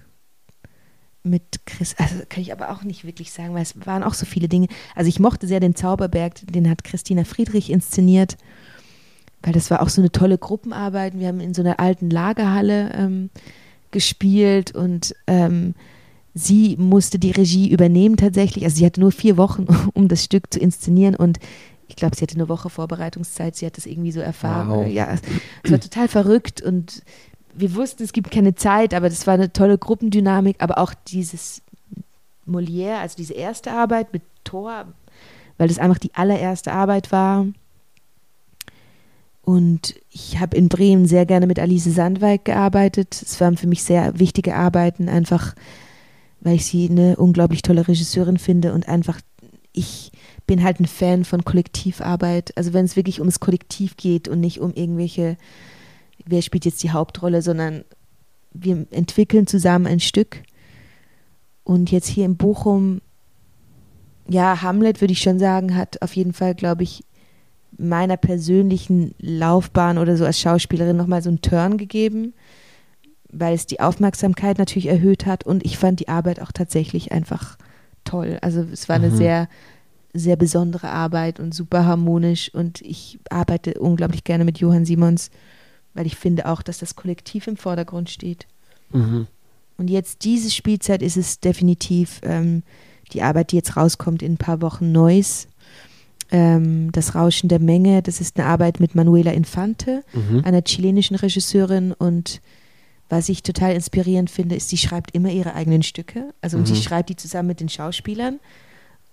mit 1.23 1.67
Chris, 1.67 1.95
also 1.99 2.23
kann 2.29 2.43
ich 2.43 2.53
aber 2.53 2.71
auch 2.71 2.83
nicht 2.83 3.05
wirklich 3.05 3.33
sagen, 3.33 3.55
weil 3.55 3.63
es 3.63 3.75
waren 3.87 4.03
auch 4.03 4.15
so 4.15 4.27
viele 4.27 4.49
Dinge. 4.49 4.69
Also 4.95 5.09
ich 5.09 5.21
mochte 5.21 5.47
sehr 5.47 5.61
den 5.61 5.75
Zauberberg, 5.75 6.35
den 6.47 6.69
hat 6.69 6.85
Christina 6.85 7.25
Friedrich 7.25 7.71
inszeniert, 7.71 8.37
weil 9.43 9.53
das 9.53 9.71
war 9.71 9.83
auch 9.83 9.89
so 9.89 10.01
eine 10.01 10.11
tolle 10.11 10.39
Gruppenarbeit. 10.39 11.19
Wir 11.19 11.29
haben 11.29 11.41
in 11.41 11.55
so 11.55 11.63
einer 11.63 11.81
alten 11.81 12.11
Lagerhalle 12.11 12.93
ähm, 12.95 13.31
gespielt 13.91 14.75
und 14.75 15.15
ähm, 15.27 15.75
sie 16.35 16.77
musste 16.79 17.19
die 17.19 17.31
Regie 17.31 17.69
übernehmen 17.69 18.17
tatsächlich. 18.17 18.65
Also 18.65 18.77
sie 18.77 18.87
hatte 18.87 19.01
nur 19.01 19.13
vier 19.13 19.37
Wochen, 19.37 19.67
um 19.95 20.09
das 20.09 20.25
Stück 20.25 20.53
zu 20.53 20.59
inszenieren 20.59 21.15
und 21.15 21.39
ich 21.89 21.97
glaube, 21.97 22.15
sie 22.15 22.23
hatte 22.23 22.35
eine 22.35 22.49
Woche 22.49 22.69
Vorbereitungszeit, 22.69 23.57
sie 23.57 23.65
hat 23.65 23.79
das 23.79 23.87
irgendwie 23.87 24.13
so 24.13 24.21
erfahren. 24.21 24.69
Wow. 24.69 24.87
Ja, 24.87 25.17
es 25.63 25.71
war 25.71 25.81
total 25.81 26.07
verrückt 26.07 26.61
und 26.61 27.03
wir 27.55 27.75
wussten, 27.75 28.03
es 28.03 28.13
gibt 28.13 28.31
keine 28.31 28.55
Zeit, 28.55 28.95
aber 28.95 29.09
das 29.09 29.27
war 29.27 29.35
eine 29.35 29.53
tolle 29.53 29.79
Gruppendynamik, 29.79 30.57
aber 30.61 30.79
auch 30.79 30.93
dieses 31.09 31.63
Molière, 32.47 32.99
also 32.99 33.17
diese 33.17 33.35
erste 33.35 33.73
Arbeit 33.73 34.13
mit 34.13 34.23
Thor, 34.45 34.87
weil 35.57 35.69
das 35.69 35.79
einfach 35.79 35.99
die 35.99 36.15
allererste 36.15 36.73
Arbeit 36.73 37.11
war. 37.11 37.47
Und 39.49 39.95
ich 40.11 40.39
habe 40.39 40.59
in 40.59 40.69
Bremen 40.69 41.07
sehr 41.07 41.25
gerne 41.25 41.47
mit 41.47 41.59
Alice 41.59 41.85
Sandweig 41.85 42.45
gearbeitet. 42.45 43.15
Es 43.15 43.41
waren 43.41 43.57
für 43.57 43.67
mich 43.67 43.83
sehr 43.83 44.19
wichtige 44.19 44.55
Arbeiten, 44.55 45.09
einfach 45.09 45.55
weil 46.41 46.57
ich 46.57 46.67
sie 46.67 46.87
eine 46.91 47.17
unglaublich 47.17 47.63
tolle 47.63 47.89
Regisseurin 47.89 48.37
finde 48.37 48.75
und 48.75 48.91
einfach 48.91 49.23
ich 49.73 50.13
bin 50.47 50.63
halt 50.63 50.81
ein 50.81 50.87
Fan 50.87 51.25
von 51.25 51.47
Kollektivarbeit. 51.47 52.55
Also 52.59 52.75
wenn 52.75 52.85
es 52.85 52.95
wirklich 52.95 53.21
ums 53.21 53.41
Kollektiv 53.41 53.97
geht 53.97 54.29
und 54.29 54.41
nicht 54.41 54.61
um 54.61 54.75
irgendwelche, 54.75 55.39
wer 56.27 56.43
spielt 56.43 56.67
jetzt 56.67 56.83
die 56.83 56.91
Hauptrolle, 56.91 57.41
sondern 57.41 57.85
wir 58.53 58.87
entwickeln 58.91 59.47
zusammen 59.47 59.87
ein 59.87 60.01
Stück. 60.01 60.43
Und 61.65 61.91
jetzt 61.91 62.09
hier 62.09 62.27
in 62.27 62.37
Bochum, 62.37 63.01
ja, 64.29 64.61
Hamlet 64.61 65.01
würde 65.01 65.13
ich 65.13 65.23
schon 65.23 65.39
sagen, 65.39 65.75
hat 65.75 66.03
auf 66.03 66.15
jeden 66.17 66.35
Fall, 66.35 66.55
glaube 66.55 66.83
ich, 66.83 67.03
meiner 67.77 68.17
persönlichen 68.17 69.15
Laufbahn 69.19 69.99
oder 69.99 70.17
so 70.17 70.25
als 70.25 70.41
Schauspielerin 70.41 70.97
nochmal 70.97 71.23
so 71.23 71.29
einen 71.29 71.43
Turn 71.43 71.77
gegeben, 71.79 72.35
weil 73.31 73.55
es 73.55 73.67
die 73.67 73.81
Aufmerksamkeit 73.81 74.59
natürlich 74.59 74.89
erhöht 74.89 75.27
hat 75.27 75.45
und 75.45 75.65
ich 75.65 75.79
fand 75.79 76.01
die 76.01 76.09
Arbeit 76.09 76.41
auch 76.41 76.53
tatsächlich 76.53 77.13
einfach 77.13 77.59
toll. 78.05 78.39
Also 78.41 78.65
es 78.73 78.89
war 78.89 78.97
eine 78.97 79.11
mhm. 79.11 79.17
sehr, 79.17 79.49
sehr 80.15 80.37
besondere 80.37 80.89
Arbeit 80.89 81.39
und 81.39 81.55
super 81.55 81.85
harmonisch 81.85 82.53
und 82.53 82.81
ich 82.81 83.19
arbeite 83.31 83.75
unglaublich 83.75 84.25
gerne 84.25 84.45
mit 84.45 84.59
Johann 84.59 84.85
Simons, 84.85 85.31
weil 85.95 86.07
ich 86.07 86.17
finde 86.17 86.47
auch, 86.47 86.63
dass 86.63 86.79
das 86.79 86.97
Kollektiv 86.97 87.47
im 87.47 87.57
Vordergrund 87.57 88.11
steht. 88.11 88.47
Mhm. 88.91 89.27
Und 89.77 89.89
jetzt 89.89 90.25
diese 90.25 90.51
Spielzeit 90.51 91.03
ist 91.03 91.17
es 91.17 91.39
definitiv 91.39 92.21
ähm, 92.25 92.63
die 93.13 93.23
Arbeit, 93.23 93.53
die 93.53 93.57
jetzt 93.57 93.77
rauskommt 93.77 94.23
in 94.23 94.33
ein 94.33 94.39
paar 94.39 94.61
Wochen 94.61 94.91
Neues 94.91 95.49
ähm, 96.31 96.91
Das 96.93 97.15
Rauschen 97.15 97.49
der 97.49 97.61
Menge. 97.61 98.03
Das 98.03 98.21
ist 98.21 98.39
eine 98.39 98.49
Arbeit 98.49 98.81
mit 98.81 98.95
Manuela 98.95 99.33
Infante, 99.33 100.03
mhm. 100.13 100.45
einer 100.45 100.63
chilenischen 100.63 101.17
Regisseurin. 101.17 101.93
Und 101.93 102.41
was 103.09 103.29
ich 103.29 103.43
total 103.43 103.75
inspirierend 103.75 104.31
finde, 104.31 104.57
ist, 104.57 104.69
sie 104.69 104.77
schreibt 104.77 105.15
immer 105.15 105.31
ihre 105.31 105.55
eigenen 105.55 105.83
Stücke. 105.83 106.35
Also 106.41 106.57
mhm. 106.57 106.63
und 106.63 106.67
sie 106.67 106.77
schreibt 106.77 107.09
die 107.09 107.17
zusammen 107.17 107.49
mit 107.49 107.61
den 107.61 107.69
Schauspielern. 107.69 108.41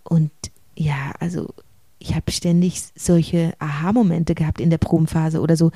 Und 0.04 0.32
ja, 0.78 1.14
also 1.20 1.54
ich 2.00 2.16
habe 2.16 2.32
ständig 2.32 2.82
solche 2.96 3.54
Aha-Momente 3.60 4.36
gehabt 4.36 4.62
in 4.62 4.70
der 4.70 4.78
Probenphase 4.78 5.42
oder 5.42 5.58
so. 5.58 5.72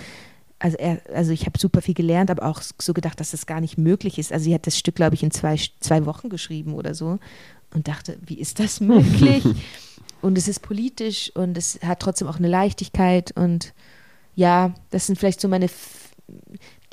Also, 0.60 0.78
er, 0.78 1.02
also 1.14 1.32
ich 1.32 1.46
habe 1.46 1.58
super 1.58 1.82
viel 1.82 1.94
gelernt, 1.94 2.30
aber 2.30 2.46
auch 2.46 2.62
so 2.62 2.94
gedacht, 2.94 3.20
dass 3.22 3.32
das 3.32 3.46
gar 3.46 3.62
nicht 3.62 3.78
möglich 3.78 4.20
ist. 4.20 4.34
Also 4.34 4.44
sie 4.44 4.54
hat 4.54 4.68
das 4.68 4.78
Stück, 4.78 4.96
glaube 4.96 5.16
ich, 5.16 5.24
in 5.24 5.32
zwei, 5.32 5.58
zwei 5.80 6.06
Wochen 6.06 6.30
geschrieben 6.30 6.74
oder 6.74 6.94
so 6.94 7.18
und 7.74 7.88
dachte, 7.88 8.18
wie 8.26 8.40
ist 8.40 8.60
das 8.60 8.82
möglich? 8.82 9.44
und 10.22 10.38
es 10.38 10.48
ist 10.48 10.62
politisch 10.62 11.32
und 11.36 11.58
es 11.58 11.80
hat 11.84 12.00
trotzdem 12.00 12.28
auch 12.28 12.38
eine 12.38 12.48
Leichtigkeit 12.48 13.32
und 13.32 13.74
ja, 14.36 14.74
das 14.92 15.08
sind 15.08 15.18
vielleicht 15.18 15.42
so 15.42 15.48
meine 15.48 15.70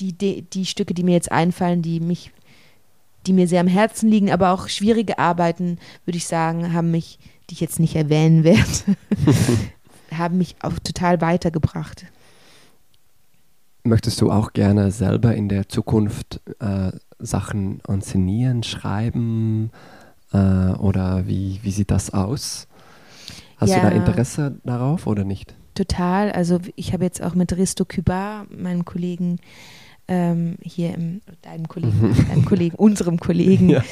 die, 0.01 0.12
die, 0.12 0.43
die 0.43 0.67
Stücke, 0.67 0.95
die 0.95 1.03
mir 1.03 1.12
jetzt 1.12 1.33
einfallen, 1.33 1.83
die 1.83 2.01
mich, 2.01 2.33
die 3.27 3.33
mir 3.33 3.49
sehr 3.49 3.61
am 3.61 3.67
Herzen 3.67 4.09
liegen, 4.09 4.31
aber 4.31 4.51
auch 4.51 4.69
schwierige 4.69 5.19
Arbeiten, 5.19 5.79
würde 6.05 6.19
ich 6.19 6.27
sagen, 6.27 6.73
haben 6.73 6.91
mich, 6.91 7.19
die 7.49 7.55
ich 7.55 7.61
jetzt 7.61 7.81
nicht 7.81 7.97
erwähnen 7.97 8.45
werde, 8.45 8.97
haben 10.12 10.39
mich 10.39 10.57
auch 10.61 10.79
total 10.79 11.21
weitergebracht. 11.21 12.07
Möchtest 13.85 14.21
du 14.21 14.31
auch 14.31 14.53
gerne 14.53 14.91
selber 14.91 15.35
in 15.35 15.49
der 15.49 15.69
Zukunft 15.69 16.41
äh, 16.59 16.91
Sachen 17.19 17.81
inszenieren, 17.89 18.65
schreiben 18.65 19.71
äh, 20.33 20.39
oder 20.39 21.27
wie, 21.29 21.61
wie 21.62 21.71
sieht 21.71 21.91
das 21.91 22.12
aus? 22.12 22.67
Hast 23.57 23.71
ja, 23.71 23.81
du 23.81 23.83
da 23.83 23.88
Interesse 23.90 24.59
darauf 24.64 25.07
oder 25.07 25.25
nicht? 25.25 25.55
Total. 25.75 26.31
Also 26.33 26.61
ich 26.75 26.92
habe 26.92 27.05
jetzt 27.05 27.23
auch 27.23 27.35
mit 27.35 27.57
Risto 27.57 27.85
Kübar, 27.85 28.47
meinem 28.51 28.85
Kollegen, 28.85 29.38
ähm, 30.09 30.57
hier 30.62 30.95
im, 30.95 31.23
deinem 31.42 31.69
Kollegen, 31.69 32.14
deinem 32.29 32.45
Kollegen, 32.45 32.77
unserem 32.77 33.19
Kollegen, 33.19 33.71
ja. 33.71 33.83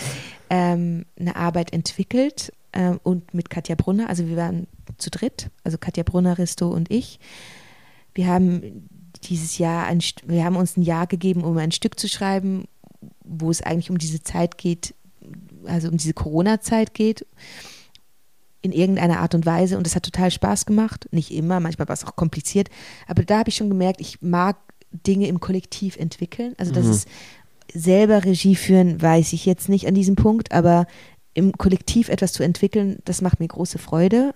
ähm, 0.50 1.06
eine 1.18 1.36
Arbeit 1.36 1.72
entwickelt 1.72 2.52
äh, 2.72 2.94
und 3.02 3.34
mit 3.34 3.50
Katja 3.50 3.74
Brunner, 3.74 4.08
also 4.08 4.26
wir 4.26 4.36
waren 4.36 4.66
zu 4.98 5.10
dritt, 5.10 5.50
also 5.64 5.78
Katja 5.78 6.02
Brunner, 6.02 6.38
Risto 6.38 6.68
und 6.68 6.90
ich. 6.90 7.18
Wir 8.14 8.28
haben 8.28 8.88
dieses 9.24 9.58
Jahr, 9.58 9.86
ein, 9.86 10.00
wir 10.26 10.44
haben 10.44 10.56
uns 10.56 10.76
ein 10.76 10.82
Jahr 10.82 11.06
gegeben, 11.06 11.42
um 11.42 11.56
ein 11.56 11.72
Stück 11.72 11.98
zu 11.98 12.08
schreiben, 12.08 12.64
wo 13.24 13.50
es 13.50 13.62
eigentlich 13.62 13.90
um 13.90 13.98
diese 13.98 14.22
Zeit 14.22 14.58
geht, 14.58 14.94
also 15.64 15.88
um 15.88 15.96
diese 15.96 16.12
Corona-Zeit 16.12 16.94
geht 16.94 17.26
in 18.64 18.72
irgendeiner 18.72 19.20
Art 19.20 19.34
und 19.34 19.44
Weise 19.44 19.76
und 19.76 19.86
es 19.86 19.94
hat 19.94 20.04
total 20.04 20.30
Spaß 20.30 20.64
gemacht. 20.64 21.06
Nicht 21.12 21.30
immer, 21.30 21.60
manchmal 21.60 21.86
war 21.86 21.92
es 21.92 22.04
auch 22.04 22.16
kompliziert, 22.16 22.70
aber 23.06 23.22
da 23.22 23.40
habe 23.40 23.50
ich 23.50 23.56
schon 23.56 23.68
gemerkt, 23.68 24.00
ich 24.00 24.22
mag 24.22 24.56
Dinge 24.90 25.28
im 25.28 25.38
Kollektiv 25.38 25.96
entwickeln. 25.96 26.54
Also 26.56 26.72
das 26.72 26.86
mhm. 26.86 26.90
ist 26.92 27.08
selber 27.74 28.24
Regie 28.24 28.56
führen, 28.56 29.02
weiß 29.02 29.34
ich 29.34 29.44
jetzt 29.44 29.68
nicht 29.68 29.86
an 29.86 29.94
diesem 29.94 30.16
Punkt, 30.16 30.52
aber 30.52 30.86
im 31.34 31.52
Kollektiv 31.52 32.08
etwas 32.08 32.32
zu 32.32 32.42
entwickeln, 32.42 33.00
das 33.04 33.20
macht 33.20 33.38
mir 33.38 33.48
große 33.48 33.78
Freude. 33.78 34.34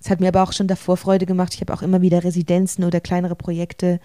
Es 0.00 0.10
hat 0.10 0.20
mir 0.20 0.28
aber 0.28 0.44
auch 0.44 0.52
schon 0.52 0.68
davor 0.68 0.96
Freude 0.96 1.26
gemacht. 1.26 1.52
Ich 1.54 1.60
habe 1.60 1.74
auch 1.74 1.82
immer 1.82 2.02
wieder 2.02 2.22
Residenzen 2.22 2.84
oder 2.84 3.00
kleinere 3.00 3.34
Projekte 3.34 3.98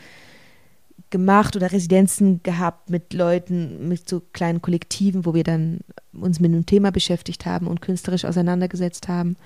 gemacht 1.15 1.55
oder 1.55 1.71
Residenzen 1.71 2.43
gehabt 2.43 2.89
mit 2.89 3.13
Leuten, 3.13 3.87
mit 3.87 4.09
so 4.09 4.21
kleinen 4.33 4.61
Kollektiven, 4.61 5.25
wo 5.25 5.33
wir 5.33 5.45
dann 5.45 5.79
uns 6.11 6.41
mit 6.41 6.51
einem 6.51 6.65
Thema 6.65 6.91
beschäftigt 6.91 7.45
haben 7.45 7.67
und 7.67 7.81
künstlerisch 7.81 8.25
auseinandergesetzt 8.25 9.07
haben. 9.07 9.37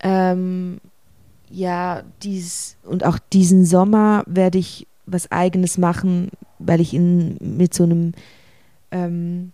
Ähm, 0.00 0.78
ja, 1.48 2.02
dies, 2.22 2.76
und 2.82 3.02
auch 3.02 3.18
diesen 3.32 3.64
Sommer 3.64 4.24
werde 4.26 4.58
ich 4.58 4.86
was 5.06 5.32
Eigenes 5.32 5.78
machen, 5.78 6.28
weil 6.58 6.82
ich 6.82 6.92
in, 6.92 7.38
mit 7.40 7.72
so 7.72 7.84
einem 7.84 8.12
ähm, 8.90 9.52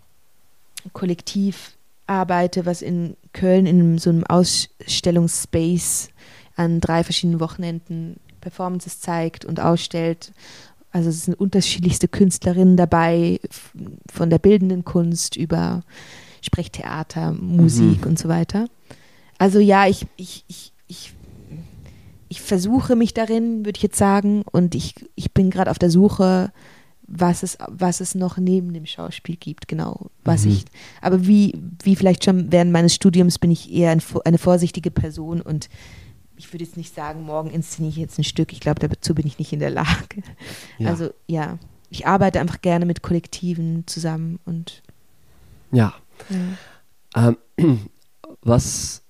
Kollektiv 0.94 1.76
arbeite, 2.08 2.66
was 2.66 2.82
in 2.82 3.16
Köln 3.32 3.66
in 3.66 3.98
so 3.98 4.10
einem 4.10 4.24
Ausstellungsspace 4.24 6.08
an 6.56 6.80
drei 6.80 7.04
verschiedenen 7.04 7.38
Wochenenden 7.38 8.16
Performances 8.42 9.00
zeigt 9.00 9.46
und 9.46 9.60
ausstellt. 9.60 10.32
Also 10.92 11.08
es 11.08 11.24
sind 11.24 11.34
unterschiedlichste 11.34 12.06
Künstlerinnen 12.06 12.76
dabei, 12.76 13.40
von 14.10 14.30
der 14.30 14.38
bildenden 14.38 14.84
Kunst 14.84 15.36
über 15.36 15.82
Sprechtheater, 16.42 17.32
Musik 17.32 18.02
mhm. 18.02 18.10
und 18.10 18.18
so 18.18 18.28
weiter. 18.28 18.66
Also 19.38 19.58
ja, 19.58 19.86
ich, 19.86 20.06
ich, 20.16 20.44
ich, 20.48 20.72
ich, 20.86 21.14
ich 22.28 22.40
versuche 22.40 22.94
mich 22.94 23.14
darin, 23.14 23.64
würde 23.64 23.76
ich 23.76 23.82
jetzt 23.82 23.98
sagen, 23.98 24.42
und 24.52 24.74
ich, 24.74 24.94
ich 25.14 25.32
bin 25.32 25.50
gerade 25.50 25.70
auf 25.70 25.78
der 25.78 25.90
Suche, 25.90 26.52
was 27.06 27.42
es, 27.42 27.58
was 27.68 28.00
es 28.00 28.14
noch 28.14 28.38
neben 28.38 28.72
dem 28.72 28.86
Schauspiel 28.86 29.36
gibt, 29.36 29.68
genau. 29.68 30.10
Was 30.24 30.44
Mhm. 30.44 30.52
ich, 30.52 30.64
aber 31.00 31.26
wie, 31.26 31.54
wie 31.82 31.96
vielleicht 31.96 32.24
schon 32.24 32.52
während 32.52 32.72
meines 32.72 32.94
Studiums 32.94 33.38
bin 33.38 33.50
ich 33.50 33.72
eher 33.72 33.90
ein, 33.90 34.02
eine 34.24 34.38
vorsichtige 34.38 34.90
Person 34.90 35.40
und 35.40 35.68
ich 36.42 36.52
würde 36.52 36.64
jetzt 36.64 36.76
nicht 36.76 36.92
sagen, 36.92 37.22
morgen 37.22 37.50
inszeniere 37.50 37.92
ich 37.92 37.98
jetzt 37.98 38.18
ein 38.18 38.24
Stück. 38.24 38.52
Ich 38.52 38.58
glaube, 38.58 38.86
dazu 38.86 39.14
bin 39.14 39.26
ich 39.26 39.38
nicht 39.38 39.52
in 39.52 39.60
der 39.60 39.70
Lage. 39.70 40.22
Ja. 40.76 40.88
Also 40.88 41.10
ja, 41.28 41.58
ich 41.88 42.06
arbeite 42.06 42.40
einfach 42.40 42.60
gerne 42.60 42.84
mit 42.84 43.02
Kollektiven 43.02 43.86
zusammen 43.86 44.40
und 44.44 44.82
ja. 45.70 45.94
ja. 47.14 47.34
Ähm, 47.58 47.78
was 48.42 49.02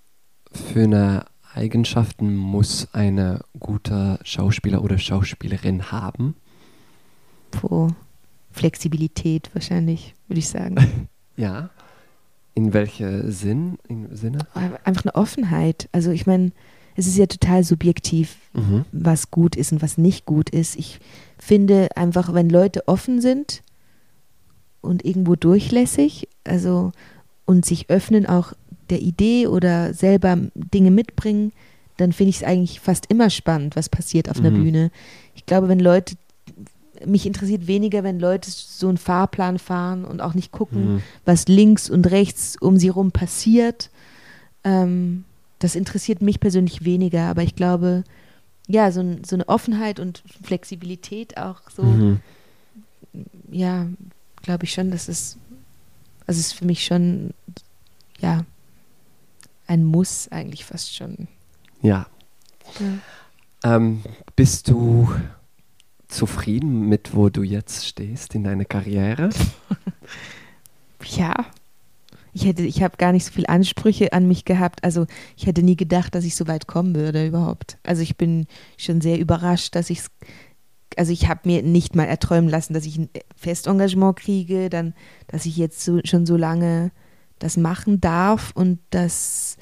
für 0.53 0.83
eine 0.83 1.25
Eigenschaften 1.55 2.37
muss 2.37 2.89
eine 2.93 3.41
gute 3.59 4.19
Schauspieler 4.25 4.83
oder 4.83 4.99
Schauspielerin 4.99 5.91
haben? 5.91 6.37
Puh. 7.51 7.89
Flexibilität 8.51 9.51
wahrscheinlich, 9.55 10.15
würde 10.29 10.39
ich 10.39 10.49
sagen. 10.49 11.09
Ja. 11.35 11.71
In 12.55 12.75
welchem 12.75 13.31
Sinn? 13.31 13.79
In 13.89 14.15
Sinne? 14.15 14.41
Einfach 14.85 15.07
eine 15.07 15.15
Offenheit. 15.15 15.89
Also 15.93 16.11
ich 16.11 16.27
meine, 16.27 16.53
es 16.97 17.07
ist 17.07 17.17
ja 17.17 17.27
total 17.27 17.65
subjektiv, 17.65 18.37
Mhm. 18.55 18.85
was 18.93 19.31
gut 19.31 19.57
ist 19.57 19.73
und 19.73 19.81
was 19.83 19.97
nicht 19.99 20.27
gut 20.27 20.51
ist. 20.51 20.77
Ich 20.77 20.99
finde 21.39 21.89
einfach, 21.97 22.35
wenn 22.35 22.49
Leute 22.51 22.87
offen 22.89 23.21
sind 23.21 23.63
und 24.81 25.05
irgendwo 25.05 25.37
durchlässig, 25.37 26.29
also 26.45 26.93
und 27.47 27.65
sich 27.65 27.89
öffnen 27.91 28.27
auch 28.27 28.53
der 28.91 29.01
Idee 29.01 29.47
oder 29.47 29.95
selber 29.95 30.39
Dinge 30.55 30.91
mitbringen, 30.91 31.53
dann 31.97 32.13
finde 32.13 32.31
ich 32.31 32.37
es 32.37 32.43
eigentlich 32.45 32.81
fast 32.81 33.07
immer 33.07 33.31
spannend, 33.31 33.77
was 33.77 33.89
passiert 33.89 34.29
auf 34.31 34.39
einer 34.39 34.51
Mhm. 34.51 34.63
Bühne. 34.65 34.91
Ich 35.35 35.47
glaube, 35.47 35.69
wenn 35.69 35.81
Leute, 35.81 36.15
mich 37.05 37.27
interessiert 37.27 37.67
weniger, 37.67 38.05
wenn 38.05 38.21
Leute 38.21 38.51
so 38.51 38.89
einen 38.89 38.97
Fahrplan 38.99 39.59
fahren 39.59 40.05
und 40.05 40.21
auch 40.21 40.35
nicht 40.35 40.53
gucken, 40.53 40.95
Mhm. 40.97 41.03
was 41.25 41.49
links 41.49 41.91
und 41.91 42.11
rechts 42.11 42.57
um 42.61 42.77
sie 42.77 42.89
rum 42.91 43.11
passiert. 43.13 43.91
Ähm, 44.63 45.25
das 45.63 45.75
interessiert 45.77 46.23
mich 46.23 46.41
persönlich 46.41 46.85
weniger, 46.85 47.29
aber 47.29 47.43
ich 47.43 47.55
glaube, 47.55 48.05
ja, 48.69 48.91
so, 48.93 49.01
ein, 49.01 49.25
so 49.25 49.37
eine 49.37 49.49
Offenheit 49.49 50.01
und 50.01 50.23
Flexibilität 50.43 51.37
auch 51.37 51.61
so, 51.75 51.83
Mhm. 51.83 52.21
ja, 53.51 53.87
glaube 54.43 54.65
ich 54.65 54.73
schon, 54.73 54.91
dass 54.91 55.09
es, 55.09 55.37
also 56.27 56.39
es 56.41 56.47
ist 56.47 56.53
für 56.55 56.65
mich 56.65 56.85
schon, 56.85 57.35
ja, 58.21 58.45
ein 59.67 59.85
Muss 59.85 60.29
eigentlich 60.31 60.65
fast 60.65 60.95
schon. 60.95 61.29
Ja. 61.83 62.07
Ja. 62.81 63.77
Ähm, 63.77 64.03
bist 64.37 64.69
du 64.69 65.11
zufrieden 66.09 66.89
mit, 66.89 67.15
wo 67.15 67.29
du 67.29 67.43
jetzt 67.43 67.87
stehst 67.87 68.35
in 68.35 68.45
deiner 68.45 68.65
Karriere? 68.65 69.31
Ja. 71.05 71.35
Ich 72.35 72.47
hätte, 72.47 72.63
ich 72.63 72.83
habe 72.83 72.97
gar 72.97 73.13
nicht 73.13 73.25
so 73.27 73.33
viele 73.33 73.49
Ansprüche 73.49 74.13
an 74.13 74.27
mich 74.27 74.45
gehabt. 74.45 74.83
Also 74.85 75.07
ich 75.37 75.47
hätte 75.47 75.63
nie 75.63 75.77
gedacht, 75.77 76.15
dass 76.15 76.25
ich 76.25 76.35
so 76.35 76.47
weit 76.47 76.67
kommen 76.67 76.95
würde 76.95 77.27
überhaupt. 77.27 77.79
Also 77.83 78.03
ich 78.03 78.17
bin 78.17 78.47
schon 78.79 79.01
sehr 79.01 79.19
überrascht, 79.19 79.75
dass 79.75 79.91
ich 79.91 79.99
es, 80.01 80.11
also 80.97 81.13
ich 81.13 81.29
habe 81.29 81.41
mir 81.45 81.63
nicht 81.63 81.95
mal 81.95 82.05
erträumen 82.05 82.49
lassen, 82.49 82.73
dass 82.75 82.87
ich 82.87 82.99
ein 82.99 83.11
Festengagement 83.37 84.17
kriege, 84.17 84.71
dann, 84.71 84.95
dass 85.27 85.45
ich 85.47 85.57
jetzt 85.57 85.85
so, 85.85 86.01
schon 86.05 86.25
so 86.27 86.37
lange 86.37 86.91
das 87.39 87.57
machen 87.57 88.01
darf 88.01 88.53
und 88.55 88.79
das 88.91 89.57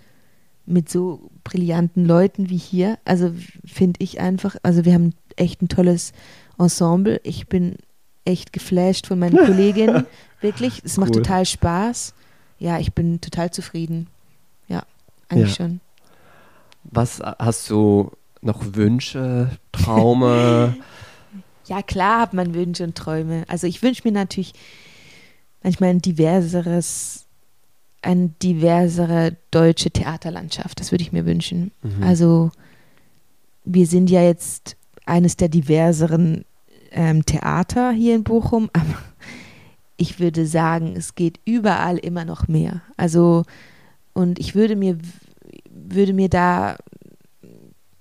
mit 0.66 0.88
so 0.88 1.30
brillanten 1.42 2.04
Leuten 2.04 2.50
wie 2.50 2.56
hier. 2.56 2.98
Also 3.04 3.32
finde 3.64 3.98
ich 4.00 4.20
einfach, 4.20 4.54
also 4.62 4.84
wir 4.84 4.94
haben 4.94 5.14
echt 5.36 5.62
ein 5.62 5.68
tolles 5.68 6.12
Ensemble. 6.58 7.20
Ich 7.24 7.48
bin 7.48 7.76
echt 8.24 8.52
geflasht 8.52 9.06
von 9.08 9.18
meinen 9.18 9.36
Kolleginnen. 9.46 10.06
Wirklich, 10.40 10.82
es 10.84 10.98
macht 10.98 11.10
Cool. 11.16 11.22
total 11.22 11.46
Spaß. 11.46 12.14
Ja, 12.60 12.78
ich 12.78 12.92
bin 12.92 13.20
total 13.20 13.50
zufrieden. 13.50 14.06
Ja, 14.68 14.84
eigentlich 15.28 15.58
Ja. 15.58 15.66
schon. 15.66 15.80
Was 16.84 17.20
hast 17.20 17.68
du 17.68 18.12
noch 18.42 18.74
Wünsche, 18.74 19.50
Traume? 19.72 20.76
Ja, 21.66 21.82
klar 21.82 22.22
hat 22.22 22.34
man 22.34 22.52
Wünsche 22.52 22.82
und 22.82 22.96
Träume. 22.96 23.44
Also 23.46 23.68
ich 23.68 23.80
wünsche 23.80 24.02
mir 24.04 24.10
natürlich 24.10 24.54
manchmal 25.62 25.90
ein 25.90 26.02
diverseres, 26.02 27.26
eine 28.02 28.30
diversere 28.42 29.36
deutsche 29.52 29.92
Theaterlandschaft. 29.92 30.80
Das 30.80 30.90
würde 30.90 31.02
ich 31.02 31.12
mir 31.12 31.26
wünschen. 31.26 31.70
Mhm. 31.82 32.02
Also 32.02 32.50
wir 33.64 33.86
sind 33.86 34.10
ja 34.10 34.20
jetzt 34.22 34.74
eines 35.06 35.36
der 35.36 35.48
diverseren 35.48 36.44
ähm, 36.90 37.24
Theater 37.24 37.92
hier 37.92 38.16
in 38.16 38.24
Bochum, 38.24 38.68
aber 38.72 38.98
ich 40.00 40.18
würde 40.18 40.46
sagen, 40.46 40.94
es 40.96 41.14
geht 41.14 41.38
überall 41.44 41.98
immer 41.98 42.24
noch 42.24 42.48
mehr. 42.48 42.80
Also 42.96 43.44
und 44.14 44.38
ich 44.38 44.54
würde 44.54 44.74
mir 44.74 44.96
würde 45.70 46.14
mir 46.14 46.30
da 46.30 46.78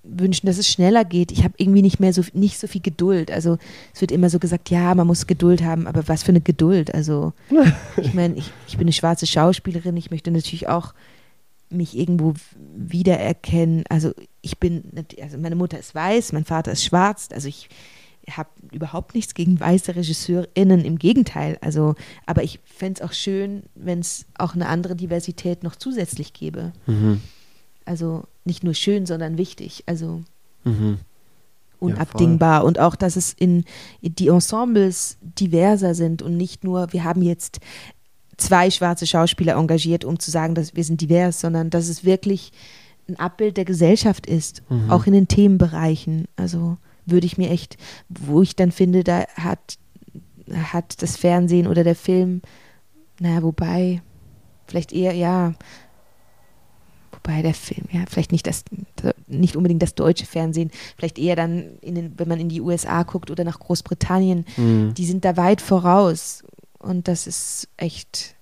wünschen, 0.02 0.46
dass 0.46 0.56
es 0.56 0.66
schneller 0.66 1.04
geht. 1.04 1.30
Ich 1.30 1.44
habe 1.44 1.54
irgendwie 1.58 1.82
nicht 1.82 2.00
mehr 2.00 2.14
so 2.14 2.22
nicht 2.32 2.58
so 2.58 2.66
viel 2.66 2.80
Geduld. 2.80 3.30
Also 3.30 3.58
es 3.92 4.00
wird 4.00 4.12
immer 4.12 4.30
so 4.30 4.38
gesagt, 4.38 4.70
ja, 4.70 4.94
man 4.94 5.06
muss 5.06 5.26
Geduld 5.26 5.62
haben, 5.62 5.86
aber 5.86 6.08
was 6.08 6.22
für 6.22 6.30
eine 6.30 6.40
Geduld? 6.40 6.94
Also 6.94 7.34
ich 7.98 8.14
meine, 8.14 8.34
ich, 8.36 8.50
ich 8.66 8.78
bin 8.78 8.86
eine 8.86 8.94
schwarze 8.94 9.26
Schauspielerin, 9.26 9.96
ich 9.98 10.10
möchte 10.10 10.30
natürlich 10.30 10.68
auch 10.68 10.94
mich 11.68 11.98
irgendwo 11.98 12.32
wiedererkennen. 12.74 13.84
Also 13.90 14.12
ich 14.40 14.58
bin, 14.58 14.84
also 15.20 15.36
meine 15.36 15.54
Mutter 15.54 15.78
ist 15.78 15.94
weiß, 15.94 16.32
mein 16.32 16.46
Vater 16.46 16.72
ist 16.72 16.82
schwarz, 16.82 17.28
also 17.30 17.46
ich 17.46 17.68
habe 18.36 18.50
überhaupt 18.72 19.14
nichts 19.14 19.34
gegen 19.34 19.58
weiße 19.60 19.94
RegisseurInnen, 19.96 20.84
im 20.84 20.98
Gegenteil. 20.98 21.58
Also, 21.60 21.94
aber 22.26 22.42
ich 22.42 22.60
fände 22.64 23.00
es 23.02 23.08
auch 23.08 23.12
schön, 23.12 23.62
wenn 23.74 24.00
es 24.00 24.26
auch 24.38 24.54
eine 24.54 24.68
andere 24.68 24.96
Diversität 24.96 25.62
noch 25.62 25.76
zusätzlich 25.76 26.32
gäbe. 26.32 26.72
Mhm. 26.86 27.20
Also 27.84 28.24
nicht 28.44 28.62
nur 28.64 28.74
schön, 28.74 29.06
sondern 29.06 29.38
wichtig. 29.38 29.84
Also 29.86 30.22
Mhm. 30.64 30.98
unabdingbar. 31.78 32.64
und 32.64 32.78
auch, 32.78 32.94
dass 32.94 33.16
es 33.16 33.32
in, 33.32 33.64
in 34.00 34.14
die 34.14 34.28
Ensembles 34.28 35.16
diverser 35.22 35.94
sind 35.94 36.22
und 36.22 36.36
nicht 36.36 36.62
nur, 36.64 36.92
wir 36.92 37.04
haben 37.04 37.22
jetzt 37.22 37.58
zwei 38.36 38.70
schwarze 38.70 39.06
Schauspieler 39.06 39.54
engagiert, 39.56 40.04
um 40.04 40.18
zu 40.18 40.30
sagen, 40.30 40.54
dass 40.54 40.74
wir 40.76 40.84
sind 40.84 41.00
divers, 41.00 41.40
sondern 41.40 41.70
dass 41.70 41.88
es 41.88 42.04
wirklich 42.04 42.52
ein 43.08 43.18
Abbild 43.18 43.56
der 43.56 43.64
Gesellschaft 43.64 44.26
ist, 44.26 44.62
Mhm. 44.70 44.90
auch 44.90 45.06
in 45.06 45.12
den 45.14 45.28
Themenbereichen. 45.28 46.26
Also 46.36 46.76
würde 47.06 47.26
ich 47.26 47.38
mir 47.38 47.50
echt, 47.50 47.76
wo 48.08 48.42
ich 48.42 48.56
dann 48.56 48.72
finde, 48.72 49.04
da 49.04 49.26
hat, 49.36 49.76
hat 50.52 51.02
das 51.02 51.16
Fernsehen 51.16 51.66
oder 51.66 51.84
der 51.84 51.96
Film, 51.96 52.42
naja, 53.20 53.42
wobei, 53.42 54.02
vielleicht 54.66 54.92
eher, 54.92 55.12
ja, 55.14 55.54
wobei 57.12 57.42
der 57.42 57.54
Film, 57.54 57.86
ja, 57.90 58.04
vielleicht 58.08 58.32
nicht 58.32 58.46
das, 58.46 58.64
nicht 59.26 59.56
unbedingt 59.56 59.82
das 59.82 59.94
deutsche 59.94 60.26
Fernsehen, 60.26 60.70
vielleicht 60.96 61.18
eher 61.18 61.36
dann, 61.36 61.78
in 61.80 61.94
den, 61.94 62.18
wenn 62.18 62.28
man 62.28 62.40
in 62.40 62.48
die 62.48 62.60
USA 62.60 63.02
guckt 63.02 63.30
oder 63.30 63.44
nach 63.44 63.58
Großbritannien, 63.58 64.44
Mhm. 64.56 64.94
die 64.94 65.04
sind 65.06 65.24
da 65.24 65.36
weit 65.36 65.60
voraus. 65.60 66.44
Und 66.78 67.08
das 67.08 67.26
ist 67.26 67.68
echt 67.76 68.36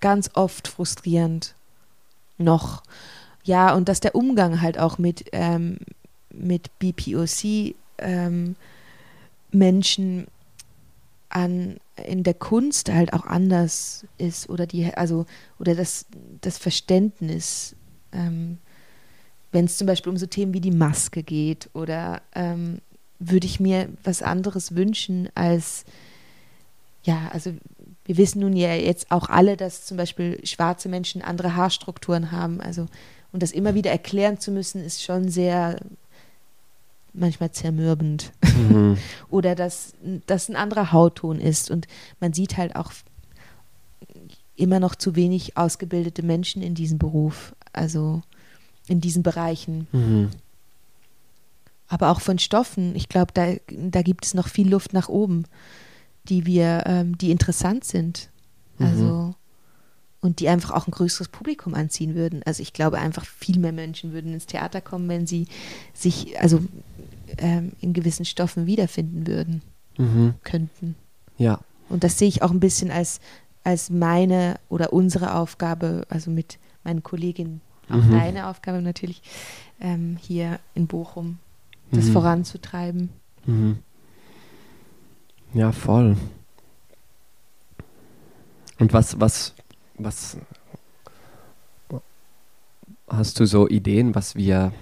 ganz 0.00 0.30
oft 0.34 0.68
frustrierend. 0.68 1.54
Noch. 2.38 2.82
Ja, 3.44 3.74
und 3.74 3.88
dass 3.88 4.00
der 4.00 4.14
Umgang 4.14 4.60
halt 4.60 4.78
auch 4.78 4.98
mit, 4.98 5.24
ähm, 5.32 5.78
mit 6.32 6.70
BPOC 6.78 7.74
ähm, 8.02 8.56
Menschen 9.50 10.26
an, 11.28 11.78
in 12.04 12.22
der 12.22 12.34
Kunst 12.34 12.90
halt 12.90 13.12
auch 13.12 13.26
anders 13.26 14.06
ist 14.18 14.48
oder 14.50 14.66
die, 14.66 14.92
also, 14.94 15.26
oder 15.58 15.74
das, 15.74 16.06
das 16.40 16.58
Verständnis, 16.58 17.74
ähm, 18.12 18.58
wenn 19.50 19.66
es 19.66 19.76
zum 19.78 19.86
Beispiel 19.86 20.10
um 20.10 20.16
so 20.16 20.26
Themen 20.26 20.54
wie 20.54 20.60
die 20.60 20.70
Maske 20.70 21.22
geht 21.22 21.70
oder 21.74 22.22
ähm, 22.34 22.80
würde 23.18 23.46
ich 23.46 23.60
mir 23.60 23.88
was 24.04 24.22
anderes 24.22 24.74
wünschen 24.74 25.28
als 25.34 25.84
ja, 27.04 27.30
also 27.32 27.52
wir 28.04 28.16
wissen 28.16 28.40
nun 28.40 28.56
ja 28.56 28.74
jetzt 28.74 29.10
auch 29.10 29.28
alle, 29.28 29.56
dass 29.56 29.84
zum 29.84 29.96
Beispiel 29.96 30.44
schwarze 30.44 30.88
Menschen 30.88 31.22
andere 31.22 31.56
Haarstrukturen 31.56 32.32
haben. 32.32 32.60
Also, 32.60 32.86
und 33.32 33.42
das 33.42 33.52
immer 33.52 33.74
wieder 33.74 33.90
erklären 33.90 34.38
zu 34.38 34.50
müssen, 34.50 34.84
ist 34.84 35.02
schon 35.02 35.28
sehr 35.28 35.76
manchmal 37.12 37.50
zermürbend. 37.52 38.32
Mhm. 38.56 38.98
Oder 39.30 39.54
dass 39.54 39.94
das 40.26 40.48
ein 40.48 40.56
anderer 40.56 40.92
Hautton 40.92 41.40
ist. 41.40 41.70
Und 41.70 41.86
man 42.20 42.32
sieht 42.32 42.56
halt 42.56 42.76
auch 42.76 42.92
immer 44.56 44.80
noch 44.80 44.94
zu 44.94 45.16
wenig 45.16 45.56
ausgebildete 45.56 46.22
Menschen 46.22 46.62
in 46.62 46.74
diesem 46.74 46.98
Beruf, 46.98 47.54
also 47.72 48.22
in 48.88 49.00
diesen 49.00 49.22
Bereichen. 49.22 49.86
Mhm. 49.92 50.30
aber 51.88 52.10
auch 52.10 52.20
von 52.20 52.38
Stoffen. 52.38 52.96
Ich 52.96 53.08
glaube, 53.08 53.32
da, 53.34 53.54
da 53.68 54.02
gibt 54.02 54.24
es 54.24 54.34
noch 54.34 54.48
viel 54.48 54.68
Luft 54.68 54.92
nach 54.94 55.08
oben, 55.08 55.44
die 56.24 56.46
wir, 56.46 56.84
ähm, 56.86 57.18
die 57.18 57.30
interessant 57.30 57.84
sind. 57.84 58.30
Mhm. 58.78 58.86
Also 58.86 59.34
und 60.22 60.40
die 60.40 60.48
einfach 60.48 60.70
auch 60.70 60.86
ein 60.86 60.92
größeres 60.92 61.28
Publikum 61.28 61.74
anziehen 61.74 62.14
würden. 62.14 62.42
Also 62.44 62.62
ich 62.62 62.72
glaube 62.72 62.98
einfach 62.98 63.26
viel 63.26 63.58
mehr 63.58 63.72
Menschen 63.72 64.12
würden 64.12 64.32
ins 64.32 64.46
Theater 64.46 64.80
kommen, 64.80 65.08
wenn 65.08 65.26
sie 65.26 65.48
sich 65.92 66.40
also 66.40 66.60
ähm, 67.38 67.72
in 67.80 67.92
gewissen 67.92 68.24
Stoffen 68.24 68.64
wiederfinden 68.66 69.26
würden, 69.26 69.60
Mhm. 69.98 70.34
könnten. 70.44 70.94
Ja. 71.36 71.60
Und 71.90 72.02
das 72.04 72.18
sehe 72.18 72.28
ich 72.28 72.40
auch 72.42 72.50
ein 72.50 72.60
bisschen 72.60 72.90
als, 72.90 73.20
als 73.64 73.90
meine 73.90 74.58
oder 74.70 74.92
unsere 74.94 75.34
Aufgabe, 75.34 76.06
also 76.08 76.30
mit 76.30 76.58
meinen 76.84 77.02
Kolleginnen, 77.02 77.60
auch 77.90 77.96
Mhm. 77.96 78.10
meine 78.10 78.46
Aufgabe 78.46 78.80
natürlich, 78.80 79.20
ähm, 79.80 80.16
hier 80.20 80.60
in 80.74 80.86
Bochum, 80.86 81.38
das 81.90 82.06
Mhm. 82.06 82.12
voranzutreiben. 82.12 83.08
Mhm. 83.44 83.78
Ja, 85.52 85.72
voll. 85.72 86.16
Und 88.78 88.92
was, 88.92 89.20
was, 89.20 89.54
was 90.04 90.36
hast 93.08 93.38
du 93.40 93.46
so 93.46 93.68
Ideen, 93.68 94.14
was 94.14 94.36
wir 94.36 94.72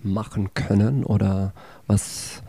machen 0.00 0.52
können 0.54 1.04
oder 1.04 1.52
was? 1.86 2.42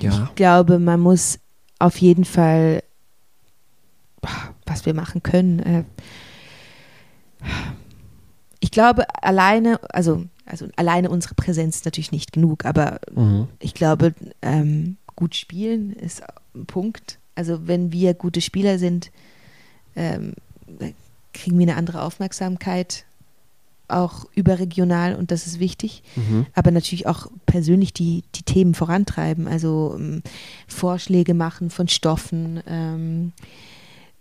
Ja. 0.00 0.26
Ich 0.28 0.34
glaube, 0.36 0.78
man 0.78 1.00
muss 1.00 1.38
auf 1.78 1.96
jeden 1.98 2.24
Fall, 2.24 2.82
was 4.66 4.86
wir 4.86 4.94
machen 4.94 5.22
können. 5.22 5.58
Äh, 5.60 5.84
ich 8.60 8.70
glaube, 8.70 9.04
alleine, 9.22 9.80
also, 9.92 10.24
also 10.46 10.68
alleine 10.76 11.10
unsere 11.10 11.34
Präsenz 11.34 11.76
ist 11.76 11.84
natürlich 11.84 12.12
nicht 12.12 12.32
genug, 12.32 12.64
aber 12.64 13.00
Mhm. 13.14 13.48
ich 13.58 13.74
glaube, 13.74 14.14
ähm, 14.42 14.96
gut 15.16 15.34
spielen 15.34 15.92
ist 15.92 16.22
ein 16.54 16.66
Punkt. 16.66 17.18
Also 17.34 17.66
wenn 17.66 17.92
wir 17.92 18.14
gute 18.14 18.40
Spieler 18.40 18.78
sind, 18.78 19.10
ähm, 19.96 20.34
kriegen 21.32 21.58
wir 21.58 21.64
eine 21.64 21.76
andere 21.76 22.02
Aufmerksamkeit, 22.02 23.04
auch 23.88 24.26
überregional 24.34 25.14
und 25.14 25.30
das 25.30 25.46
ist 25.46 25.60
wichtig. 25.60 26.02
Mhm. 26.16 26.46
Aber 26.54 26.70
natürlich 26.70 27.06
auch 27.06 27.26
persönlich 27.46 27.92
die, 27.92 28.24
die 28.34 28.42
Themen 28.42 28.74
vorantreiben, 28.74 29.46
also 29.46 29.94
ähm, 29.98 30.22
Vorschläge 30.66 31.34
machen 31.34 31.70
von 31.70 31.88
Stoffen, 31.88 32.62
ähm, 32.66 33.32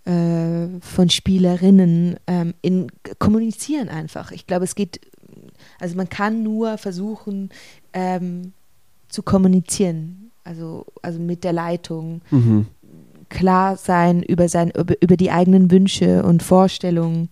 äh, 0.05 0.80
von 0.82 1.09
Spielerinnen, 1.09 2.17
ähm, 2.28 2.53
in 2.61 2.91
kommunizieren 3.19 3.88
einfach. 3.88 4.32
Ich 4.32 4.47
glaube, 4.47 4.65
es 4.65 4.76
geht, 4.76 4.99
also 5.80 5.95
man 5.95 6.09
kann 6.09 6.43
nur 6.43 6.78
versuchen 6.78 7.49
ähm, 7.93 8.53
zu 9.09 9.24
kommunizieren, 9.24 10.32
also, 10.43 10.86
also 11.01 11.19
mit 11.19 11.43
der 11.43 11.53
Leitung, 11.53 12.22
Mhm. 12.32 12.67
Klar 13.32 13.77
sein 13.77 14.21
über, 14.21 14.47
sein, 14.47 14.71
über, 14.77 14.93
über 15.01 15.17
die 15.17 15.32
eigenen 15.32 15.71
Wünsche 15.71 16.21
und 16.23 16.43
Vorstellungen, 16.43 17.29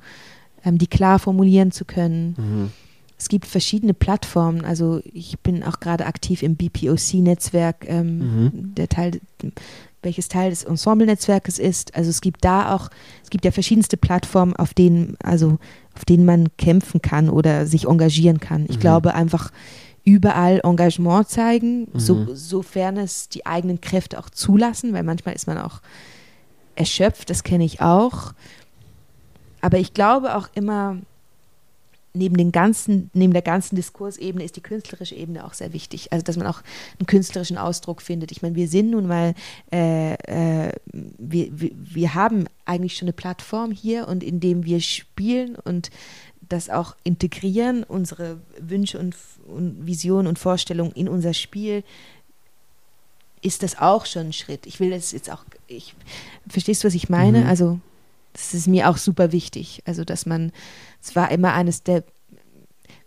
ähm, 0.65 0.77
die 0.79 0.87
klar 0.87 1.19
formulieren 1.19 1.71
zu 1.71 1.85
können. 1.85 2.35
Mhm. 2.37 2.71
Es 3.17 3.27
gibt 3.27 3.45
verschiedene 3.45 3.93
Plattformen. 3.93 4.63
Also 4.63 5.01
ich 5.03 5.37
bin 5.39 5.61
auch 5.63 5.79
gerade 5.81 6.05
aktiv 6.05 6.41
im 6.41 6.55
BPOC-Netzwerk, 6.55 7.85
ähm, 7.87 8.17
Mhm. 8.19 8.75
der 8.75 8.87
Teil, 8.87 9.19
welches 10.01 10.29
Teil 10.29 10.49
des 10.51 10.63
Ensemble-Netzwerkes 10.63 11.59
ist. 11.59 11.95
Also 11.95 12.09
es 12.09 12.21
gibt 12.21 12.45
da 12.45 12.73
auch, 12.73 12.89
es 13.23 13.29
gibt 13.29 13.43
ja 13.43 13.51
verschiedenste 13.51 13.97
Plattformen, 13.97 14.55
auf 14.55 14.73
denen, 14.73 15.17
also 15.21 15.57
auf 15.95 16.05
denen 16.05 16.23
man 16.25 16.47
kämpfen 16.57 17.01
kann 17.01 17.29
oder 17.29 17.65
sich 17.67 17.85
engagieren 17.85 18.39
kann. 18.39 18.65
Ich 18.69 18.77
Mhm. 18.77 18.81
glaube 18.81 19.13
einfach 19.13 19.51
überall 20.09 20.59
Engagement 20.63 21.29
zeigen, 21.29 21.87
so, 21.93 22.15
Mhm. 22.15 22.35
sofern 22.35 22.97
es 22.97 23.29
die 23.29 23.45
eigenen 23.45 23.79
Kräfte 23.79 24.17
auch 24.19 24.29
zulassen, 24.29 24.93
weil 24.93 25.03
manchmal 25.03 25.35
ist 25.35 25.47
man 25.47 25.57
auch 25.57 25.81
erschöpft, 26.75 27.29
das 27.29 27.43
kenne 27.43 27.65
ich 27.65 27.81
auch. 27.81 28.33
Aber 29.61 29.77
ich 29.77 29.93
glaube 29.93 30.35
auch 30.35 30.47
immer, 30.55 30.97
neben, 32.13 32.37
den 32.37 32.51
ganzen, 32.51 33.11
neben 33.13 33.33
der 33.33 33.41
ganzen 33.43 33.75
Diskursebene 33.75 34.43
ist 34.43 34.55
die 34.55 34.61
künstlerische 34.61 35.15
Ebene 35.15 35.45
auch 35.45 35.53
sehr 35.53 35.73
wichtig. 35.73 36.11
Also, 36.11 36.23
dass 36.23 36.37
man 36.37 36.47
auch 36.47 36.61
einen 36.97 37.05
künstlerischen 37.05 37.57
Ausdruck 37.57 38.01
findet. 38.01 38.31
Ich 38.31 38.41
meine, 38.41 38.55
wir 38.55 38.67
sind 38.67 38.89
nun 38.91 39.07
mal, 39.07 39.35
äh, 39.71 40.13
äh, 40.13 40.71
wir, 40.91 41.49
wir, 41.51 41.71
wir 41.75 42.13
haben 42.15 42.45
eigentlich 42.65 42.95
schon 42.97 43.07
eine 43.07 43.13
Plattform 43.13 43.71
hier 43.71 44.07
und 44.07 44.23
indem 44.23 44.65
wir 44.65 44.81
spielen 44.81 45.55
und 45.55 45.91
das 46.47 46.69
auch 46.69 46.95
integrieren, 47.03 47.83
unsere 47.83 48.39
Wünsche 48.59 48.99
und, 48.99 49.15
und 49.47 49.85
Visionen 49.85 50.27
und 50.27 50.39
Vorstellungen 50.39 50.91
in 50.93 51.07
unser 51.07 51.33
Spiel, 51.33 51.83
ist 53.41 53.63
das 53.63 53.77
auch 53.77 54.05
schon 54.05 54.27
ein 54.27 54.33
Schritt. 54.33 54.65
Ich 54.65 54.79
will 54.79 54.89
das 54.89 55.11
jetzt 55.11 55.31
auch, 55.31 55.45
ich, 55.67 55.95
verstehst 56.47 56.83
du, 56.83 56.87
was 56.87 56.95
ich 56.95 57.09
meine? 57.09 57.41
Mhm. 57.41 57.47
Also, 57.47 57.79
das 58.33 58.53
ist 58.53 58.67
mir 58.67 58.89
auch 58.89 58.97
super 58.97 59.31
wichtig. 59.31 59.81
Also, 59.85 60.03
dass 60.03 60.25
man, 60.25 60.51
es 61.01 61.15
war 61.15 61.31
immer 61.31 61.53
eines 61.53 61.83
der, 61.83 62.03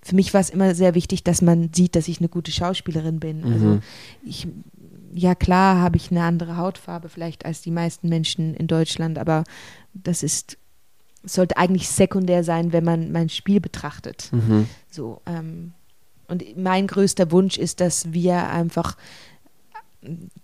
für 0.03 0.15
mich 0.15 0.33
war 0.35 0.41
es 0.41 0.51
immer 0.51 0.75
sehr 0.75 0.95
wichtig, 0.95 1.23
dass 1.23 1.43
man 1.43 1.71
sieht, 1.73 1.95
dass 1.95 2.09
ich 2.09 2.19
eine 2.19 2.29
gute 2.29 2.51
Schauspielerin 2.53 3.21
bin. 3.21 3.45
Also, 3.45 3.67
Mhm. 3.67 3.81
ich, 4.25 4.49
ja 5.15 5.35
klar 5.35 5.79
habe 5.81 5.97
ich 5.97 6.11
eine 6.11 6.23
andere 6.23 6.57
Hautfarbe 6.57 7.09
vielleicht 7.09 7.45
als 7.45 7.61
die 7.61 7.71
meisten 7.71 8.09
Menschen 8.09 8.55
in 8.55 8.67
Deutschland, 8.67 9.19
aber 9.19 9.45
das 9.93 10.23
ist, 10.23 10.57
sollte 11.25 11.57
eigentlich 11.57 11.89
sekundär 11.89 12.45
sein, 12.45 12.73
wenn 12.73 12.85
man 12.85 13.13
mein 13.13 13.29
Spiel 13.29 13.61
betrachtet. 13.61 14.29
Mhm. 14.33 14.67
So, 14.91 15.21
ähm, 15.27 15.73
und 16.29 16.43
mein 16.57 16.87
größter 16.87 17.31
Wunsch 17.31 17.59
ist, 17.59 17.81
dass 17.81 18.13
wir 18.13 18.49
einfach, 18.49 18.97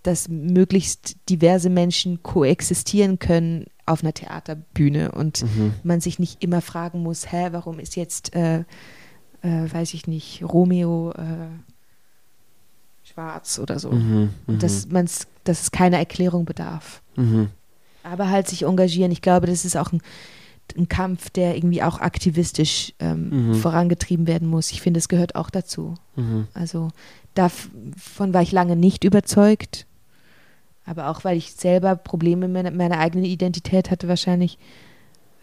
dass 0.03 0.29
möglichst 0.29 1.17
diverse 1.29 1.69
Menschen 1.69 2.23
koexistieren 2.23 3.19
können 3.19 3.65
auf 3.85 4.03
einer 4.03 4.13
Theaterbühne 4.13 5.11
und 5.11 5.41
Mhm. 5.43 5.73
man 5.83 5.99
sich 5.99 6.19
nicht 6.19 6.43
immer 6.43 6.61
fragen 6.61 7.01
muss, 7.01 7.31
hä, 7.31 7.49
warum 7.51 7.79
ist 7.79 7.95
jetzt, 7.95 8.35
äh, 8.35 8.59
äh, 9.41 9.71
weiß 9.71 9.93
ich 9.95 10.05
nicht, 10.07 10.43
Romeo 10.43 11.11
äh, 11.11 11.47
schwarz 13.03 13.59
oder 13.59 13.79
so. 13.79 13.91
Mhm. 13.91 14.29
Und 14.47 14.63
dass, 14.63 14.87
man's, 14.89 15.27
dass 15.43 15.61
es 15.63 15.71
keine 15.71 15.97
Erklärung 15.97 16.45
bedarf. 16.45 17.01
Mhm. 17.15 17.49
Aber 18.03 18.29
halt 18.29 18.47
sich 18.47 18.63
engagieren. 18.63 19.11
Ich 19.11 19.21
glaube, 19.21 19.47
das 19.47 19.65
ist 19.65 19.75
auch 19.75 19.91
ein, 19.91 20.01
ein 20.77 20.87
Kampf, 20.89 21.29
der 21.29 21.55
irgendwie 21.55 21.81
auch 21.83 21.99
aktivistisch 21.99 22.93
ähm, 22.99 23.49
Mhm. 23.49 23.53
vorangetrieben 23.55 24.27
werden 24.27 24.47
muss. 24.47 24.71
Ich 24.71 24.81
finde, 24.81 24.97
es 24.99 25.07
gehört 25.09 25.35
auch 25.35 25.49
dazu. 25.49 25.95
Mhm. 26.15 26.47
Also 26.53 26.89
davon 27.33 28.33
war 28.33 28.41
ich 28.41 28.51
lange 28.51 28.75
nicht 28.75 29.03
überzeugt. 29.03 29.85
Aber 30.85 31.07
auch, 31.09 31.23
weil 31.23 31.37
ich 31.37 31.53
selber 31.53 31.95
Probleme 31.95 32.47
mit 32.47 32.53
meiner, 32.63 32.71
meiner 32.75 32.99
eigenen 32.99 33.25
Identität 33.25 33.91
hatte 33.91 34.07
wahrscheinlich. 34.07 34.57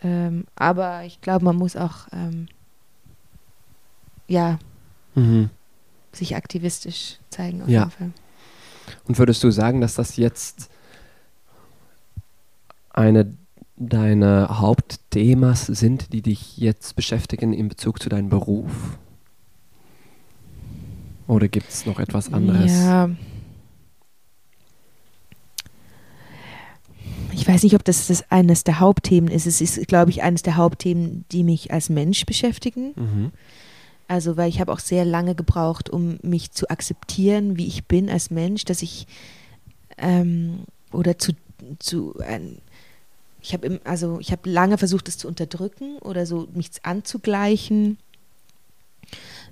Ähm, 0.02 0.44
aber 0.56 1.04
ich 1.04 1.20
glaube, 1.20 1.44
man 1.44 1.56
muss 1.56 1.76
auch, 1.76 2.08
ähm, 2.12 2.48
ja, 4.28 4.58
Mhm. 5.14 5.50
sich 6.12 6.34
aktivistisch 6.36 7.18
zeigen 7.30 7.62
auf 7.62 7.68
Ja. 7.68 7.80
jeden 7.80 7.90
Fall. 7.92 8.10
Und 9.06 9.18
würdest 9.18 9.42
du 9.44 9.50
sagen, 9.50 9.80
dass 9.80 9.94
das 9.94 10.16
jetzt 10.16 10.68
eine 12.90 13.32
deiner 13.76 14.60
Hauptthemas 14.60 15.66
sind, 15.66 16.12
die 16.12 16.22
dich 16.22 16.56
jetzt 16.56 16.96
beschäftigen 16.96 17.52
in 17.52 17.68
Bezug 17.68 18.02
zu 18.02 18.08
deinem 18.08 18.28
Beruf? 18.28 18.98
Oder 21.28 21.48
gibt 21.48 21.68
es 21.68 21.86
noch 21.86 21.98
etwas 21.98 22.32
anderes? 22.32 22.72
Ja. 22.72 23.10
Ich 27.32 27.46
weiß 27.46 27.64
nicht, 27.64 27.74
ob 27.74 27.84
das, 27.84 28.06
das 28.06 28.30
eines 28.30 28.64
der 28.64 28.80
Hauptthemen 28.80 29.30
ist. 29.30 29.46
Es 29.46 29.60
ist, 29.60 29.86
glaube 29.88 30.10
ich, 30.10 30.22
eines 30.22 30.42
der 30.42 30.56
Hauptthemen, 30.56 31.24
die 31.32 31.44
mich 31.44 31.72
als 31.72 31.90
Mensch 31.90 32.24
beschäftigen. 32.24 32.92
Mhm. 32.96 33.32
Also, 34.08 34.36
weil 34.36 34.48
ich 34.48 34.60
habe 34.60 34.72
auch 34.72 34.78
sehr 34.78 35.04
lange 35.04 35.34
gebraucht, 35.34 35.90
um 35.90 36.18
mich 36.22 36.52
zu 36.52 36.70
akzeptieren, 36.70 37.56
wie 37.56 37.66
ich 37.66 37.84
bin 37.86 38.08
als 38.08 38.30
Mensch, 38.30 38.64
dass 38.64 38.82
ich 38.82 39.06
ähm, 39.98 40.60
oder 40.92 41.18
zu, 41.18 41.32
zu 41.78 42.14
ein, 42.20 42.58
ich 43.46 43.52
habe 43.52 43.80
also 43.84 44.18
ich 44.18 44.32
habe 44.32 44.50
lange 44.50 44.76
versucht, 44.76 45.08
es 45.08 45.18
zu 45.18 45.28
unterdrücken 45.28 45.98
oder 45.98 46.26
so 46.26 46.48
mich 46.52 46.70
anzugleichen, 46.82 47.96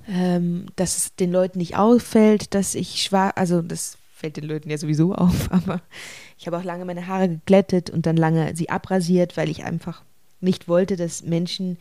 ähm, 0.09 0.67
dass 0.75 0.97
es 0.97 1.15
den 1.15 1.31
Leuten 1.31 1.59
nicht 1.59 1.77
auffällt, 1.77 2.55
dass 2.55 2.75
ich 2.75 3.05
schwarz, 3.05 3.35
also 3.37 3.63
das 3.63 3.97
fällt 4.13 4.37
den 4.37 4.45
Leuten 4.45 4.69
ja 4.69 4.79
sowieso 4.79 5.15
auf, 5.15 5.53
aber 5.53 5.81
ich 6.39 6.49
habe 6.49 6.59
auch 6.59 6.65
lange 6.65 6.85
meine 6.85 7.07
Haare 7.07 7.29
geglättet 7.29 7.89
und 7.89 8.07
dann 8.07 8.17
lange 8.17 8.57
sie 8.57 8.69
abrasiert, 8.69 9.37
weil 9.37 9.49
ich 9.49 9.63
einfach 9.63 10.03
nicht 10.41 10.67
wollte, 10.67 10.97
dass 10.97 11.23
Menschen 11.23 11.79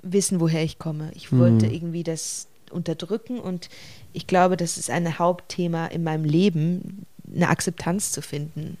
wissen, 0.00 0.38
woher 0.38 0.62
ich 0.62 0.78
komme. 0.78 1.10
Ich 1.16 1.32
wollte 1.32 1.66
Mhm. 1.66 1.72
irgendwie 1.72 2.04
das 2.04 2.46
unterdrücken 2.70 3.40
und 3.40 3.68
ich 4.12 4.28
glaube, 4.28 4.56
das 4.56 4.78
ist 4.78 4.90
ein 4.90 5.18
Hauptthema 5.18 5.86
in 5.86 6.04
meinem 6.04 6.24
Leben, 6.24 7.04
eine 7.34 7.48
Akzeptanz 7.48 8.12
zu 8.12 8.22
finden 8.22 8.78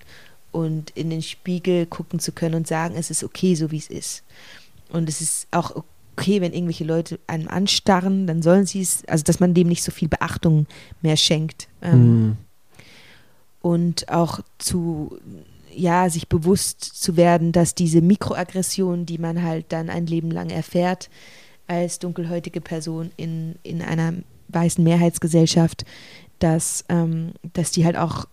und 0.52 0.90
in 0.90 1.10
den 1.10 1.22
Spiegel 1.22 1.86
gucken 1.86 2.20
zu 2.20 2.32
können 2.32 2.54
und 2.54 2.66
sagen, 2.68 2.94
es 2.96 3.10
ist 3.10 3.24
okay, 3.24 3.54
so 3.54 3.70
wie 3.70 3.78
es 3.78 3.88
ist. 3.88 4.22
Und 4.90 5.08
es 5.08 5.20
ist 5.20 5.48
auch 5.50 5.82
okay, 6.16 6.40
wenn 6.42 6.52
irgendwelche 6.52 6.84
Leute 6.84 7.18
einem 7.26 7.48
anstarren, 7.48 8.26
dann 8.26 8.42
sollen 8.42 8.66
sie 8.66 8.82
es, 8.82 9.04
also 9.06 9.24
dass 9.24 9.40
man 9.40 9.54
dem 9.54 9.68
nicht 9.68 9.82
so 9.82 9.90
viel 9.90 10.08
Beachtung 10.08 10.66
mehr 11.00 11.16
schenkt. 11.16 11.68
Ähm, 11.80 12.26
Mhm. 12.26 12.36
und 13.60 14.08
auch 14.08 14.40
zu, 14.58 15.18
ja, 15.74 16.10
sich 16.10 16.28
bewusst 16.28 16.82
zu 16.82 17.16
werden, 17.16 17.52
dass 17.52 17.74
diese 17.74 18.00
Mikroaggressionen, 18.02 19.06
die 19.06 19.18
man 19.18 19.42
halt 19.42 19.66
dann 19.70 19.88
ein 19.88 20.06
Leben 20.06 20.30
lang 20.30 20.50
erfährt, 20.50 21.08
als 21.68 21.98
dunkelhäutige 21.98 22.60
Person 22.60 23.10
in, 23.16 23.54
in 23.62 23.80
einer 23.80 24.14
weißen 24.48 24.82
Mehrheitsgesellschaft, 24.84 25.84
dass, 26.40 26.84
ähm, 26.88 27.32
dass 27.54 27.70
die 27.70 27.84
halt 27.84 27.96
auch 27.96 28.26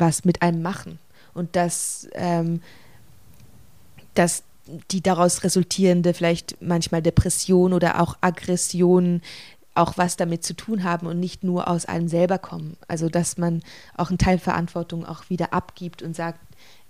was 0.00 0.24
mit 0.24 0.42
einem 0.42 0.62
machen 0.62 0.98
und 1.34 1.56
dass, 1.56 2.08
ähm, 2.14 2.62
dass 4.14 4.42
die 4.90 5.02
daraus 5.02 5.44
resultierende 5.44 6.14
vielleicht 6.14 6.56
manchmal 6.60 7.02
Depression 7.02 7.72
oder 7.72 8.00
auch 8.00 8.16
Aggression 8.20 9.22
auch 9.74 9.96
was 9.96 10.16
damit 10.16 10.44
zu 10.44 10.54
tun 10.54 10.84
haben 10.84 11.06
und 11.06 11.20
nicht 11.20 11.44
nur 11.44 11.68
aus 11.68 11.86
einem 11.86 12.08
selber 12.08 12.38
kommen. 12.38 12.76
Also 12.88 13.08
dass 13.08 13.38
man 13.38 13.62
auch 13.96 14.08
einen 14.08 14.18
Teil 14.18 14.38
Verantwortung 14.38 15.06
auch 15.06 15.30
wieder 15.30 15.52
abgibt 15.52 16.02
und 16.02 16.14
sagt, 16.14 16.40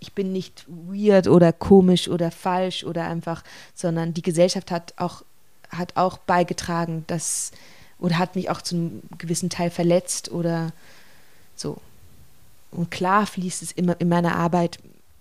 ich 0.00 0.14
bin 0.14 0.32
nicht 0.32 0.64
weird 0.66 1.28
oder 1.28 1.52
komisch 1.52 2.08
oder 2.08 2.30
falsch 2.30 2.84
oder 2.84 3.06
einfach, 3.06 3.44
sondern 3.74 4.14
die 4.14 4.22
Gesellschaft 4.22 4.70
hat 4.70 4.94
auch, 4.96 5.22
hat 5.68 5.96
auch 5.96 6.18
beigetragen, 6.18 7.04
dass 7.06 7.52
oder 7.98 8.18
hat 8.18 8.34
mich 8.34 8.48
auch 8.50 8.62
zu 8.62 8.76
einem 8.76 9.02
gewissen 9.18 9.50
Teil 9.50 9.70
verletzt 9.70 10.30
oder 10.30 10.72
so. 11.54 11.76
Und 12.70 12.90
klar 12.90 13.26
fließt 13.26 13.62
es 13.62 13.72
immer 13.72 14.00
in 14.00 14.08
meiner 14.08 14.36
Arbeit 14.36 14.78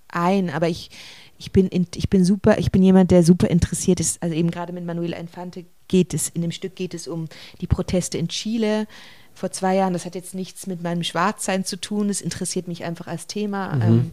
ein, 0.07 0.49
aber 0.49 0.67
ich, 0.67 0.89
ich 1.37 1.51
bin, 1.51 1.67
in, 1.67 1.87
ich 1.95 2.09
bin 2.09 2.25
super, 2.25 2.57
ich 2.57 2.71
bin 2.71 2.83
jemand, 2.83 3.11
der 3.11 3.23
super 3.23 3.49
interessiert 3.49 3.99
ist. 3.99 4.21
Also 4.21 4.35
eben 4.35 4.51
gerade 4.51 4.73
mit 4.73 4.85
Manuela 4.85 5.17
Infante 5.17 5.65
geht 5.87 6.13
es, 6.13 6.29
in 6.29 6.41
dem 6.41 6.51
Stück 6.51 6.75
geht 6.75 6.93
es 6.93 7.07
um 7.07 7.27
die 7.61 7.67
Proteste 7.67 8.17
in 8.17 8.27
Chile 8.27 8.87
vor 9.33 9.51
zwei 9.51 9.75
Jahren. 9.75 9.93
Das 9.93 10.05
hat 10.05 10.15
jetzt 10.15 10.35
nichts 10.35 10.67
mit 10.67 10.83
meinem 10.83 11.03
Schwarzsein 11.03 11.65
zu 11.65 11.77
tun. 11.77 12.09
Es 12.09 12.21
interessiert 12.21 12.67
mich 12.67 12.83
einfach 12.83 13.07
als 13.07 13.27
Thema. 13.27 13.75
Mhm. 13.75 13.81
Ähm, 13.81 14.11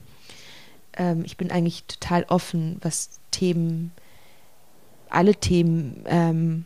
ähm, 0.96 1.22
ich 1.24 1.36
bin 1.36 1.50
eigentlich 1.50 1.84
total 1.84 2.24
offen, 2.28 2.78
was 2.80 3.20
Themen, 3.30 3.92
alle 5.08 5.34
Themen, 5.34 6.02
ähm, 6.06 6.64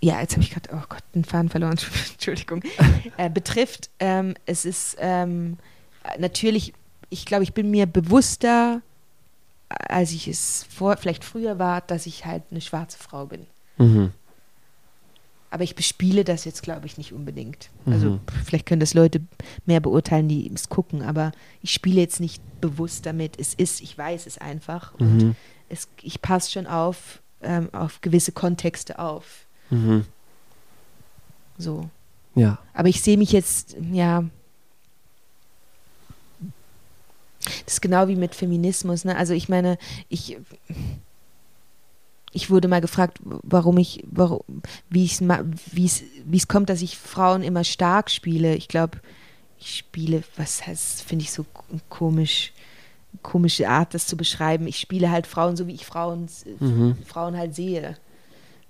ja, 0.00 0.20
jetzt 0.20 0.34
habe 0.34 0.42
ich 0.42 0.50
gerade, 0.50 0.70
oh 0.72 0.84
Gott, 0.88 1.02
den 1.14 1.24
Faden 1.24 1.48
verloren, 1.48 1.78
Entschuldigung, 2.12 2.62
äh, 3.16 3.28
betrifft. 3.30 3.90
Ähm, 3.98 4.34
es 4.46 4.64
ist 4.64 4.96
ähm, 5.00 5.58
natürlich 6.18 6.72
ich 7.10 7.24
glaube, 7.24 7.44
ich 7.44 7.54
bin 7.54 7.70
mir 7.70 7.86
bewusster, 7.86 8.82
als 9.68 10.12
ich 10.12 10.28
es 10.28 10.66
vor, 10.68 10.96
vielleicht 10.96 11.24
früher 11.24 11.58
war, 11.58 11.80
dass 11.80 12.06
ich 12.06 12.24
halt 12.24 12.42
eine 12.50 12.60
schwarze 12.60 12.98
Frau 12.98 13.26
bin. 13.26 13.46
Mhm. 13.78 14.12
Aber 15.50 15.64
ich 15.64 15.74
bespiele 15.74 16.24
das 16.24 16.44
jetzt, 16.44 16.62
glaube 16.62 16.86
ich, 16.86 16.98
nicht 16.98 17.14
unbedingt. 17.14 17.70
Also 17.86 18.10
mhm. 18.10 18.20
vielleicht 18.44 18.66
können 18.66 18.80
das 18.80 18.92
Leute 18.92 19.22
mehr 19.64 19.80
beurteilen, 19.80 20.28
die 20.28 20.50
es 20.54 20.68
gucken, 20.68 21.02
aber 21.02 21.32
ich 21.62 21.72
spiele 21.72 22.00
jetzt 22.00 22.20
nicht 22.20 22.42
bewusst 22.60 23.06
damit. 23.06 23.38
Es 23.40 23.54
ist, 23.54 23.80
ich 23.80 23.96
weiß 23.96 24.26
es 24.26 24.36
einfach. 24.36 24.98
Mhm. 24.98 25.06
Und 25.06 25.36
es, 25.70 25.88
ich 26.02 26.20
passe 26.20 26.50
schon 26.50 26.66
auf, 26.66 27.22
ähm, 27.40 27.72
auf 27.72 28.02
gewisse 28.02 28.32
Kontexte 28.32 28.98
auf. 28.98 29.46
Mhm. 29.70 30.04
So. 31.58 31.88
Ja. 32.34 32.58
Aber 32.72 32.88
ich 32.88 33.02
sehe 33.02 33.18
mich 33.18 33.32
jetzt, 33.32 33.76
ja, 33.92 34.24
Das 37.64 37.74
ist 37.74 37.80
genau 37.80 38.08
wie 38.08 38.16
mit 38.16 38.34
Feminismus. 38.34 39.04
Ne? 39.04 39.16
Also 39.16 39.32
ich 39.32 39.48
meine, 39.48 39.78
ich, 40.08 40.38
ich 42.32 42.50
wurde 42.50 42.68
mal 42.68 42.80
gefragt, 42.80 43.18
warum 43.22 43.78
ich, 43.78 44.04
warum, 44.10 44.40
wie 44.90 45.04
es 45.04 45.20
wie 45.20 46.36
es 46.36 46.48
kommt, 46.48 46.68
dass 46.68 46.82
ich 46.82 46.98
Frauen 46.98 47.42
immer 47.42 47.64
stark 47.64 48.10
spiele. 48.10 48.54
Ich 48.54 48.68
glaube, 48.68 48.98
ich 49.58 49.76
spiele, 49.78 50.22
was 50.36 50.66
heißt, 50.66 51.02
finde 51.02 51.24
ich 51.24 51.32
so 51.32 51.44
komisch, 51.88 52.52
komische 53.22 53.68
Art, 53.68 53.94
das 53.94 54.06
zu 54.06 54.16
beschreiben. 54.16 54.66
Ich 54.66 54.78
spiele 54.78 55.10
halt 55.10 55.26
Frauen 55.26 55.56
so, 55.56 55.66
wie 55.66 55.74
ich 55.74 55.86
Frauen, 55.86 56.28
mhm. 56.60 56.96
Frauen 57.06 57.36
halt 57.36 57.54
sehe. 57.54 57.96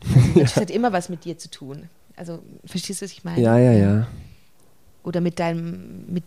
Also, 0.39 0.41
das 0.41 0.57
hat 0.57 0.71
immer 0.71 0.93
was 0.93 1.09
mit 1.09 1.25
dir 1.25 1.39
zu 1.39 1.51
tun. 1.51 1.89
Also, 2.17 2.41
verstehst 2.65 3.01
du, 3.01 3.05
was 3.05 3.13
ich 3.13 3.25
meine? 3.25 3.41
Ja, 3.41 3.59
ja, 3.59 3.73
ja 3.73 4.07
oder 5.09 5.21
mit 5.21 5.39
deinem, 5.39 6.05
mit, 6.07 6.25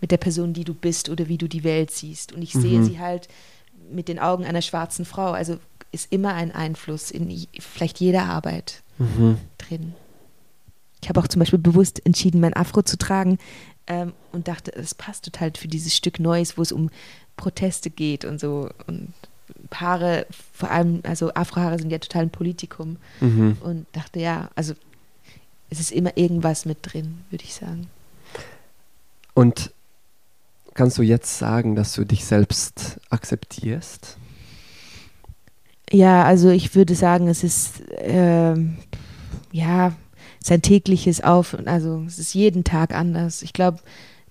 mit 0.00 0.10
der 0.10 0.16
Person, 0.16 0.52
die 0.52 0.64
du 0.64 0.74
bist 0.74 1.08
oder 1.08 1.28
wie 1.28 1.38
du 1.38 1.48
die 1.48 1.64
Welt 1.64 1.90
siehst. 1.90 2.32
Und 2.32 2.42
ich 2.42 2.54
mhm. 2.54 2.60
sehe 2.60 2.84
sie 2.84 2.98
halt 2.98 3.28
mit 3.90 4.08
den 4.08 4.18
Augen 4.18 4.44
einer 4.44 4.60
schwarzen 4.60 5.04
Frau. 5.04 5.30
Also 5.30 5.58
ist 5.92 6.12
immer 6.12 6.34
ein 6.34 6.52
Einfluss 6.52 7.10
in 7.10 7.46
vielleicht 7.58 8.00
jeder 8.00 8.24
Arbeit 8.24 8.82
mhm. 8.98 9.38
drin. 9.56 9.94
Ich 11.00 11.08
habe 11.08 11.20
auch 11.20 11.28
zum 11.28 11.38
Beispiel 11.38 11.60
bewusst 11.60 12.04
entschieden, 12.04 12.40
mein 12.40 12.54
Afro 12.54 12.82
zu 12.82 12.98
tragen 12.98 13.38
ähm, 13.86 14.12
und 14.32 14.48
dachte, 14.48 14.74
es 14.74 14.94
passt 14.94 15.24
total 15.24 15.52
für 15.56 15.68
dieses 15.68 15.94
Stück 15.94 16.18
Neues, 16.18 16.58
wo 16.58 16.62
es 16.62 16.72
um 16.72 16.90
Proteste 17.36 17.90
geht 17.90 18.24
und 18.24 18.40
so. 18.40 18.68
Und 18.88 19.12
Haare, 19.74 20.26
vor 20.52 20.70
allem, 20.70 21.00
also 21.04 21.32
Afrohaare 21.34 21.78
sind 21.78 21.90
ja 21.90 21.98
total 21.98 22.22
ein 22.22 22.30
Politikum. 22.30 22.96
Mhm. 23.20 23.58
Und 23.60 23.86
dachte, 23.92 24.20
ja, 24.20 24.50
also 24.54 24.74
es 25.70 25.80
ist 25.80 25.92
immer 25.92 26.16
irgendwas 26.16 26.64
mit 26.64 26.78
drin, 26.82 27.18
würde 27.30 27.44
ich 27.44 27.54
sagen. 27.54 27.88
Und 29.34 29.72
kannst 30.74 30.98
du 30.98 31.02
jetzt 31.02 31.38
sagen, 31.38 31.74
dass 31.74 31.92
du 31.92 32.04
dich 32.04 32.24
selbst 32.24 33.00
akzeptierst? 33.10 34.16
Ja, 35.90 36.24
also 36.24 36.50
ich 36.50 36.74
würde 36.74 36.94
sagen, 36.94 37.28
es 37.28 37.44
ist 37.44 37.80
äh, 37.90 38.54
ja 39.52 39.92
sein 40.42 40.62
tägliches 40.62 41.22
Auf, 41.22 41.56
also 41.66 42.04
es 42.06 42.18
ist 42.18 42.34
jeden 42.34 42.64
Tag 42.64 42.94
anders. 42.94 43.42
Ich 43.42 43.52
glaube, 43.52 43.78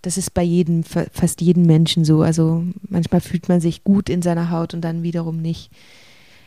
das 0.05 0.17
ist 0.17 0.35
bei 0.35 0.43
jedem, 0.43 0.83
fast 0.83 1.41
jedem 1.41 1.65
Menschen 1.65 2.05
so. 2.05 2.21
Also 2.21 2.63
manchmal 2.87 3.21
fühlt 3.21 3.49
man 3.49 3.59
sich 3.59 3.83
gut 3.83 4.07
in 4.07 4.21
seiner 4.21 4.51
Haut 4.51 4.75
und 4.75 4.81
dann 4.81 5.01
wiederum 5.01 5.41
nicht. 5.41 5.71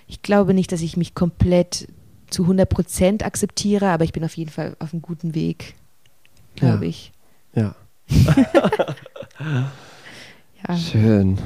Ich 0.07 0.23
glaube 0.23 0.55
nicht, 0.55 0.71
dass 0.71 0.81
ich 0.81 0.97
mich 0.97 1.15
komplett 1.15 1.89
zu 2.31 2.43
100 2.43 2.69
Prozent 2.69 3.25
akzeptiere, 3.25 3.89
aber 3.89 4.05
ich 4.05 4.13
bin 4.13 4.25
auf 4.25 4.37
jeden 4.37 4.51
Fall 4.51 4.77
auf 4.79 4.93
einem 4.93 5.03
guten 5.03 5.35
Weg, 5.35 5.75
glaube 6.55 6.85
ja. 6.85 6.91
ich. 6.91 7.13
Ja. 7.55 7.75
ja. 10.69 10.77
Schön. 10.77 11.39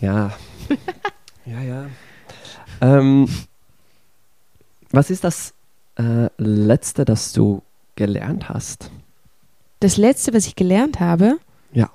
Ja. 0.00 0.32
ja, 1.44 1.60
ja. 1.60 1.86
Ähm, 2.80 3.28
was 4.92 5.10
ist 5.10 5.24
das 5.24 5.54
äh, 5.96 6.28
Letzte, 6.38 7.04
das 7.04 7.32
du 7.32 7.62
gelernt 7.96 8.48
hast? 8.48 8.92
Das 9.80 9.96
Letzte, 9.96 10.34
was 10.34 10.46
ich 10.46 10.56
gelernt 10.56 11.00
habe? 11.00 11.38
Ja. 11.72 11.90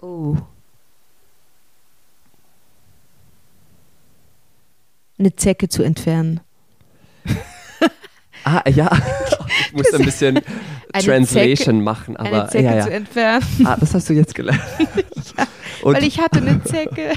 Oh. 0.00 0.36
eine 5.18 5.34
Zecke 5.34 5.68
zu 5.68 5.82
entfernen. 5.82 6.40
Ah, 8.44 8.62
ja. 8.70 8.88
Ich 9.66 9.72
muss 9.74 9.92
ein 9.92 10.04
bisschen 10.04 10.40
Translation 10.92 11.26
Zecke, 11.26 11.72
machen, 11.72 12.16
aber 12.16 12.42
eine 12.42 12.48
Zecke 12.48 12.64
ja, 12.64 12.76
ja. 12.76 12.84
zu 12.84 12.90
entfernen. 12.92 13.44
Ah, 13.64 13.76
das 13.78 13.92
hast 13.92 14.08
du 14.08 14.14
jetzt 14.14 14.34
gelernt. 14.34 14.62
ja, 15.36 15.46
weil 15.82 16.04
ich 16.04 16.18
hatte 16.18 16.38
eine 16.38 16.62
Zecke. 16.62 17.12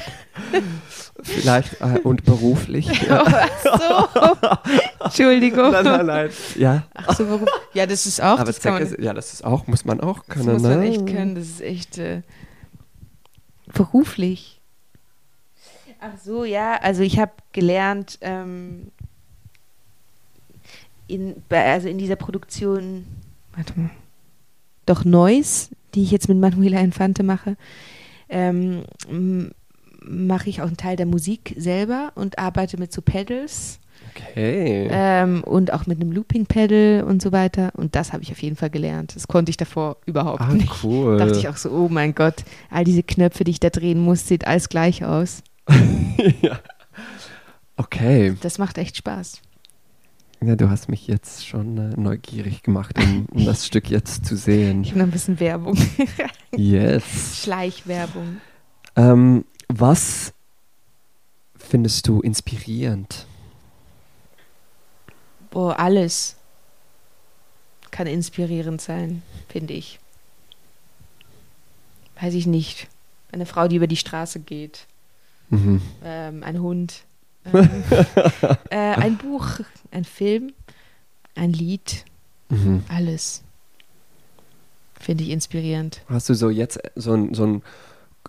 Vielleicht 1.23 1.81
äh, 1.81 1.99
und 2.03 2.23
beruflich. 2.25 2.87
Ja. 3.03 3.23
Oh, 3.63 4.07
so. 4.17 4.37
Entschuldigung. 5.05 5.71
Nein, 5.71 5.85
nein, 5.85 6.05
nein. 6.05 6.29
Ja. 6.55 6.83
Ach 6.93 7.15
so, 7.15 7.29
warum? 7.29 7.47
Ja, 7.73 7.85
das 7.85 8.05
ist 8.05 8.21
auch. 8.21 8.39
Aber 8.39 8.45
das 8.45 8.59
Zecke, 8.59 8.85
man, 8.85 9.03
ja, 9.03 9.13
das 9.13 9.33
ist 9.33 9.43
auch, 9.43 9.67
muss 9.67 9.85
man 9.85 10.01
auch 10.01 10.25
können. 10.27 10.47
Das 10.47 10.53
muss 10.53 10.63
man 10.63 10.79
ne? 10.79 10.89
echt 10.89 11.05
können. 11.07 11.35
Das 11.35 11.45
ist 11.45 11.61
echt 11.61 11.97
äh, 11.97 12.21
beruflich. 13.73 14.59
Ach 15.99 16.17
so, 16.23 16.43
ja. 16.43 16.75
Also 16.81 17.03
ich 17.03 17.19
habe 17.19 17.31
gelernt, 17.53 18.17
ähm, 18.21 18.91
in, 21.07 21.35
also 21.49 21.87
in 21.87 21.97
dieser 21.97 22.15
Produktion, 22.15 23.05
warte 23.55 23.79
mal, 23.79 23.91
doch 24.85 25.05
Neues, 25.05 25.69
die 25.93 26.03
ich 26.03 26.11
jetzt 26.11 26.29
mit 26.29 26.37
Manuela 26.37 26.79
Infante 26.79 27.23
mache, 27.23 27.57
ähm, 28.29 28.83
mache 30.11 30.49
ich 30.49 30.61
auch 30.61 30.67
einen 30.67 30.77
Teil 30.77 30.95
der 30.95 31.05
Musik 31.05 31.55
selber 31.57 32.11
und 32.15 32.37
arbeite 32.37 32.77
mit 32.77 32.91
so 32.91 33.01
Pedals. 33.01 33.79
Okay. 34.13 34.89
Ähm, 34.91 35.43
und 35.43 35.71
auch 35.71 35.85
mit 35.85 36.01
einem 36.01 36.11
Looping-Pedal 36.11 37.03
und 37.07 37.21
so 37.21 37.31
weiter. 37.31 37.71
Und 37.75 37.95
das 37.95 38.11
habe 38.11 38.23
ich 38.23 38.31
auf 38.31 38.41
jeden 38.41 38.55
Fall 38.55 38.69
gelernt. 38.69 39.15
Das 39.15 39.27
konnte 39.27 39.49
ich 39.49 39.57
davor 39.57 39.97
überhaupt 40.05 40.41
ah, 40.41 40.53
nicht. 40.53 40.83
Cool. 40.83 41.17
Dachte 41.17 41.37
ich 41.37 41.47
auch 41.47 41.57
so, 41.57 41.69
oh 41.71 41.87
mein 41.89 42.13
Gott, 42.13 42.43
all 42.69 42.83
diese 42.83 43.03
Knöpfe, 43.03 43.43
die 43.43 43.51
ich 43.51 43.59
da 43.59 43.69
drehen 43.69 43.99
muss, 43.99 44.27
sieht 44.27 44.45
alles 44.45 44.69
gleich 44.69 45.05
aus. 45.05 45.43
ja. 46.41 46.59
Okay. 47.77 48.35
Das 48.41 48.57
macht 48.57 48.77
echt 48.77 48.97
Spaß. 48.97 49.41
Ja, 50.43 50.55
du 50.55 50.69
hast 50.69 50.89
mich 50.89 51.07
jetzt 51.07 51.47
schon 51.47 51.77
äh, 51.77 51.95
neugierig 51.95 52.63
gemacht, 52.63 52.97
um, 52.97 53.27
um 53.31 53.45
das 53.45 53.65
Stück 53.65 53.89
jetzt 53.89 54.25
zu 54.25 54.35
sehen. 54.35 54.83
Ich 54.83 54.89
habe 54.89 54.99
noch 54.99 55.07
ein 55.07 55.11
bisschen 55.11 55.39
Werbung. 55.39 55.77
yes. 56.55 57.41
Schleichwerbung. 57.43 58.37
Ähm, 58.95 59.45
was 59.79 60.33
findest 61.55 62.07
du 62.07 62.21
inspirierend? 62.21 63.25
Boah, 65.49 65.79
alles 65.79 66.35
kann 67.91 68.07
inspirierend 68.07 68.81
sein, 68.81 69.21
finde 69.49 69.73
ich. 69.73 69.99
Weiß 72.19 72.33
ich 72.33 72.47
nicht. 72.47 72.87
Eine 73.31 73.45
Frau, 73.45 73.67
die 73.67 73.75
über 73.75 73.87
die 73.87 73.97
Straße 73.97 74.39
geht. 74.39 74.87
Mhm. 75.49 75.81
Ähm, 76.03 76.43
ein 76.43 76.61
Hund. 76.61 77.03
Ähm, 77.53 77.83
äh, 78.69 78.75
ein 78.77 79.17
Buch, 79.17 79.61
ein 79.89 80.05
Film, 80.05 80.53
ein 81.33 81.51
Lied, 81.51 82.05
mhm. 82.49 82.83
alles. 82.87 83.41
Finde 84.99 85.23
ich 85.23 85.31
inspirierend. 85.31 86.03
Hast 86.07 86.29
du 86.29 86.35
so 86.35 86.51
jetzt 86.51 86.79
so 86.93 87.13
ein, 87.13 87.33
so 87.33 87.47
ein 87.47 87.63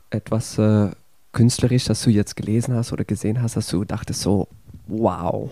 etwas 0.09 0.57
äh, 0.57 0.93
künstlerisch, 1.33 1.85
das 1.85 2.03
du 2.03 2.11
jetzt 2.11 2.37
gelesen 2.37 2.75
hast 2.75 2.93
oder 2.93 3.05
gesehen 3.05 3.43
hast, 3.43 3.57
dass 3.57 3.69
du 3.69 3.85
dachtest 3.85 4.21
so, 4.21 4.49
wow. 4.87 5.51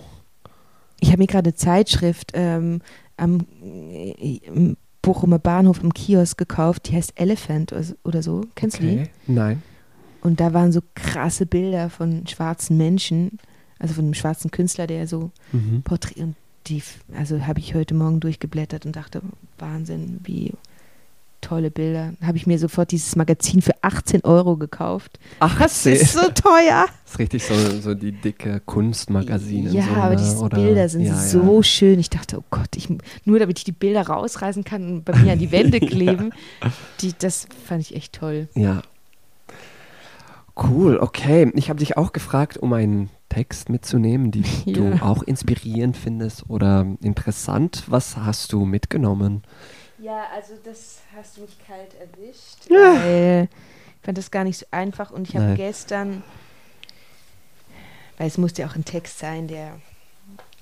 Ich 1.00 1.08
habe 1.08 1.18
mir 1.18 1.26
gerade 1.26 1.48
eine 1.48 1.54
Zeitschrift 1.54 2.32
ähm, 2.34 2.80
am 3.16 3.46
äh, 3.62 4.40
im 4.44 4.76
Bochumer 5.02 5.38
Bahnhof 5.38 5.82
im 5.82 5.94
Kiosk 5.94 6.36
gekauft, 6.36 6.88
die 6.88 6.96
heißt 6.96 7.12
Elephant 7.18 7.74
oder 8.04 8.22
so-. 8.22 8.44
Kennst 8.54 8.78
du 8.78 8.82
die? 8.82 9.00
Okay. 9.00 9.10
Nein. 9.26 9.62
Und 10.20 10.40
da 10.40 10.52
waren 10.52 10.72
so 10.72 10.80
krasse 10.94 11.46
Bilder 11.46 11.88
von 11.88 12.26
schwarzen 12.26 12.76
Menschen, 12.76 13.38
also 13.78 13.94
von 13.94 14.04
einem 14.04 14.14
schwarzen 14.14 14.50
Künstler, 14.50 14.86
der 14.86 15.06
so 15.06 15.30
Mhm. 15.52 15.80
Porträt 15.82 16.22
und 16.22 16.36
die, 16.66 16.82
also 17.16 17.46
habe 17.46 17.60
ich 17.60 17.74
heute 17.74 17.94
Morgen 17.94 18.20
durchgeblättert 18.20 18.84
und 18.84 18.94
dachte, 18.94 19.22
Wahnsinn, 19.58 20.20
wie 20.24 20.52
tolle 21.40 21.70
Bilder. 21.70 22.12
Habe 22.22 22.36
ich 22.36 22.46
mir 22.46 22.58
sofort 22.58 22.90
dieses 22.92 23.16
Magazin 23.16 23.62
für 23.62 23.72
18 23.82 24.24
Euro 24.24 24.56
gekauft. 24.56 25.18
Ach, 25.40 25.58
Das 25.58 25.84
ist 25.86 26.12
so 26.12 26.28
teuer. 26.34 26.86
ist 27.06 27.18
richtig 27.18 27.44
so, 27.44 27.54
so 27.80 27.94
die 27.94 28.12
dicke 28.12 28.60
Kunstmagazine. 28.64 29.70
Ja, 29.70 29.82
so, 29.84 29.90
aber 29.92 30.10
ne? 30.10 30.16
diese 30.16 30.36
Oder- 30.38 30.56
Bilder 30.58 30.88
sind 30.88 31.02
ja, 31.02 31.14
so 31.14 31.56
Ja. 31.56 31.62
schön. 31.62 31.98
Ich 31.98 32.10
dachte, 32.10 32.38
oh 32.38 32.44
Gott, 32.50 32.76
ich, 32.76 32.88
nur 33.24 33.38
damit 33.38 33.58
ich 33.58 33.64
die 33.64 33.72
Bilder 33.72 34.02
rausreißen 34.06 34.64
kann 34.64 34.82
und 34.90 35.04
bei 35.04 35.16
mir 35.16 35.32
an 35.32 35.38
die 35.38 35.50
Wände 35.52 35.80
kleben. 35.80 36.32
Die, 37.00 37.12
das 37.18 37.46
fand 37.66 37.80
ich 37.82 37.94
echt 37.96 38.14
toll. 38.14 38.48
Ja. 38.54 38.82
Cool, 40.56 40.98
okay. 40.98 41.50
Ich 41.54 41.70
habe 41.70 41.78
dich 41.78 41.96
auch 41.96 42.12
gefragt, 42.12 42.58
um 42.58 42.72
einen 42.72 43.08
Text 43.28 43.68
mitzunehmen, 43.70 44.30
die 44.30 44.42
du 44.72 44.90
Ja. 44.90 45.02
auch 45.02 45.22
inspirierend 45.22 45.96
findest 45.96 46.50
oder 46.50 46.86
interessant. 47.02 47.84
Was 47.86 48.16
hast 48.16 48.52
du 48.52 48.64
mitgenommen? 48.64 49.42
Ja, 50.00 50.24
also 50.34 50.54
das 50.64 50.98
hast 51.14 51.36
du 51.36 51.42
mich 51.42 51.56
kalt 51.66 51.94
erwischt. 51.94 52.70
Ja. 52.70 52.94
Weil 52.94 53.48
ich 54.00 54.04
fand 54.06 54.18
das 54.18 54.30
gar 54.30 54.44
nicht 54.44 54.58
so 54.58 54.66
einfach 54.70 55.10
und 55.10 55.28
ich 55.28 55.36
habe 55.36 55.54
gestern, 55.54 56.22
weil 58.18 58.26
es 58.28 58.38
musste 58.38 58.62
ja 58.62 58.68
auch 58.68 58.76
ein 58.76 58.84
Text 58.84 59.18
sein, 59.18 59.46
der 59.48 59.78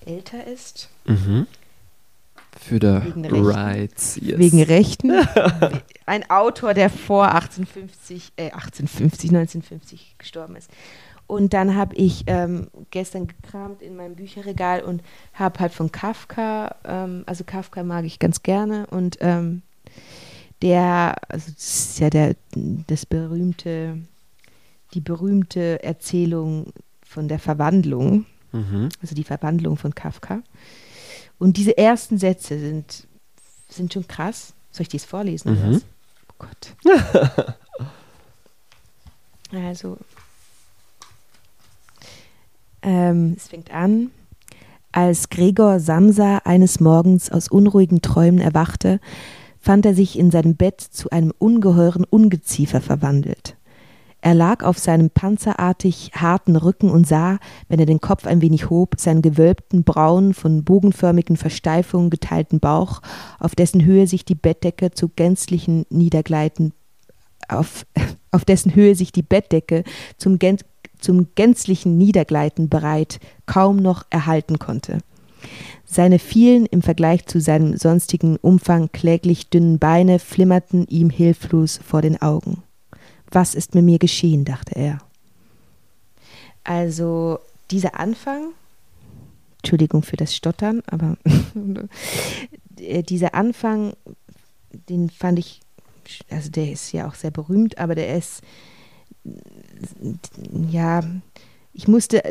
älter 0.07 0.47
ist, 0.47 0.89
Mhm. 1.05 1.47
Für 2.59 2.81
die 2.81 2.87
Wegen 2.87 3.25
Rechten. 3.25 3.47
Rights. 3.47 4.19
Yes. 4.21 4.39
wegen 4.39 4.63
Rechten. 4.63 5.13
ein 6.07 6.29
Autor, 6.31 6.75
der 6.75 6.91
vor 6.91 7.27
1850, 7.29 8.33
äh, 8.37 8.45
1850, 8.51 9.31
1950 9.31 10.17
gestorben 10.19 10.57
ist. 10.57 10.69
Und 11.29 11.53
dann 11.53 11.77
habe 11.77 11.95
ich 11.95 12.25
ähm, 12.27 12.69
gestern 12.91 13.27
gekramt 13.29 13.83
in 13.83 13.95
meinem 13.97 14.17
Bücherregal 14.17 14.83
und 14.83 15.03
habe 15.35 15.61
halt 15.61 15.73
von 15.73 15.93
Kafka, 15.93 16.75
ähm, 16.85 17.23
also 17.27 17.45
Kafka 17.45 17.85
mag 17.85 18.05
ich 18.07 18.19
ganz 18.19 18.43
gerne 18.43 18.87
und 18.89 19.19
ähm, 19.21 19.61
der, 20.63 21.15
also 21.29 21.53
das 21.55 21.91
ist 21.91 21.99
ja 22.01 22.09
der, 22.11 22.35
das 22.87 23.05
berühmte, 23.07 23.99
die 24.95 25.01
berühmte 25.01 25.83
Erzählung 25.85 26.73
von 27.05 27.29
der 27.29 27.39
Verwandlung, 27.39 28.27
Mhm. 28.51 28.89
also 29.03 29.15
die 29.15 29.25
Verwandlung 29.25 29.77
von 29.77 29.95
Kafka. 29.95 30.43
Und 31.39 31.59
diese 31.59 31.77
ersten 31.77 32.17
Sätze 32.17 32.59
sind, 32.59 33.07
sind 33.69 33.93
schon 33.93 34.09
krass. 34.09 34.55
Soll 34.71 34.83
ich 34.83 34.89
die 34.89 34.97
jetzt 34.97 35.05
vorlesen? 35.07 35.53
Oder 35.53 35.67
Mhm. 35.67 35.75
was? 35.75 35.85
Oh 36.31 36.35
Gott. 36.39 37.55
also, 39.63 39.99
ähm, 42.83 43.35
es 43.37 43.49
fängt 43.49 43.73
an. 43.73 44.11
Als 44.93 45.29
Gregor 45.29 45.81
Samsa 45.81 46.39
eines 46.45 46.81
Morgens 46.81 47.31
aus 47.31 47.49
unruhigen 47.49 48.03
Träumen 48.03 48.41
erwachte, 48.41 49.01
fand 49.61 49.85
er 49.85 49.95
sich 49.95 50.19
in 50.19 50.31
seinem 50.31 50.57
Bett 50.57 50.81
zu 50.81 51.11
einem 51.11 51.33
ungeheuren 51.39 52.05
Ungeziefer 52.05 52.81
verwandelt. 52.81 53.57
Er 54.21 54.35
lag 54.35 54.65
auf 54.65 54.79
seinem 54.79 55.11
panzerartig 55.11 56.11
harten 56.15 56.57
Rücken 56.57 56.91
und 56.91 57.07
sah, 57.07 57.39
wenn 57.69 57.79
er 57.79 57.87
den 57.87 58.01
Kopf 58.01 58.27
ein 58.27 58.41
wenig 58.41 58.69
hob, 58.69 58.97
seinen 58.99 59.23
gewölbten, 59.23 59.85
braunen, 59.85 60.35
von 60.35 60.65
bogenförmigen 60.65 61.37
Versteifungen 61.37 62.11
geteilten 62.11 62.59
Bauch, 62.59 63.01
auf 63.39 63.55
dessen 63.55 63.85
Höhe 63.85 64.09
sich 64.09 64.25
die 64.25 64.35
Bettdecke 64.35 64.91
zu 64.91 65.09
gänzlichen 65.09 65.87
Niedergleiten, 65.91 66.73
auf, 67.49 67.87
auf 68.33 68.45
dessen 68.45 68.75
Höhe 68.75 68.97
sich 68.97 69.13
die 69.13 69.23
Bettdecke 69.23 69.85
zum, 70.17 70.39
zum 70.99 71.29
gänzlichen 71.35 71.97
Niedergleiten 71.97 72.69
bereit 72.69 73.21
kaum 73.47 73.77
noch 73.77 74.05
erhalten 74.11 74.59
konnte. 74.59 74.99
Seine 75.85 76.19
vielen, 76.19 76.67
im 76.67 76.83
Vergleich 76.83 77.27
zu 77.27 77.41
seinem 77.41 77.77
sonstigen 77.77 78.37
Umfang 78.37 78.91
kläglich 78.93 79.49
dünnen 79.49 79.79
Beine 79.79 80.19
flimmerten 80.19 80.87
ihm 80.87 81.11
hilflos 81.11 81.81
vor 81.83 82.03
den 82.03 82.21
Augen. 82.21 82.63
Was 83.31 83.55
ist 83.55 83.75
mit 83.75 83.85
mir 83.85 83.99
geschehen, 83.99 84.45
dachte 84.45 84.75
er. 84.75 84.99
Also 86.65 87.39
dieser 87.71 87.99
Anfang, 87.99 88.53
Entschuldigung 89.59 90.03
für 90.03 90.17
das 90.17 90.35
Stottern, 90.35 90.83
aber 90.87 91.17
äh, 92.81 93.03
dieser 93.03 93.35
Anfang, 93.35 93.95
den 94.89 95.11
fand 95.11 95.39
ich, 95.39 95.61
also 96.31 96.51
der 96.51 96.71
ist 96.71 96.93
ja 96.93 97.09
auch 97.09 97.15
sehr 97.15 97.31
berühmt, 97.31 97.79
aber 97.79 97.95
der 97.95 98.17
ist, 98.17 98.43
ja, 100.71 101.03
ich 101.73 101.89
musste, 101.89 102.23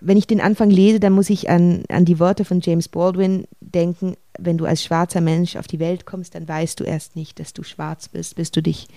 wenn 0.00 0.16
ich 0.16 0.26
den 0.26 0.40
Anfang 0.40 0.70
lese, 0.70 1.00
dann 1.00 1.12
muss 1.12 1.30
ich 1.30 1.50
an, 1.50 1.84
an 1.88 2.04
die 2.04 2.18
Worte 2.18 2.44
von 2.44 2.60
James 2.60 2.88
Baldwin 2.88 3.46
denken, 3.60 4.16
wenn 4.38 4.58
du 4.58 4.64
als 4.64 4.84
schwarzer 4.84 5.20
Mensch 5.20 5.56
auf 5.56 5.66
die 5.66 5.80
Welt 5.80 6.06
kommst, 6.06 6.34
dann 6.34 6.48
weißt 6.48 6.78
du 6.80 6.84
erst 6.84 7.16
nicht, 7.16 7.40
dass 7.40 7.52
du 7.52 7.62
schwarz 7.62 8.08
bist, 8.08 8.36
bis 8.36 8.50
du 8.50 8.62
dich 8.62 8.88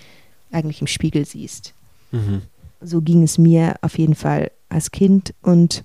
eigentlich 0.52 0.82
im 0.82 0.88
Spiegel 0.88 1.26
siehst. 1.26 1.74
Mhm. 2.12 2.44
So 2.82 3.02
ging 3.02 3.24
es 3.24 3.38
mir 3.38 3.76
auf 3.82 3.98
jeden 3.98 4.16
Fall 4.16 4.52
als 4.70 4.92
Kind 4.92 5.34
und 5.42 5.84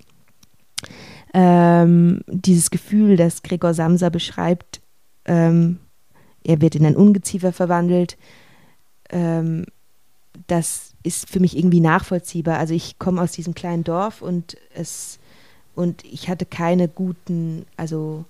ähm, 1.34 2.22
dieses 2.28 2.70
Gefühl, 2.70 3.16
das 3.16 3.42
Gregor 3.42 3.74
Samsa 3.74 4.08
beschreibt, 4.08 4.80
ähm, 5.24 5.78
er 6.44 6.60
wird 6.60 6.74
in 6.74 6.86
ein 6.86 6.96
Ungeziefer 6.96 7.52
verwandelt, 7.52 8.16
ähm, 9.10 9.66
das 10.46 10.94
ist 11.06 11.30
für 11.30 11.40
mich 11.40 11.56
irgendwie 11.56 11.80
nachvollziehbar. 11.80 12.58
Also 12.58 12.74
ich 12.74 12.98
komme 12.98 13.22
aus 13.22 13.32
diesem 13.32 13.54
kleinen 13.54 13.84
Dorf 13.84 14.22
und 14.22 14.56
es 14.74 15.18
und 15.76 16.04
ich 16.04 16.28
hatte 16.28 16.46
keine 16.46 16.88
guten, 16.88 17.66
also 17.76 18.24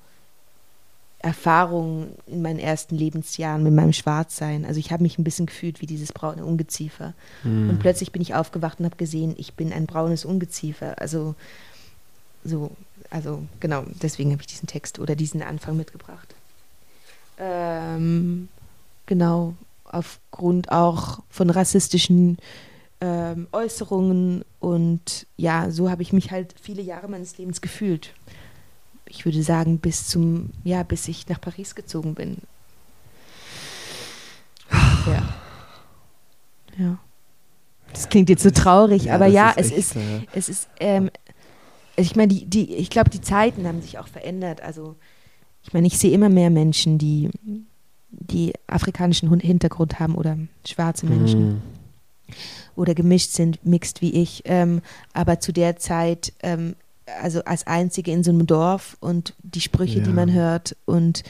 Erfahrungen 1.21 2.09
in 2.27 2.43
meinen 2.43 2.59
ersten 2.59 2.97
Lebensjahren 2.97 3.63
mit 3.63 3.73
meinem 3.73 3.93
Schwarzsein. 3.93 4.65
Also 4.65 4.81
ich 4.81 4.93
habe 4.93 5.05
mich 5.05 5.17
ein 5.17 5.25
bisschen 5.25 5.47
gefühlt 5.47 5.81
wie 5.81 5.87
dieses 5.87 6.13
braune 6.13 6.45
Ungeziefer. 6.45 7.15
Mhm. 7.45 7.71
Und 7.71 7.79
plötzlich 7.79 8.13
bin 8.13 8.21
ich 8.21 8.35
aufgewacht 8.35 8.81
und 8.81 8.85
habe 8.85 8.97
gesehen, 8.97 9.35
ich 9.39 9.55
bin 9.55 9.73
ein 9.73 9.87
braunes 9.87 10.25
Ungeziefer. 10.25 11.01
Also 11.01 11.35
so, 12.45 12.73
also 13.11 13.43
genau, 13.61 13.85
deswegen 14.03 14.33
habe 14.33 14.43
ich 14.43 14.49
diesen 14.49 14.67
Text 14.67 14.99
oder 14.99 15.17
diesen 15.17 15.43
Anfang 15.43 15.77
mitgebracht. 15.77 16.35
Ähm, 17.39 18.49
genau, 19.07 19.55
aufgrund 19.91 20.71
auch 20.71 21.21
von 21.29 21.51
rassistischen 21.51 22.39
ähm, 23.01 23.49
Äußerungen 23.53 24.45
und 24.59 25.27
ja, 25.37 25.71
so 25.71 25.91
habe 25.91 26.03
ich 26.03 26.13
mich 26.13 26.31
halt 26.31 26.55
viele 26.61 26.83
Jahre 26.83 27.09
meines 27.09 27.37
Lebens 27.39 27.61
gefühlt. 27.61 28.15
Ich 29.09 29.25
würde 29.25 29.43
sagen, 29.43 29.79
bis 29.79 30.09
zum, 30.09 30.51
ja, 30.65 30.83
bis 30.83 31.07
ich 31.09 31.29
nach 31.29 31.41
Paris 31.41 31.75
gezogen 31.75 32.15
bin. 32.15 32.39
Ja. 35.07 35.35
Ja. 36.79 36.99
Das 37.93 38.09
klingt 38.09 38.29
jetzt 38.29 38.43
so 38.43 38.51
traurig, 38.51 39.13
aber 39.13 39.27
das 39.27 39.35
ja, 39.35 39.51
ist 39.51 39.67
es 39.67 39.71
echt, 39.71 39.79
ist, 39.79 39.97
äh, 39.97 40.27
es 40.33 40.49
ist, 40.49 40.69
ähm, 40.81 41.11
ich 41.97 42.17
meine, 42.17 42.29
die, 42.29 42.45
die, 42.45 42.75
ich 42.75 42.91
glaube, 42.91 43.11
die 43.11 43.21
Zeiten 43.21 43.67
haben 43.67 43.81
sich 43.81 43.99
auch 43.99 44.09
verändert. 44.09 44.61
Also, 44.61 44.97
ich 45.63 45.73
meine, 45.73 45.87
ich 45.87 45.99
sehe 45.99 46.13
immer 46.13 46.29
mehr 46.29 46.51
Menschen, 46.51 46.99
die, 46.99 47.31
die 48.19 48.53
afrikanischen 48.67 49.33
Hintergrund 49.41 50.01
haben 50.01 50.15
oder 50.15 50.37
schwarze 50.67 51.07
Menschen 51.07 51.49
mhm. 51.49 51.63
oder 52.75 52.95
gemischt 52.95 53.31
sind, 53.33 53.65
mixed 53.65 54.01
wie 54.03 54.13
ich. 54.13 54.43
Ähm, 54.47 54.83
aber 55.13 55.41
zu 55.41 55.53
der 55.53 55.77
Zeit, 55.77 56.33
ähm, 56.43 56.75
also 57.21 57.45
als 57.45 57.67
Einzige 57.67 58.11
in 58.11 58.25
so 58.25 58.31
einem 58.31 58.47
Dorf 58.47 58.97
und 59.01 59.35
die 59.43 59.61
Sprüche, 59.61 60.01
die 60.01 60.11
Ja. 60.11 60.17
man 60.17 60.33
hört 60.33 60.77
und 60.87 61.23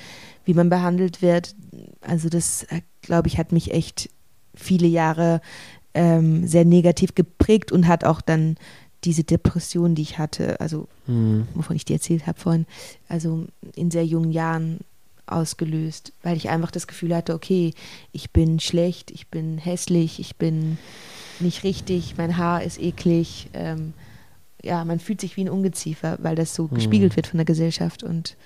wie 0.45 0.55
man 0.55 0.70
behandelt 0.70 1.22
wird, 1.22 1.55
also 2.01 2.28
das, 2.28 2.62
äh, 2.64 2.80
glaube 3.03 3.28
ich, 3.28 3.37
hat 3.39 3.53
mich 3.53 3.72
echt 3.72 4.09
viele 4.55 4.87
Jahre 4.87 5.41
ähm, 5.93 6.47
sehr 6.47 6.64
negativ 6.64 7.14
geprägt 7.14 7.72
und 7.72 7.87
hat 7.89 8.05
auch 8.05 8.20
dann 8.20 8.57
diese 9.05 9.24
Depression, 9.24 9.95
die 9.95 10.03
ich 10.03 10.18
hatte, 10.18 10.61
also 10.61 10.89
Mhm. 11.07 11.47
wovon 11.55 11.76
ich 11.76 11.84
dir 11.84 11.95
erzählt 11.95 12.26
habe 12.26 12.39
vorhin, 12.41 12.66
also 13.09 13.47
in 13.74 13.91
sehr 13.91 14.05
jungen 14.05 14.32
Jahren 14.32 14.80
ausgelöst, 15.27 16.12
weil 16.22 16.37
ich 16.37 16.49
einfach 16.49 16.70
das 16.70 16.87
Gefühl 16.87 17.14
hatte, 17.14 17.35
okay, 17.35 17.72
ich 18.12 18.31
bin 18.31 18.61
schlecht, 18.61 19.11
ich 19.11 19.29
bin 19.29 19.59
hässlich, 19.59 20.20
ich 20.20 20.37
bin 20.37 20.79
nicht 21.41 21.64
richtig, 21.64 22.16
mein 22.16 22.37
Haar 22.37 22.62
ist 22.62 22.81
eklig. 22.81 23.49
Ähm, 23.53 23.93
ja, 24.62 24.85
man 24.85 24.99
fühlt 25.01 25.20
sich 25.20 25.37
wie 25.37 25.43
ein 25.45 25.51
Ungeziefer, 25.51 26.18
weil 26.22 26.35
das 26.35 26.55
so 26.55 26.68
Hm. 26.68 26.74
gespiegelt 26.74 27.16
wird 27.16 27.27
von 27.27 27.39
der 27.39 27.45
Gesellschaft 27.45 28.03
und 28.03 28.37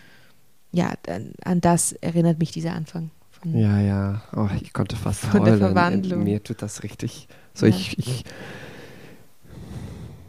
ja, 0.73 0.95
dann, 1.05 1.33
an 1.45 1.61
das 1.61 1.93
erinnert 1.93 2.39
mich 2.39 2.53
dieser 2.53 2.73
Anfang 2.75 3.11
Von, 3.31 3.59
Ja, 3.59 3.81
ja. 3.81 4.23
Oh, 4.37 4.49
ich 4.61 4.73
konnte 4.73 4.97
fast 4.97 5.21
Von 5.21 5.45
der 5.45 5.55
heulen. 5.55 5.59
Verwandlung. 5.75 6.23
Mir 6.25 6.43
tut 6.43 6.63
das 6.63 6.83
richtig. 6.83 7.27
So, 7.55 7.67
Ja. 7.67 7.75
ich, 7.75 7.99
ich, 7.99 8.25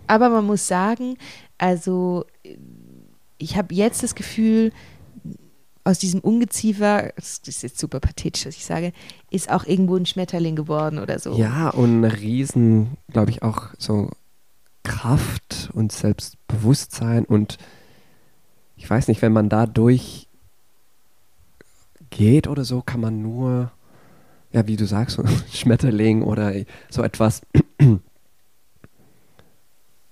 Aber 0.08 0.30
man 0.30 0.45
muss 0.45 0.68
sagen, 0.68 1.18
also 1.58 2.26
ich 3.38 3.56
habe 3.58 3.74
jetzt 3.74 4.04
das 4.04 4.16
Gefühl, 4.16 4.72
aus 5.84 6.00
diesem 6.00 6.20
Ungeziefer, 6.20 7.12
das 7.16 7.42
ist 7.46 7.64
jetzt 7.64 7.80
super 7.80 8.00
pathetisch, 8.00 8.46
was 8.46 8.56
ich 8.56 8.66
sage, 8.66 8.94
ist 9.30 9.50
auch 9.50 9.66
irgendwo 9.66 9.96
ein 9.96 10.06
Schmetterling 10.06 10.56
geworden 10.56 11.00
oder 11.00 11.20
so. 11.20 11.34
ja, 11.36 11.70
und 11.70 12.04
eine 12.04 12.20
riesen, 12.20 12.98
glaube 13.12 13.32
ich, 13.32 13.44
auch 13.44 13.70
so 13.78 14.10
Kraft 14.84 15.70
und 15.74 15.92
Selbstbewusstsein 15.92 17.26
und 17.26 17.58
ich 18.76 18.90
weiß 18.90 19.08
nicht, 19.08 19.22
wenn 19.22 19.34
man 19.34 19.50
da 19.50 19.68
durch 19.68 20.28
geht 22.10 22.48
oder 22.48 22.64
so, 22.64 22.82
kann 22.82 23.00
man 23.00 23.22
nur, 23.22 23.72
ja, 24.52 24.68
wie 24.68 24.76
du 24.76 24.86
sagst, 24.86 25.16
so 25.16 25.24
ein 25.24 25.30
Schmetterling 25.52 26.24
oder 26.24 26.54
so 26.90 27.04
etwas. 27.04 27.42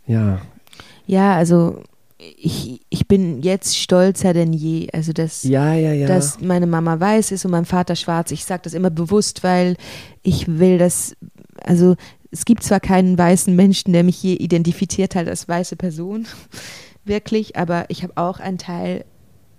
ja, 0.07 0.41
Ja, 1.07 1.35
also 1.35 1.83
ich, 2.19 2.81
ich 2.89 3.07
bin 3.07 3.41
jetzt 3.41 3.77
stolzer 3.77 4.33
denn 4.33 4.51
je. 4.51 4.89
Also 4.91 5.13
dass, 5.13 5.43
ja, 5.43 5.73
ja, 5.73 5.93
ja. 5.93 6.07
dass 6.07 6.41
meine 6.41 6.67
Mama 6.67 6.99
weiß 6.99 7.31
ist 7.31 7.45
und 7.45 7.51
mein 7.51 7.65
Vater 7.65 7.95
schwarz. 7.95 8.31
Ich 8.31 8.45
sage 8.45 8.61
das 8.63 8.73
immer 8.73 8.89
bewusst, 8.89 9.43
weil 9.43 9.77
ich 10.21 10.47
will 10.59 10.77
das, 10.77 11.15
also 11.63 11.95
es 12.31 12.45
gibt 12.45 12.63
zwar 12.63 12.79
keinen 12.79 13.17
weißen 13.17 13.55
Menschen, 13.55 13.93
der 13.93 14.03
mich 14.03 14.21
je 14.21 14.33
identifiziert 14.33 15.15
hat 15.15 15.27
als 15.27 15.47
weiße 15.47 15.77
Person, 15.77 16.27
wirklich, 17.05 17.55
aber 17.55 17.85
ich 17.89 18.03
habe 18.03 18.13
auch 18.17 18.39
einen 18.39 18.57
Teil 18.57 19.05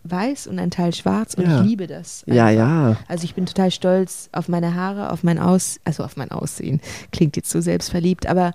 weiß 0.04 0.46
und 0.46 0.58
einen 0.58 0.70
Teil 0.70 0.94
schwarz 0.94 1.34
und 1.34 1.44
Ja. 1.44 1.60
ich 1.60 1.66
liebe 1.68 1.86
das. 1.86 2.24
ja, 2.26 2.46
einfach. 2.46 2.58
ja. 2.58 2.96
Also 3.08 3.24
ich 3.24 3.34
bin 3.34 3.46
total 3.46 3.70
stolz 3.70 4.28
auf 4.32 4.48
meine 4.48 4.74
Haare, 4.74 5.10
auf 5.12 5.22
mein 5.22 5.38
Aus, 5.38 5.78
also 5.84 6.04
auf 6.04 6.16
mein 6.16 6.30
Aussehen. 6.30 6.80
Klingt 7.12 7.36
jetzt 7.36 7.50
so 7.50 7.60
selbstverliebt, 7.60 8.26
aber 8.26 8.52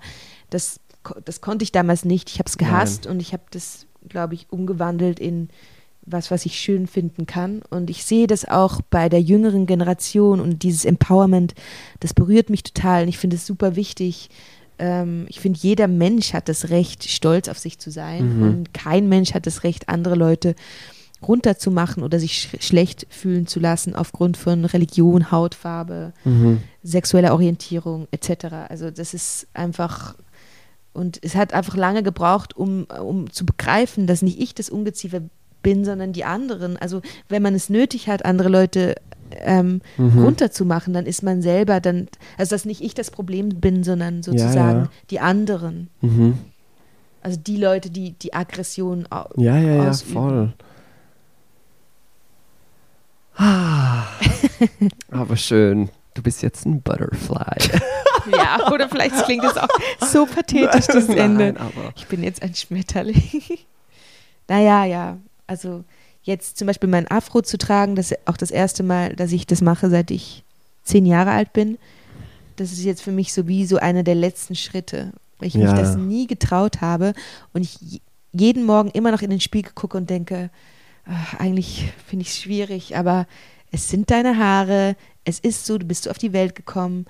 das, 0.50 0.80
das 1.24 1.40
konnte 1.40 1.62
ich 1.62 1.72
damals 1.72 2.04
nicht. 2.04 2.30
Ich 2.30 2.38
habe 2.38 2.48
es 2.48 2.58
gehasst 2.58 3.06
und 3.06 3.20
ich 3.20 3.32
habe 3.32 3.44
das, 3.50 3.85
glaube 4.08 4.34
ich, 4.34 4.46
umgewandelt 4.50 5.20
in 5.20 5.48
was, 6.08 6.30
was 6.30 6.46
ich 6.46 6.58
schön 6.58 6.86
finden 6.86 7.26
kann. 7.26 7.62
Und 7.68 7.90
ich 7.90 8.04
sehe 8.04 8.26
das 8.28 8.46
auch 8.46 8.80
bei 8.90 9.08
der 9.08 9.20
jüngeren 9.20 9.66
Generation 9.66 10.40
und 10.40 10.62
dieses 10.62 10.84
Empowerment, 10.84 11.54
das 12.00 12.14
berührt 12.14 12.48
mich 12.48 12.62
total 12.62 13.02
und 13.02 13.08
ich 13.08 13.18
finde 13.18 13.36
es 13.36 13.46
super 13.46 13.74
wichtig. 13.74 14.30
Ähm, 14.78 15.26
ich 15.28 15.40
finde, 15.40 15.58
jeder 15.60 15.88
Mensch 15.88 16.32
hat 16.32 16.48
das 16.48 16.70
Recht, 16.70 17.08
stolz 17.08 17.48
auf 17.48 17.58
sich 17.58 17.78
zu 17.78 17.90
sein 17.90 18.36
Mhm. 18.36 18.42
und 18.42 18.74
kein 18.74 19.08
Mensch 19.08 19.34
hat 19.34 19.46
das 19.46 19.64
Recht, 19.64 19.88
andere 19.88 20.14
Leute 20.14 20.54
runterzumachen 21.26 22.02
oder 22.02 22.20
sich 22.20 22.38
sch 22.38 22.56
schlecht 22.60 23.06
fühlen 23.10 23.46
zu 23.46 23.58
lassen 23.58 23.96
aufgrund 23.96 24.36
von 24.36 24.64
Religion, 24.64 25.30
Hautfarbe, 25.30 26.12
Mhm. 26.24 26.60
sexueller 26.82 27.32
Orientierung 27.32 28.06
etc. 28.10 28.66
Also 28.68 28.90
das 28.90 29.14
ist 29.14 29.46
einfach 29.54 30.14
und 30.96 31.18
es 31.22 31.34
hat 31.36 31.52
einfach 31.54 31.76
lange 31.76 32.02
gebraucht, 32.02 32.56
um, 32.56 32.84
um 32.84 33.30
zu 33.30 33.44
begreifen, 33.46 34.06
dass 34.06 34.22
nicht 34.22 34.40
ich 34.40 34.54
das 34.54 34.70
Ungeziefer 34.70 35.20
bin, 35.62 35.84
sondern 35.84 36.12
die 36.12 36.24
anderen. 36.24 36.76
Also 36.76 37.02
wenn 37.28 37.42
man 37.42 37.54
es 37.54 37.68
nötig 37.70 38.08
hat, 38.08 38.24
andere 38.24 38.48
Leute 38.48 38.94
ähm, 39.32 39.80
Mhm. 39.98 40.22
runterzumachen, 40.24 40.92
dann 40.94 41.04
ist 41.04 41.22
man 41.24 41.42
selber 41.42 41.80
dann, 41.80 42.06
also 42.38 42.54
dass 42.54 42.64
nicht 42.64 42.80
ich 42.80 42.94
das 42.94 43.10
Problem 43.10 43.48
bin, 43.48 43.82
sondern 43.82 44.22
sozusagen 44.22 44.82
ja. 44.84 44.90
die 45.10 45.18
anderen. 45.20 45.90
Mhm. 46.00 46.38
Also 47.22 47.38
die 47.40 47.56
Leute, 47.56 47.90
die 47.90 48.12
die 48.12 48.34
Aggression 48.34 49.06
au- 49.10 49.26
Ja, 49.36 49.58
ja, 49.58 49.82
ja, 49.82 49.90
ausüben. 49.90 50.12
voll. 50.12 50.52
Ah, 53.38 54.04
aber 55.10 55.36
schön. 55.36 55.90
Du 56.16 56.22
bist 56.22 56.42
jetzt 56.42 56.66
ein 56.66 56.82
Butterfly. 56.82 57.80
Ja, 58.32 58.72
oder 58.72 58.88
vielleicht 58.88 59.14
klingt 59.24 59.44
es 59.44 59.56
auch 59.56 59.68
so 60.00 60.26
pathetisch, 60.26 60.86
das 60.88 61.08
Ende. 61.08 61.52
Nein, 61.52 61.56
aber 61.58 61.92
Ich 61.94 62.06
bin 62.08 62.24
jetzt 62.24 62.42
ein 62.42 62.56
Schmetterling. 62.56 63.22
naja, 64.48 64.84
ja. 64.84 65.18
Also 65.46 65.84
jetzt 66.22 66.58
zum 66.58 66.66
Beispiel 66.66 66.88
mein 66.88 67.08
Afro 67.08 67.40
zu 67.42 67.56
tragen, 67.56 67.94
das 67.94 68.10
ist 68.10 68.18
auch 68.26 68.36
das 68.36 68.50
erste 68.50 68.82
Mal, 68.82 69.14
dass 69.14 69.30
ich 69.30 69.46
das 69.46 69.60
mache, 69.60 69.90
seit 69.90 70.10
ich 70.10 70.42
zehn 70.82 71.06
Jahre 71.06 71.30
alt 71.30 71.52
bin. 71.52 71.78
Das 72.56 72.72
ist 72.72 72.82
jetzt 72.82 73.02
für 73.02 73.12
mich 73.12 73.32
so 73.32 73.46
wie 73.46 73.64
so 73.64 73.76
einer 73.76 74.02
der 74.02 74.16
letzten 74.16 74.56
Schritte, 74.56 75.12
weil 75.38 75.46
ich 75.48 75.54
mich 75.54 75.64
Ja. 75.66 75.74
das 75.74 75.94
nie 75.96 76.26
getraut 76.26 76.80
habe 76.80 77.12
und 77.52 77.62
ich 77.62 77.76
je- 77.80 78.00
jeden 78.32 78.64
Morgen 78.64 78.90
immer 78.90 79.12
noch 79.12 79.22
in 79.22 79.30
den 79.30 79.40
Spiegel 79.40 79.70
gucke 79.72 79.96
und 79.96 80.10
denke, 80.10 80.50
ach, 81.08 81.34
eigentlich 81.38 81.92
finde 82.08 82.22
ich 82.24 82.30
es 82.30 82.38
schwierig, 82.40 82.96
aber 82.96 83.28
es 83.70 83.88
sind 83.88 84.10
deine 84.10 84.36
Haare, 84.36 84.96
es 85.26 85.38
ist 85.40 85.66
so, 85.66 85.76
du 85.76 85.84
bist 85.86 86.04
so 86.04 86.10
auf 86.10 86.16
die 86.18 86.32
Welt 86.32 86.54
gekommen, 86.54 87.04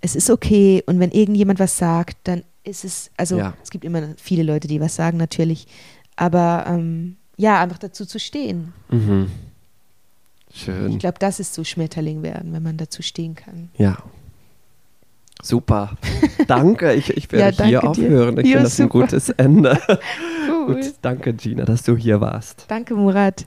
es 0.00 0.16
ist 0.16 0.30
okay 0.30 0.82
und 0.86 0.98
wenn 1.00 1.10
irgendjemand 1.10 1.58
was 1.58 1.76
sagt, 1.76 2.16
dann 2.24 2.42
ist 2.64 2.84
es, 2.84 3.10
also 3.18 3.36
Ja. 3.38 3.52
es 3.62 3.70
gibt 3.70 3.84
immer 3.84 4.02
viele 4.16 4.42
Leute, 4.42 4.66
die 4.68 4.80
was 4.80 4.96
sagen 4.96 5.18
natürlich, 5.18 5.66
aber 6.16 6.64
ähm, 6.68 7.16
ja, 7.36 7.60
einfach 7.60 7.78
dazu 7.78 8.06
zu 8.06 8.18
stehen. 8.18 8.72
mhm. 8.88 9.30
Ich 10.48 10.62
schön. 10.62 10.98
glaube, 10.98 11.18
das 11.18 11.38
ist 11.38 11.52
so 11.52 11.64
Schmetterling 11.64 12.22
werden, 12.22 12.54
wenn 12.54 12.62
man 12.62 12.78
dazu 12.78 13.02
stehen 13.02 13.34
kann. 13.34 13.68
Ja. 13.76 13.98
Super. 15.42 15.98
Danke. 16.46 16.94
Ich, 16.94 17.10
ich 17.10 17.24
Ja, 17.24 17.38
werde 17.38 17.64
hier 17.66 17.80
danke 17.80 18.00
dir. 18.00 18.06
aufhören. 18.06 18.38
Ich 18.38 18.46
Ja, 18.46 18.52
finde 18.52 18.62
das 18.64 18.80
ein 18.80 18.88
gutes 18.88 19.28
Ende. 19.30 19.78
Cool. 20.48 20.76
Gut, 20.76 20.94
danke 21.02 21.34
Gina, 21.34 21.64
dass 21.64 21.82
du 21.82 21.96
hier 21.96 22.20
warst. 22.20 22.64
Danke, 22.68 22.94
Murat. 22.94 23.44